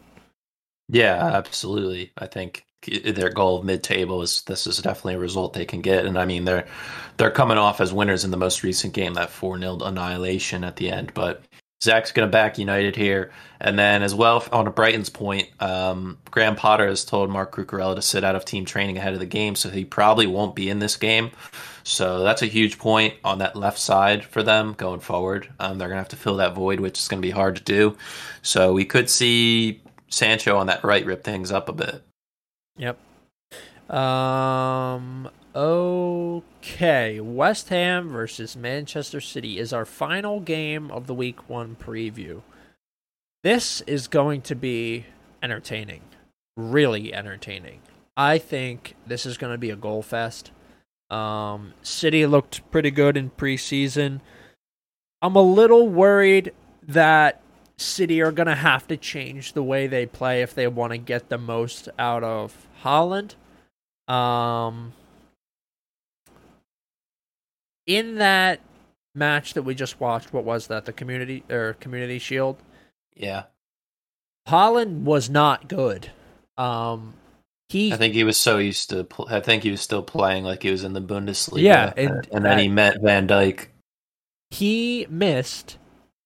Yeah, 0.89 1.17
absolutely. 1.35 2.13
I 2.17 2.27
think 2.27 2.65
their 2.87 3.31
goal 3.31 3.59
of 3.59 3.65
mid-table 3.65 4.23
is 4.23 4.43
this 4.43 4.67
is 4.67 4.79
definitely 4.79 5.15
a 5.15 5.19
result 5.19 5.53
they 5.53 5.65
can 5.65 5.81
get, 5.81 6.07
and 6.07 6.19
I 6.19 6.25
mean 6.25 6.45
they're 6.45 6.67
they're 7.17 7.31
coming 7.31 7.59
off 7.59 7.81
as 7.81 7.93
winners 7.93 8.25
in 8.25 8.31
the 8.31 8.37
most 8.37 8.63
recent 8.63 8.95
game, 8.95 9.15
that 9.15 9.31
four 9.31 9.59
0 9.59 9.79
annihilation 9.81 10.65
at 10.65 10.77
the 10.77 10.91
end. 10.91 11.13
But 11.15 11.43
Zach's 11.83 12.11
going 12.11 12.27
to 12.27 12.33
back 12.33 12.59
United 12.59 12.97
here, 12.97 13.31
and 13.61 13.79
then 13.79 14.03
as 14.03 14.15
well 14.15 14.45
on 14.51 14.67
a 14.67 14.71
Brighton's 14.71 15.11
point, 15.11 15.49
um, 15.61 16.19
Graham 16.31 16.57
Potter 16.57 16.89
has 16.89 17.05
told 17.05 17.31
Marc 17.31 17.55
Cucurella 17.55 17.95
to 17.95 18.03
sit 18.03 18.25
out 18.25 18.35
of 18.35 18.45
team 18.45 18.65
training 18.65 18.97
ahead 18.97 19.15
of 19.15 19.21
the 19.21 19.27
game, 19.27 19.55
so 19.55 19.71
he 19.71 19.85
probably 19.85 20.27
won't 20.27 20.57
be 20.57 20.71
in 20.71 20.81
this 20.81 20.97
game. 20.97 21.31
So 21.85 22.23
that's 22.23 22.43
a 22.43 22.47
huge 22.47 22.79
point 22.79 23.15
on 23.25 23.39
that 23.39 23.57
left 23.57 23.79
side 23.79 24.25
for 24.25 24.43
them 24.43 24.75
going 24.75 25.01
forward. 25.01 25.49
Um, 25.61 25.79
they're 25.79 25.89
going 25.89 25.97
to 25.97 26.03
have 26.03 26.09
to 26.09 26.17
fill 26.17 26.37
that 26.37 26.55
void, 26.55 26.81
which 26.81 26.99
is 26.99 27.09
going 27.09 27.23
to 27.23 27.27
be 27.27 27.31
hard 27.31 27.57
to 27.57 27.63
do. 27.63 27.97
So 28.43 28.73
we 28.73 28.85
could 28.85 29.09
see 29.09 29.81
Sancho 30.09 30.57
on 30.57 30.67
that 30.67 30.85
right 30.85 31.07
rip 31.07 31.23
things 31.23 31.53
up 31.53 31.69
a 31.69 31.73
bit. 31.73 32.03
Yep. 32.79 32.99
Um. 33.91 35.31
Okay. 35.55 37.21
West 37.21 37.69
Ham 37.71 38.11
versus 38.11 38.57
Manchester 38.57 39.21
City 39.21 39.59
is 39.59 39.73
our 39.73 39.85
final 39.85 40.41
game 40.41 40.91
of 40.91 41.07
the 41.07 41.15
week 41.15 41.49
one 41.49 41.77
preview. 41.77 42.43
This 43.43 43.81
is 43.83 44.09
going 44.09 44.43
to 44.43 44.55
be 44.55 45.07
entertaining. 45.43 46.03
Really 46.57 47.15
entertaining. 47.15 47.81
I 48.17 48.39
think 48.39 48.95
this 49.07 49.25
is 49.27 49.39
going 49.39 49.53
to 49.53 49.59
be 49.59 49.71
a 49.71 49.77
goal 49.77 50.03
fest. 50.03 50.51
Um, 51.11 51.73
City 51.83 52.27
looked 52.27 52.69
pretty 52.71 52.91
good 52.91 53.17
in 53.17 53.31
preseason. 53.31 54.21
I'm 55.23 55.37
a 55.37 55.43
little 55.43 55.89
worried 55.89 56.53
that 56.83 57.41
City 57.79 58.21
are 58.21 58.33
going 58.33 58.49
to 58.49 58.55
have 58.55 58.87
to 58.89 58.97
change 58.97 59.53
the 59.53 59.63
way 59.63 59.87
they 59.87 60.05
play 60.05 60.43
if 60.43 60.55
they 60.55 60.67
want 60.67 60.93
to 60.93 60.99
get 60.99 61.29
the 61.29 61.39
most 61.39 61.89
out 61.99 62.23
of 62.23 62.68
Haaland. 62.83 63.35
Um, 64.13 64.93
in 67.87 68.17
that 68.17 68.61
match 69.15 69.55
that 69.55 69.63
we 69.63 69.75
just 69.75 70.01
watched, 70.01 70.33
what 70.33 70.45
was 70.45 70.67
that? 70.69 70.85
The 70.85 70.93
community 70.93 71.45
or 71.51 71.75
Community 71.75 72.19
Shield? 72.19 72.57
Yeah. 73.15 73.45
Haaland 74.49 75.03
was 75.03 75.29
not 75.29 75.69
good. 75.69 76.11
Um, 76.57 77.15
he, 77.69 77.93
I 77.93 77.97
think 77.97 78.15
he 78.15 78.25
was 78.25 78.39
so 78.39 78.57
used 78.57 78.89
to. 78.91 79.05
Pl- 79.05 79.29
I 79.29 79.41
think 79.41 79.63
he 79.63 79.71
was 79.71 79.83
still 79.83 80.03
playing 80.03 80.45
like 80.45 80.63
he 80.63 80.71
was 80.71 80.85
in 80.85 80.95
the 80.95 81.03
Bundesliga. 81.03 81.63
Yeah, 81.63 81.93
and, 81.97 82.27
and 82.33 82.45
then 82.45 82.59
he 82.59 82.69
met 82.69 83.03
Van 83.03 83.29
Dijk. 83.29 83.67
He 84.51 85.07
missed. 85.11 85.77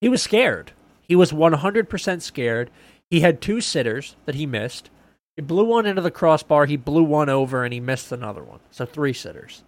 He 0.01 0.09
was 0.09 0.23
scared. 0.23 0.71
He 1.01 1.17
was 1.17 1.33
one 1.33 1.55
hundred 1.55 1.89
percent 1.89 2.23
scared. 2.23 2.71
He 3.11 3.21
had 3.21 3.41
two 3.41 3.61
sitters 3.61 4.15
that 4.25 4.37
he 4.37 4.47
missed. 4.47 4.89
He 5.37 5.43
blew 5.43 5.65
one 5.65 5.87
into 5.87 6.03
the 6.03 6.11
crossbar, 6.11 6.67
he 6.67 6.77
blew 6.77 7.05
one 7.05 7.29
over, 7.29 7.65
and 7.65 7.73
he 7.73 7.81
missed 7.81 8.13
another 8.13 8.43
one. 8.43 8.61
So 8.71 8.85
three 8.85 9.13
sitters. 9.13 9.65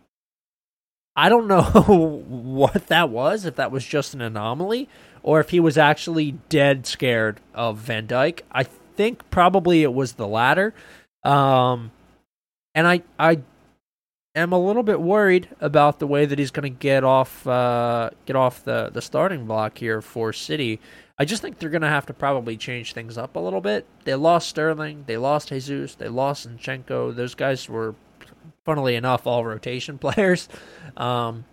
I 1.16 1.28
don't 1.28 1.46
know 1.46 1.62
what 2.26 2.88
that 2.88 3.10
was, 3.10 3.44
if 3.44 3.56
that 3.56 3.70
was 3.70 3.84
just 3.84 4.14
an 4.14 4.20
anomaly, 4.20 4.88
or 5.22 5.40
if 5.40 5.50
he 5.50 5.60
was 5.60 5.78
actually 5.78 6.32
dead 6.48 6.86
scared 6.86 7.40
of 7.54 7.78
Van 7.78 8.06
Dijk. 8.06 8.40
I 8.52 8.64
think 8.64 9.28
probably 9.30 9.82
it 9.82 9.94
was 9.94 10.14
the 10.14 10.26
latter. 10.26 10.74
Um, 11.22 11.92
and 12.74 12.86
I, 12.86 13.02
I 13.18 13.40
am 14.34 14.52
a 14.52 14.58
little 14.58 14.82
bit 14.82 15.00
worried 15.00 15.48
about 15.60 15.98
the 15.98 16.06
way 16.06 16.26
that 16.26 16.38
he's 16.38 16.50
going 16.50 16.70
to 16.70 16.78
get 16.78 17.04
off, 17.04 17.46
uh, 17.46 18.10
get 18.26 18.36
off 18.36 18.64
the, 18.64 18.90
the 18.92 19.00
starting 19.00 19.46
block 19.46 19.78
here 19.78 20.02
for 20.02 20.32
City. 20.32 20.80
I 21.18 21.24
just 21.24 21.42
think 21.42 21.58
they're 21.58 21.70
going 21.70 21.82
to 21.82 21.88
have 21.88 22.06
to 22.06 22.14
probably 22.14 22.56
change 22.56 22.92
things 22.92 23.16
up 23.16 23.36
a 23.36 23.40
little 23.40 23.60
bit. 23.60 23.86
They 24.04 24.14
lost 24.14 24.48
Sterling, 24.48 25.04
they 25.06 25.16
lost 25.16 25.48
Jesus, 25.48 25.94
they 25.94 26.08
lost 26.08 26.48
Zinchenko. 26.48 27.14
Those 27.14 27.34
guys 27.34 27.68
were 27.68 27.94
funnily 28.64 28.96
enough, 28.96 29.26
all 29.26 29.44
rotation 29.44 29.98
players. 29.98 30.48
Um, 30.96 31.44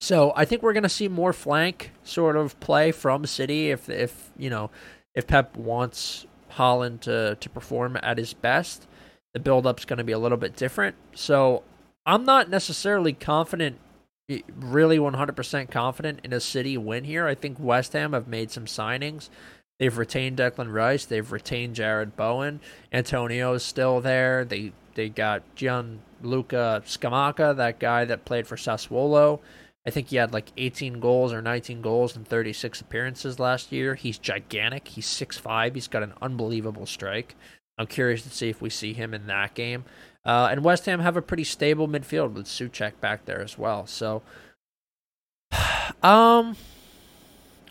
so 0.00 0.32
I 0.34 0.44
think 0.44 0.62
we're 0.62 0.72
going 0.72 0.82
to 0.82 0.88
see 0.88 1.08
more 1.08 1.32
flank 1.32 1.92
sort 2.02 2.36
of 2.36 2.58
play 2.60 2.90
from 2.92 3.26
City 3.26 3.70
if 3.70 3.88
if 3.88 4.30
you 4.38 4.48
know 4.48 4.70
if 5.14 5.26
Pep 5.26 5.56
wants 5.56 6.26
Haaland 6.52 7.00
to 7.00 7.36
to 7.38 7.50
perform 7.50 7.98
at 8.02 8.18
his 8.18 8.32
best. 8.32 8.86
The 9.32 9.40
build 9.40 9.66
up's 9.66 9.84
going 9.84 9.98
to 9.98 10.04
be 10.04 10.12
a 10.12 10.18
little 10.18 10.38
bit 10.38 10.56
different. 10.56 10.96
So 11.14 11.62
I'm 12.04 12.24
not 12.24 12.50
necessarily 12.50 13.12
confident, 13.12 13.78
really 14.56 14.98
100% 14.98 15.70
confident 15.70 16.20
in 16.24 16.32
a 16.32 16.40
City 16.40 16.76
win 16.76 17.04
here. 17.04 17.26
I 17.26 17.34
think 17.34 17.58
West 17.58 17.92
Ham 17.92 18.12
have 18.12 18.28
made 18.28 18.50
some 18.50 18.66
signings. 18.66 19.28
They've 19.78 19.96
retained 19.96 20.36
Declan 20.36 20.72
Rice. 20.72 21.06
They've 21.06 21.32
retained 21.32 21.76
Jarrod 21.76 22.14
Bowen. 22.14 22.60
Antonio 22.92 23.54
is 23.54 23.62
still 23.62 24.00
there. 24.00 24.44
They 24.44 24.72
they 24.94 25.08
got 25.08 25.42
Gianluca 25.54 26.82
Scamacca, 26.84 27.56
that 27.56 27.78
guy 27.78 28.04
that 28.04 28.24
played 28.24 28.46
for 28.46 28.56
Sassuolo. 28.56 29.40
I 29.86 29.90
think 29.90 30.08
he 30.08 30.16
had 30.16 30.32
like 30.32 30.52
18 30.58 31.00
goals 31.00 31.32
or 31.32 31.40
19 31.40 31.80
goals 31.80 32.16
in 32.16 32.24
36 32.24 32.82
appearances 32.82 33.38
last 33.38 33.72
year. 33.72 33.94
He's 33.94 34.18
gigantic. 34.18 34.88
He's 34.88 35.06
6'5. 35.06 35.74
He's 35.74 35.88
got 35.88 36.02
an 36.02 36.12
unbelievable 36.20 36.84
strike. 36.84 37.34
I'm 37.78 37.86
curious 37.86 38.22
to 38.22 38.30
see 38.30 38.50
if 38.50 38.60
we 38.60 38.68
see 38.68 38.92
him 38.92 39.14
in 39.14 39.26
that 39.28 39.54
game. 39.54 39.84
Uh, 40.24 40.48
and 40.50 40.62
West 40.62 40.86
Ham 40.86 41.00
have 41.00 41.16
a 41.16 41.22
pretty 41.22 41.44
stable 41.44 41.88
midfield 41.88 42.32
with 42.32 42.46
Soucek 42.46 42.92
back 43.00 43.24
there 43.24 43.40
as 43.40 43.56
well. 43.56 43.86
So, 43.86 44.22
um, 46.02 46.56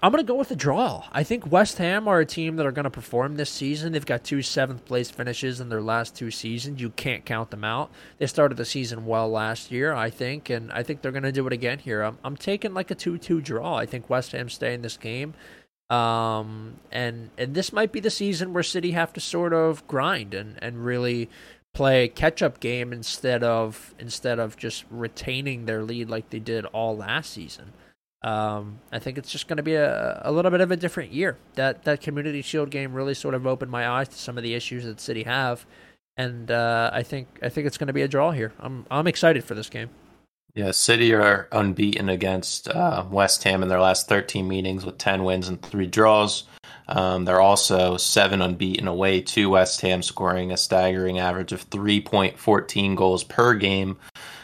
I'm 0.01 0.13
going 0.13 0.23
to 0.23 0.27
go 0.27 0.35
with 0.35 0.49
a 0.51 0.55
draw. 0.55 1.05
I 1.11 1.23
think 1.23 1.51
West 1.51 1.77
Ham 1.77 2.07
are 2.07 2.21
a 2.21 2.25
team 2.25 2.55
that 2.55 2.65
are 2.65 2.71
going 2.71 2.85
to 2.85 2.89
perform 2.89 3.35
this 3.35 3.49
season. 3.49 3.91
They've 3.91 4.05
got 4.05 4.23
two 4.23 4.41
seventh 4.41 4.85
place 4.85 5.11
finishes 5.11 5.59
in 5.59 5.67
their 5.67 5.81
last 5.81 6.15
two 6.15 6.31
seasons. 6.31 6.79
You 6.79 6.91
can't 6.91 7.25
count 7.25 7.51
them 7.51 7.65
out. 7.65 7.91
They 8.17 8.25
started 8.25 8.55
the 8.55 8.63
season 8.63 9.05
well 9.05 9.29
last 9.29 9.71
year, 9.71 9.93
I 9.93 10.09
think, 10.09 10.49
and 10.49 10.71
I 10.71 10.83
think 10.83 11.01
they're 11.01 11.11
going 11.11 11.23
to 11.23 11.33
do 11.33 11.45
it 11.47 11.53
again 11.53 11.79
here. 11.79 12.01
I'm, 12.01 12.17
I'm 12.23 12.37
taking 12.37 12.73
like 12.73 12.89
a 12.91 12.95
2 12.95 13.17
2 13.17 13.41
draw. 13.41 13.75
I 13.75 13.85
think 13.85 14.09
West 14.09 14.31
Ham 14.31 14.47
stay 14.47 14.73
in 14.73 14.83
this 14.83 14.95
game. 14.95 15.33
Um, 15.89 16.75
and, 16.91 17.31
and 17.37 17.53
this 17.53 17.73
might 17.73 17.91
be 17.91 17.99
the 17.99 18.11
season 18.11 18.53
where 18.53 18.63
City 18.63 18.91
have 18.91 19.11
to 19.13 19.19
sort 19.19 19.53
of 19.53 19.85
grind 19.87 20.33
and, 20.33 20.57
and 20.61 20.85
really 20.85 21.29
play 21.79 22.03
a 22.03 22.07
catch 22.09 22.41
up 22.41 22.59
game 22.59 22.91
instead 22.91 23.41
of 23.41 23.95
instead 23.97 24.37
of 24.37 24.57
just 24.57 24.83
retaining 24.91 25.63
their 25.63 25.81
lead 25.81 26.09
like 26.09 26.29
they 26.29 26.37
did 26.37 26.65
all 26.65 26.97
last 26.97 27.31
season. 27.31 27.71
Um, 28.21 28.81
I 28.91 28.99
think 28.99 29.17
it's 29.17 29.31
just 29.31 29.47
going 29.47 29.55
to 29.55 29.63
be 29.63 29.75
a, 29.75 30.21
a 30.25 30.29
little 30.29 30.51
bit 30.51 30.59
of 30.59 30.71
a 30.71 30.75
different 30.75 31.13
year. 31.13 31.37
That 31.55 31.83
that 31.85 32.01
Community 32.01 32.41
Shield 32.41 32.69
game 32.69 32.91
really 32.91 33.13
sort 33.13 33.33
of 33.33 33.47
opened 33.47 33.71
my 33.71 33.87
eyes 33.87 34.09
to 34.09 34.17
some 34.17 34.37
of 34.37 34.43
the 34.43 34.55
issues 34.55 34.83
that 34.83 34.99
City 34.99 35.23
have, 35.23 35.65
and 36.17 36.51
uh, 36.51 36.89
I 36.91 37.01
think 37.01 37.39
I 37.41 37.47
think 37.47 37.65
it's 37.65 37.77
going 37.77 37.87
to 37.87 37.93
be 37.93 38.01
a 38.01 38.09
draw 38.09 38.31
here. 38.31 38.51
I'm 38.59 38.85
I'm 38.91 39.07
excited 39.07 39.45
for 39.45 39.53
this 39.53 39.69
game. 39.69 39.89
Yeah, 40.55 40.71
City 40.71 41.13
are 41.13 41.47
unbeaten 41.51 42.09
against 42.09 42.67
uh, 42.67 43.05
West 43.09 43.43
Ham 43.43 43.63
in 43.63 43.69
their 43.69 43.79
last 43.79 44.09
13 44.09 44.47
meetings 44.47 44.85
with 44.85 44.97
10 44.97 45.23
wins 45.23 45.47
and 45.47 45.61
three 45.61 45.87
draws. 45.87 46.43
Um, 46.87 47.25
they're 47.25 47.39
also 47.39 47.97
seven 47.97 48.41
unbeaten 48.41 48.87
away 48.87 49.21
to 49.21 49.51
West 49.51 49.81
Ham, 49.81 50.01
scoring 50.01 50.51
a 50.51 50.57
staggering 50.57 51.19
average 51.19 51.51
of 51.51 51.69
3.14 51.69 52.95
goals 52.95 53.23
per 53.23 53.53
game 53.53 53.97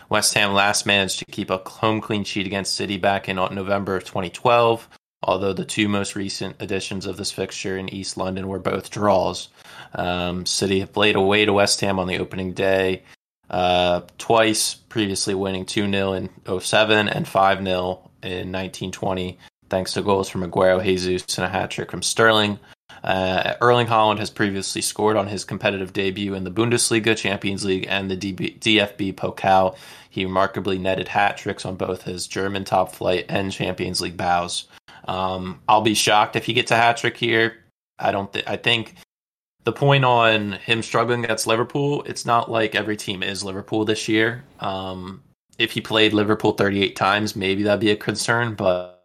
West 0.10 0.34
Ham 0.36 0.54
last 0.54 0.86
managed 0.86 1.20
to 1.20 1.26
keep 1.26 1.50
a 1.50 1.58
home 1.58 2.02
clean 2.02 2.24
sheet 2.24 2.46
against 2.46 2.76
City 2.76 2.98
back 2.98 3.28
in 3.28 3.38
November 3.38 3.96
of 3.96 4.04
2012, 4.04 4.88
although 5.24 5.54
the 5.54 5.66
two 5.66 5.88
most 5.88 6.16
recent 6.16 6.62
editions 6.62 7.06
of 7.06 7.18
this 7.18 7.32
fixture 7.32 7.78
in 7.78 7.90
East 7.90 8.16
London 8.18 8.48
were 8.48 8.60
both 8.60 8.92
draws. 8.92 9.50
Um, 9.94 10.46
City 10.46 10.80
have 10.82 10.94
played 10.94 11.16
away 11.16 11.46
to 11.46 11.54
West 11.54 11.82
Ham 11.82 12.00
on 12.00 12.08
the 12.08 12.20
opening 12.20 12.54
day 12.54 13.04
uh, 13.50 14.02
twice, 14.18 14.76
previously 14.76 15.36
winning 15.36 15.66
2 15.66 15.90
0 15.90 16.14
in 16.14 16.30
07 16.60 17.08
and 17.10 17.28
5 17.28 17.64
0 17.64 18.12
in 18.24 18.52
1920, 18.52 19.38
thanks 19.70 19.94
to 19.94 20.02
goals 20.02 20.30
from 20.30 20.44
Aguero, 20.44 20.84
Jesus, 20.84 21.38
and 21.38 21.46
a 21.46 21.50
hat 21.50 21.72
trick 21.72 21.92
from 21.92 22.02
Sterling. 22.02 22.60
Uh, 23.04 23.54
Erling 23.62 23.88
Haaland 23.88 24.20
has 24.20 24.30
previously 24.30 24.82
scored 24.82 25.16
on 25.16 25.28
his 25.28 25.46
competitive 25.46 25.94
debut 25.94 26.34
in 26.34 26.44
the 26.44 26.52
Bundesliga, 26.52 27.16
Champions 27.16 27.64
League, 27.64 27.86
and 27.88 28.10
the 28.10 28.18
DB- 28.18 28.60
DFB 28.60 29.14
Pokal. 29.14 29.76
He 30.10 30.26
remarkably 30.26 30.78
netted 30.78 31.08
hat 31.08 31.38
tricks 31.38 31.66
on 31.66 31.76
both 31.76 32.04
his 32.04 32.26
German 32.26 32.64
top 32.64 32.94
flight 32.94 33.26
and 33.30 33.52
Champions 33.52 34.02
League 34.02 34.18
bows. 34.18 34.68
Um, 35.08 35.62
I'll 35.68 35.82
be 35.82 35.94
shocked 35.94 36.36
if 36.36 36.46
he 36.46 36.54
gets 36.54 36.72
a 36.72 36.76
hat 36.76 36.98
trick 36.98 37.18
here. 37.18 37.58
I 38.00 38.12
don't. 38.12 38.32
Th- 38.32 38.46
I 38.48 38.58
think 38.58 38.96
the 39.66 39.74
point 39.74 40.06
on 40.06 40.54
him 40.54 40.82
struggling 40.82 41.26
against 41.26 41.48
Liverpool, 41.48 42.04
it's 42.04 42.26
not 42.26 42.50
like 42.50 42.76
every 42.76 42.96
team 42.96 43.24
is 43.24 43.44
Liverpool 43.44 43.84
this 43.84 44.08
year. 44.08 44.44
Um, 44.60 45.24
if 45.58 45.72
he 45.72 45.82
played 45.82 46.14
Liverpool 46.14 46.54
38 46.54 46.96
times, 46.96 47.36
maybe 47.36 47.64
that'd 47.64 47.80
be 47.80 47.92
a 47.92 47.96
concern, 47.96 48.54
but 48.54 48.96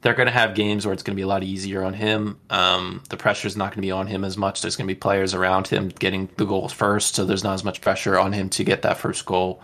they're 0.00 0.14
going 0.14 0.26
to 0.26 0.32
have 0.32 0.56
games 0.56 0.84
where 0.84 0.92
it's 0.92 1.04
going 1.04 1.14
to 1.14 1.20
be 1.20 1.22
a 1.22 1.28
lot 1.28 1.44
easier 1.44 1.84
on 1.84 1.94
him. 1.94 2.40
Um, 2.50 3.02
the 3.08 3.16
pressure 3.16 3.46
is 3.46 3.56
not 3.56 3.66
going 3.66 3.76
to 3.76 3.82
be 3.82 3.92
on 3.92 4.08
him 4.08 4.24
as 4.24 4.36
much. 4.36 4.60
There's 4.60 4.74
going 4.74 4.88
to 4.88 4.94
be 4.94 4.98
players 4.98 5.34
around 5.34 5.68
him 5.68 5.88
getting 5.88 6.28
the 6.36 6.44
goals 6.44 6.72
first, 6.72 7.14
so 7.14 7.24
there's 7.24 7.44
not 7.44 7.54
as 7.54 7.64
much 7.64 7.80
pressure 7.80 8.18
on 8.18 8.32
him 8.32 8.48
to 8.50 8.64
get 8.64 8.82
that 8.82 8.98
first 8.98 9.24
goal. 9.24 9.62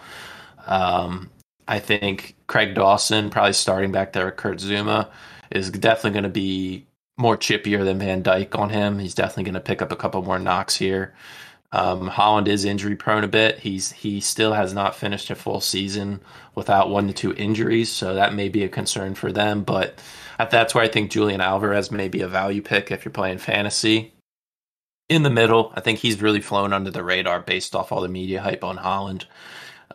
Um, 0.66 1.30
I 1.66 1.80
think 1.80 2.36
Craig 2.46 2.74
Dawson, 2.76 3.30
probably 3.30 3.54
starting 3.54 3.90
back 3.90 4.12
there, 4.12 4.30
Kurt 4.30 4.58
Zouma, 4.58 5.08
is 5.50 5.70
definitely 5.70 6.12
going 6.12 6.22
to 6.22 6.28
be 6.28 6.86
more 7.18 7.36
chippier 7.36 7.84
than 7.84 7.98
Van 7.98 8.22
Dijk 8.22 8.58
on 8.58 8.70
him. 8.70 8.98
He's 8.98 9.14
definitely 9.14 9.44
going 9.44 9.54
to 9.54 9.60
pick 9.60 9.82
up 9.82 9.92
a 9.92 9.96
couple 9.96 10.22
more 10.22 10.38
knocks 10.38 10.76
here. 10.76 11.14
Um, 11.70 12.08
Haaland 12.08 12.48
is 12.48 12.64
injury 12.64 12.96
prone 12.96 13.24
a 13.24 13.28
bit. 13.28 13.58
He's 13.58 13.92
he 13.92 14.20
still 14.20 14.54
has 14.54 14.72
not 14.72 14.96
finished 14.96 15.28
a 15.28 15.34
full 15.34 15.60
season 15.60 16.20
without 16.54 16.88
one 16.88 17.06
to 17.08 17.12
two 17.12 17.34
injuries, 17.34 17.90
so 17.90 18.14
that 18.14 18.32
may 18.32 18.48
be 18.48 18.64
a 18.64 18.68
concern 18.68 19.14
for 19.14 19.32
them. 19.32 19.64
But 19.64 20.00
that's 20.38 20.74
where 20.74 20.84
I 20.84 20.88
think 20.88 21.10
Julian 21.10 21.42
Alvarez 21.42 21.90
may 21.90 22.08
be 22.08 22.22
a 22.22 22.28
value 22.28 22.62
pick 22.62 22.90
if 22.90 23.04
you're 23.04 23.12
playing 23.12 23.38
fantasy. 23.38 24.14
In 25.10 25.24
the 25.24 25.30
middle, 25.30 25.72
I 25.74 25.80
think 25.80 25.98
he's 25.98 26.22
really 26.22 26.40
flown 26.40 26.72
under 26.72 26.90
the 26.90 27.04
radar 27.04 27.40
based 27.40 27.74
off 27.74 27.92
all 27.92 28.00
the 28.00 28.08
media 28.08 28.40
hype 28.40 28.64
on 28.64 28.78
Haaland. 28.78 29.24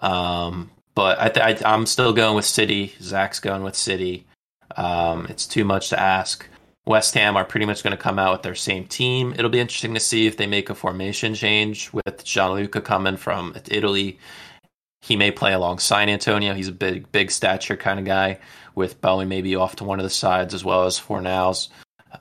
Um, 0.01 0.69
but 0.95 1.19
I 1.19 1.29
th- 1.29 1.63
I, 1.63 1.73
am 1.73 1.85
still 1.87 2.13
going 2.13 2.35
with 2.35 2.45
City. 2.45 2.93
Zach's 3.01 3.39
going 3.39 3.63
with 3.63 3.75
City. 3.75 4.27
Um, 4.75 5.25
it's 5.27 5.47
too 5.47 5.65
much 5.65 5.89
to 5.89 5.99
ask. 5.99 6.47
West 6.85 7.13
Ham 7.13 7.37
are 7.37 7.45
pretty 7.45 7.65
much 7.65 7.83
going 7.83 7.95
to 7.95 8.01
come 8.01 8.19
out 8.19 8.33
with 8.33 8.41
their 8.41 8.55
same 8.55 8.85
team. 8.85 9.33
It'll 9.37 9.49
be 9.49 9.59
interesting 9.59 9.93
to 9.93 9.99
see 9.99 10.27
if 10.27 10.35
they 10.35 10.47
make 10.47 10.69
a 10.69 10.75
formation 10.75 11.33
change 11.33 11.91
with 11.93 12.23
Gianluca 12.25 12.81
coming 12.81 13.15
from 13.15 13.55
Italy. 13.69 14.19
He 15.01 15.15
may 15.15 15.31
play 15.31 15.53
alongside 15.53 16.09
Antonio. 16.09 16.53
He's 16.53 16.67
a 16.67 16.73
big, 16.73 17.11
big 17.11 17.31
stature 17.31 17.77
kind 17.77 17.99
of 17.99 18.05
guy, 18.05 18.39
with 18.75 18.99
Bowen 19.01 19.29
maybe 19.29 19.55
off 19.55 19.77
to 19.77 19.83
one 19.83 19.99
of 19.99 20.03
the 20.03 20.09
sides 20.09 20.53
as 20.53 20.65
well 20.65 20.83
as 20.83 20.99
Fornals. 20.99 21.69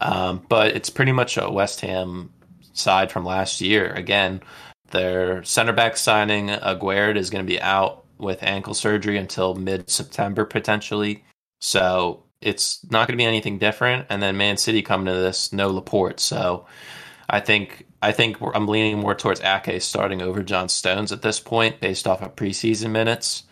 Um, 0.01 0.45
but 0.49 0.77
it's 0.77 0.91
pretty 0.91 1.13
much 1.13 1.37
a 1.37 1.51
West 1.51 1.81
Ham 1.81 2.33
side 2.73 3.11
from 3.11 3.25
last 3.25 3.61
year. 3.61 3.93
Again, 3.93 4.43
their 4.91 5.43
center 5.43 5.73
back 5.73 5.97
signing, 5.97 6.49
Aguerd, 6.49 7.17
is 7.17 7.31
going 7.31 7.45
to 7.45 7.51
be 7.51 7.61
out 7.61 8.05
with 8.19 8.43
ankle 8.43 8.75
surgery 8.75 9.19
until 9.19 9.55
mid 9.55 9.91
September 9.91 10.45
potentially. 10.45 11.25
So 11.61 12.23
it's 12.43 12.85
not 12.91 13.09
going 13.09 13.17
to 13.17 13.23
be 13.23 13.27
anything 13.27 13.59
different. 13.59 14.07
And 14.09 14.23
then 14.23 14.37
Man 14.37 14.57
City 14.57 14.83
coming 14.83 15.07
to 15.07 15.13
this, 15.13 15.53
no 15.53 15.71
Laporte. 15.71 16.21
So 16.21 16.67
I 17.29 17.41
think 17.41 17.87
I 18.03 18.13
think 18.13 18.39
I'm 18.55 18.69
leaning 18.69 18.99
more 18.99 19.15
towards 19.15 19.41
Ake 19.41 19.81
starting 19.81 20.23
over 20.23 20.43
John 20.43 20.69
Stones 20.69 21.13
at 21.13 21.23
this 21.23 21.41
point, 21.41 21.81
based 21.81 22.07
off 22.07 22.23
of 22.23 22.37
preseason 22.37 22.91
minutes. 22.91 23.45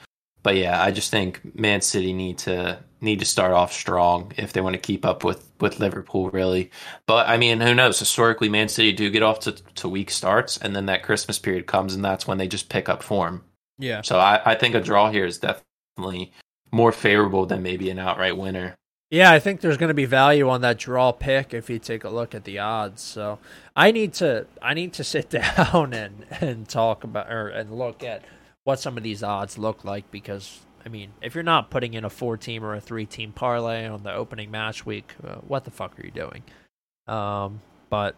But 0.43 0.57
yeah, 0.57 0.82
I 0.82 0.91
just 0.91 1.11
think 1.11 1.41
Man 1.55 1.80
City 1.80 2.12
need 2.12 2.38
to 2.38 2.78
need 3.01 3.18
to 3.18 3.24
start 3.24 3.53
off 3.53 3.72
strong 3.72 4.32
if 4.36 4.53
they 4.53 4.61
want 4.61 4.74
to 4.74 4.80
keep 4.80 5.05
up 5.05 5.24
with 5.24 5.51
with 5.61 5.80
Liverpool, 5.80 6.30
really. 6.30 6.70
But 7.07 7.28
I 7.28 7.36
mean, 7.36 7.61
who 7.61 7.74
knows? 7.74 7.99
Historically, 7.99 8.49
Man 8.49 8.68
City 8.68 8.93
do 8.93 9.11
get 9.11 9.22
off 9.22 9.41
to, 9.41 9.53
to 9.53 9.88
weak 9.88 10.11
starts, 10.11 10.57
and 10.57 10.74
then 10.74 10.86
that 10.86 11.03
Christmas 11.03 11.38
period 11.38 11.66
comes, 11.66 11.95
and 11.95 12.05
that's 12.05 12.26
when 12.26 12.38
they 12.38 12.49
just 12.49 12.68
pick 12.68 12.88
up 12.88 13.03
form. 13.03 13.45
Yeah. 13.78 14.03
So 14.03 14.18
I, 14.18 14.41
I 14.45 14.55
think 14.55 14.74
a 14.74 14.80
draw 14.80 15.11
here 15.11 15.24
is 15.24 15.38
definitely 15.38 16.32
more 16.72 16.93
favorable 16.93 17.47
than 17.47 17.62
maybe 17.62 17.91
an 17.91 17.99
outright 17.99 18.36
winner. 18.36 18.76
Yeah, 19.11 19.33
I 19.33 19.41
think 19.41 19.61
there's 19.61 19.77
going 19.77 19.89
to 19.89 19.95
be 19.95 20.05
value 20.05 20.49
on 20.49 20.61
that 20.61 20.79
draw 20.79 21.11
pick 21.11 21.53
if 21.53 21.69
you 21.69 21.81
take 21.81 22.05
a 22.05 22.09
look 22.09 22.33
at 22.33 22.45
the 22.45 22.61
odds. 22.61 23.03
So 23.03 23.41
I 23.75 23.91
need 23.91 24.15
to 24.15 24.47
I 24.63 24.75
need 24.75 24.93
to 24.95 25.05
sit 25.05 25.31
down 25.57 25.93
and 25.93 26.25
and 26.41 26.69
talk 26.69 27.03
about 27.03 27.31
or 27.31 27.49
and 27.49 27.77
look 27.77 28.05
at 28.05 28.23
what 28.65 28.79
some 28.79 28.97
of 28.97 29.03
these 29.03 29.23
odds 29.23 29.59
look 29.59 29.85
like 29.85 30.09
because 30.13 30.61
I 30.87 30.89
mean, 30.89 31.11
if 31.21 31.35
you're 31.35 31.45
not 31.45 31.71
putting 31.71 31.95
in 31.95 32.05
a 32.05 32.11
four 32.11 32.37
team 32.37 32.65
or 32.65 32.75
a 32.75 32.81
three 32.81 33.05
team 33.05 33.33
parlay 33.33 33.87
on 33.87 34.05
the 34.05 34.13
opening 34.13 34.51
match 34.51 34.87
week, 34.87 35.13
uh, 35.27 35.37
what 35.37 35.65
the 35.65 35.71
fuck 35.71 35.99
are 35.99 36.05
you 36.05 36.13
doing? 36.13 36.43
Um, 37.07 37.61
but 37.91 38.15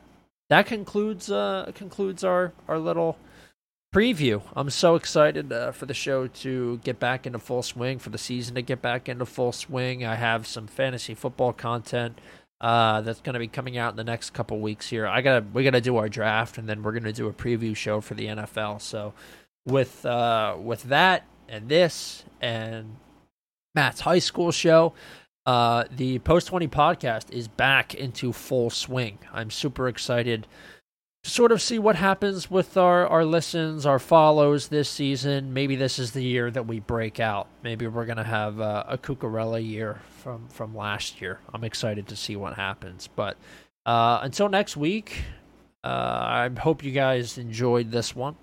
that 0.51 0.67
concludes 0.67 1.31
uh, 1.31 1.73
concludes 1.75 2.23
our 2.23 2.53
our 2.69 2.79
little 2.79 3.17
preview. 3.93 4.43
I'm 4.57 4.71
so 4.71 4.95
excited 4.95 5.53
uh, 5.53 5.73
for 5.73 5.87
the 5.87 5.95
show 5.95 6.27
to 6.27 6.79
get 6.79 6.99
back 6.99 7.27
into 7.27 7.39
full 7.39 7.63
swing, 7.63 7.99
for 7.99 8.11
the 8.11 8.19
season 8.19 8.55
to 8.55 8.63
get 8.63 8.81
back 8.81 9.09
into 9.09 9.27
full 9.27 9.53
swing. 9.53 10.05
I 10.05 10.15
have 10.15 10.47
some 10.47 10.67
fantasy 10.67 11.15
football 11.15 11.53
content 11.53 12.19
uh, 12.61 13.03
that's 13.03 13.21
going 13.21 13.35
to 13.35 13.39
be 13.39 13.49
coming 13.49 13.77
out 13.77 13.93
in 13.93 13.97
the 13.97 14.05
next 14.05 14.31
couple 14.31 14.59
weeks 14.61 14.89
here. 14.89 15.07
I 15.07 15.21
gotta 15.21 15.45
we 15.53 15.63
gotta 15.63 15.81
do 15.81 15.97
our 15.99 16.09
draft, 16.09 16.59
and 16.59 16.69
then 16.69 16.83
we're 16.83 16.93
gonna 16.93 17.13
do 17.13 17.29
a 17.29 17.33
preview 17.33 17.77
show 17.77 18.01
for 18.01 18.15
the 18.15 18.27
NFL. 18.27 18.81
So 18.81 19.13
with 19.67 20.05
uh, 20.07 20.57
with 20.59 20.85
that 20.85 21.27
and 21.49 21.69
this 21.69 22.25
and 22.41 22.97
Matt's 23.75 24.01
high 24.01 24.19
school 24.19 24.51
show. 24.51 24.95
Uh, 25.45 25.85
the 25.91 26.21
Post 26.21 26.47
20 26.47 26.69
podcast 26.69 27.33
is 27.33 27.49
back 27.49 27.95
into 27.97 28.33
full 28.33 28.71
swing. 28.71 29.19
I'm 29.33 29.51
super 29.51 29.89
excited 29.89 30.43
to 30.45 30.49
sort 31.25 31.53
of 31.53 31.63
see 31.63 31.79
what 31.79 31.95
happens 31.97 32.51
with 32.51 32.77
our, 32.77 33.07
our 33.07 33.25
listens, 33.25 33.87
our 33.87 34.01
follows 34.01 34.69
this 34.69 34.89
season. 34.89 35.53
Maybe 35.53 35.77
this 35.77 35.99
is 35.99 36.11
the 36.11 36.23
year 36.23 36.51
that 36.51 36.67
we 36.67 36.81
break 36.81 37.21
out. 37.21 37.47
Maybe 37.63 37.87
we're 37.87 38.07
going 38.07 38.17
to 38.17 38.25
have 38.25 38.59
a 38.59 38.99
Cucurella 39.01 39.65
year 39.65 40.01
from, 40.23 40.49
from 40.49 40.77
last 40.77 41.21
year. 41.21 41.39
I'm 41.55 41.63
excited 41.63 42.09
to 42.09 42.17
see 42.17 42.35
what 42.35 42.55
happens. 42.55 43.09
But 43.15 43.37
uh, 43.87 44.19
until 44.23 44.49
next 44.49 44.77
week, 44.77 45.23
uh, 45.85 45.87
I 45.87 46.51
hope 46.59 46.83
you 46.83 46.91
guys 46.91 47.39
enjoyed 47.39 47.93
this 47.93 48.17
one. 48.17 48.37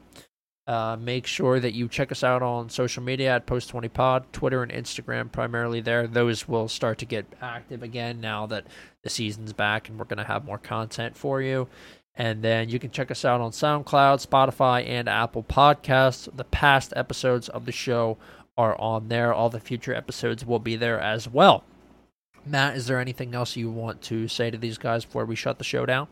Uh, 0.65 0.95
make 0.97 1.25
sure 1.25 1.59
that 1.59 1.73
you 1.73 1.88
check 1.88 2.11
us 2.11 2.23
out 2.23 2.43
on 2.43 2.69
social 2.69 3.01
media 3.01 3.36
at 3.36 3.47
Post20Pod, 3.47 4.25
Twitter 4.32 4.61
and 4.61 4.71
Instagram 4.71 5.32
primarily 5.32 5.82
there. 5.82 6.05
Those 6.05 6.47
will 6.47 6.67
start 6.67 6.99
to 6.99 7.05
get 7.05 7.25
active 7.41 7.82
again 7.82 8.21
now 8.21 8.45
that 8.45 8.67
the 9.01 9.09
season's 9.09 9.51
back 9.51 9.89
and 9.89 9.97
we're 9.97 10.05
going 10.05 10.19
to 10.19 10.23
have 10.23 10.45
more 10.45 10.59
content 10.59 11.17
for 11.17 11.41
you. 11.41 11.67
And 12.20 12.43
then 12.43 12.67
you 12.67 12.80
can 12.80 12.91
check 12.91 13.11
us 13.11 13.24
out 13.24 13.39
on 13.39 13.51
SoundCloud, 13.51 14.28
Spotify, 14.28 14.86
and 14.86 15.07
Apple 15.07 15.41
Podcasts. 15.41 16.28
The 16.36 16.43
past 16.43 16.91
episodes 16.93 17.47
of 17.47 17.65
the 17.65 17.72
show 17.72 18.17
are 18.57 18.80
on 18.80 19.07
there. 19.07 19.34
All 19.34 19.49
the 19.49 19.61
future 19.61 19.93
episodes 19.93 20.45
will 20.45 20.59
be 20.59 20.76
there 20.76 20.99
as 20.99 21.30
well. 21.30 21.63
Matt, 22.45 22.76
is 22.76 22.88
there 22.88 22.99
anything 22.99 23.34
else 23.34 23.55
you 23.55 23.72
want 23.72 24.01
to 24.03 24.28
say 24.28 24.51
to 24.51 24.57
these 24.57 24.78
guys 24.78 25.05
before 25.05 25.24
we 25.24 25.38
shut 25.38 25.59
the 25.59 25.63
show 25.63 25.86
down? 25.86 26.09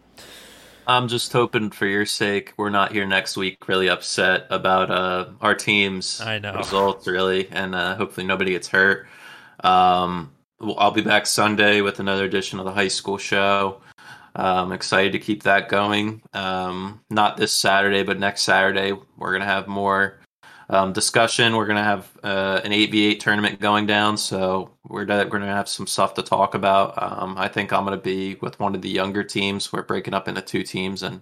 I'm 0.87 1.09
just 1.09 1.33
hoping 1.33 1.71
for 1.71 1.85
your 1.85 2.05
sake 2.05 2.53
we're 2.55 2.69
not 2.69 2.93
here 2.93 3.05
next 3.05 3.35
week 3.35 3.67
really 3.67 3.89
upset 3.89 4.47
about 4.49 4.89
uh, 4.89 5.25
our 5.41 5.53
team's 5.53 6.21
I 6.21 6.39
know. 6.39 6.55
results 6.55 7.05
really, 7.05 7.49
and 7.51 7.75
uh, 7.75 7.95
hopefully 7.97 8.25
nobody 8.25 8.51
gets 8.51 8.69
hurt. 8.69 9.07
Um, 9.61 10.31
I'll 10.61 10.91
be 10.91 11.01
back 11.01 11.25
Sunday 11.25 11.81
with 11.81 11.99
another 11.99 12.23
edition 12.23 12.59
of 12.59 12.65
the 12.65 12.71
high 12.71 12.87
school 12.87 13.17
show. 13.17 13.81
I'm 14.37 14.71
excited 14.71 15.13
to 15.13 15.19
keep 15.19 15.43
that 15.43 15.67
going. 15.67 16.21
Um, 16.33 17.01
not 17.09 17.37
this 17.37 17.53
Saturday, 17.53 18.03
but 18.03 18.19
next 18.19 18.43
Saturday 18.43 18.93
we're 19.17 19.31
gonna 19.33 19.45
have 19.45 19.67
more 19.67 20.19
um, 20.69 20.93
discussion. 20.93 21.55
We're 21.55 21.65
gonna 21.65 21.83
have 21.83 22.09
uh, 22.23 22.61
an 22.63 22.71
eight 22.71 22.91
v 22.91 23.07
eight 23.07 23.19
tournament 23.19 23.59
going 23.59 23.87
down, 23.87 24.17
so 24.17 24.71
we're 24.87 25.05
we're 25.07 25.25
gonna 25.25 25.47
have 25.47 25.69
some 25.69 25.87
stuff 25.87 26.13
to 26.15 26.21
talk 26.21 26.53
about. 26.53 27.01
Um, 27.01 27.35
I 27.37 27.47
think 27.47 27.73
I'm 27.73 27.83
gonna 27.83 27.97
be 27.97 28.35
with 28.35 28.59
one 28.59 28.75
of 28.75 28.81
the 28.81 28.89
younger 28.89 29.23
teams. 29.23 29.73
We're 29.73 29.83
breaking 29.83 30.13
up 30.13 30.27
into 30.27 30.41
two 30.41 30.63
teams 30.63 31.03
and 31.03 31.21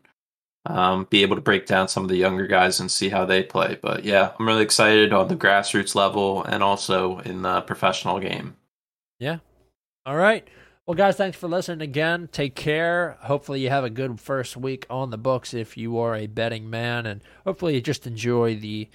um, 0.65 1.07
be 1.09 1.21
able 1.21 1.35
to 1.35 1.41
break 1.41 1.67
down 1.67 1.87
some 1.87 2.03
of 2.03 2.09
the 2.09 2.17
younger 2.17 2.47
guys 2.47 2.79
and 2.79 2.91
see 2.91 3.09
how 3.09 3.25
they 3.25 3.43
play. 3.43 3.77
But 3.81 4.03
yeah, 4.03 4.31
I'm 4.37 4.47
really 4.47 4.63
excited 4.63 5.13
on 5.13 5.27
the 5.27 5.35
grassroots 5.35 5.95
level 5.95 6.43
and 6.43 6.63
also 6.63 7.19
in 7.19 7.43
the 7.43 7.61
professional 7.61 8.19
game. 8.19 8.55
Yeah. 9.19 9.37
All 10.05 10.15
right. 10.15 10.47
Well, 10.87 10.93
guys, 10.95 11.15
thanks 11.15 11.35
for 11.35 11.47
listening 11.47 11.81
again. 11.81 12.29
Take 12.31 12.53
care. 12.53 13.17
Hopefully, 13.21 13.59
you 13.59 13.69
have 13.69 13.83
a 13.83 13.89
good 13.89 14.19
first 14.19 14.55
week 14.55 14.85
on 14.87 15.09
the 15.09 15.17
books 15.17 15.55
if 15.55 15.77
you 15.77 15.97
are 15.97 16.15
a 16.15 16.27
betting 16.27 16.69
man, 16.69 17.07
and 17.07 17.21
hopefully, 17.43 17.73
you 17.73 17.81
just 17.81 18.05
enjoy 18.05 18.55
the 18.55 18.87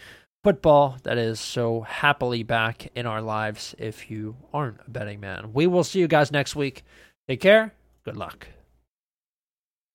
football 0.44 0.98
that 1.02 1.18
is 1.18 1.40
so 1.40 1.80
happily 1.80 2.44
back 2.44 2.92
in 2.94 3.06
our 3.06 3.20
lives 3.20 3.74
if 3.76 4.08
you 4.08 4.36
aren't 4.54 4.78
a 4.86 4.90
betting 4.90 5.18
man. 5.18 5.52
We 5.52 5.66
will 5.66 5.82
see 5.82 5.98
you 5.98 6.06
guys 6.06 6.30
next 6.30 6.54
week. 6.54 6.84
Take 7.28 7.40
care. 7.40 7.74
Good 8.04 8.16
luck. 8.16 8.46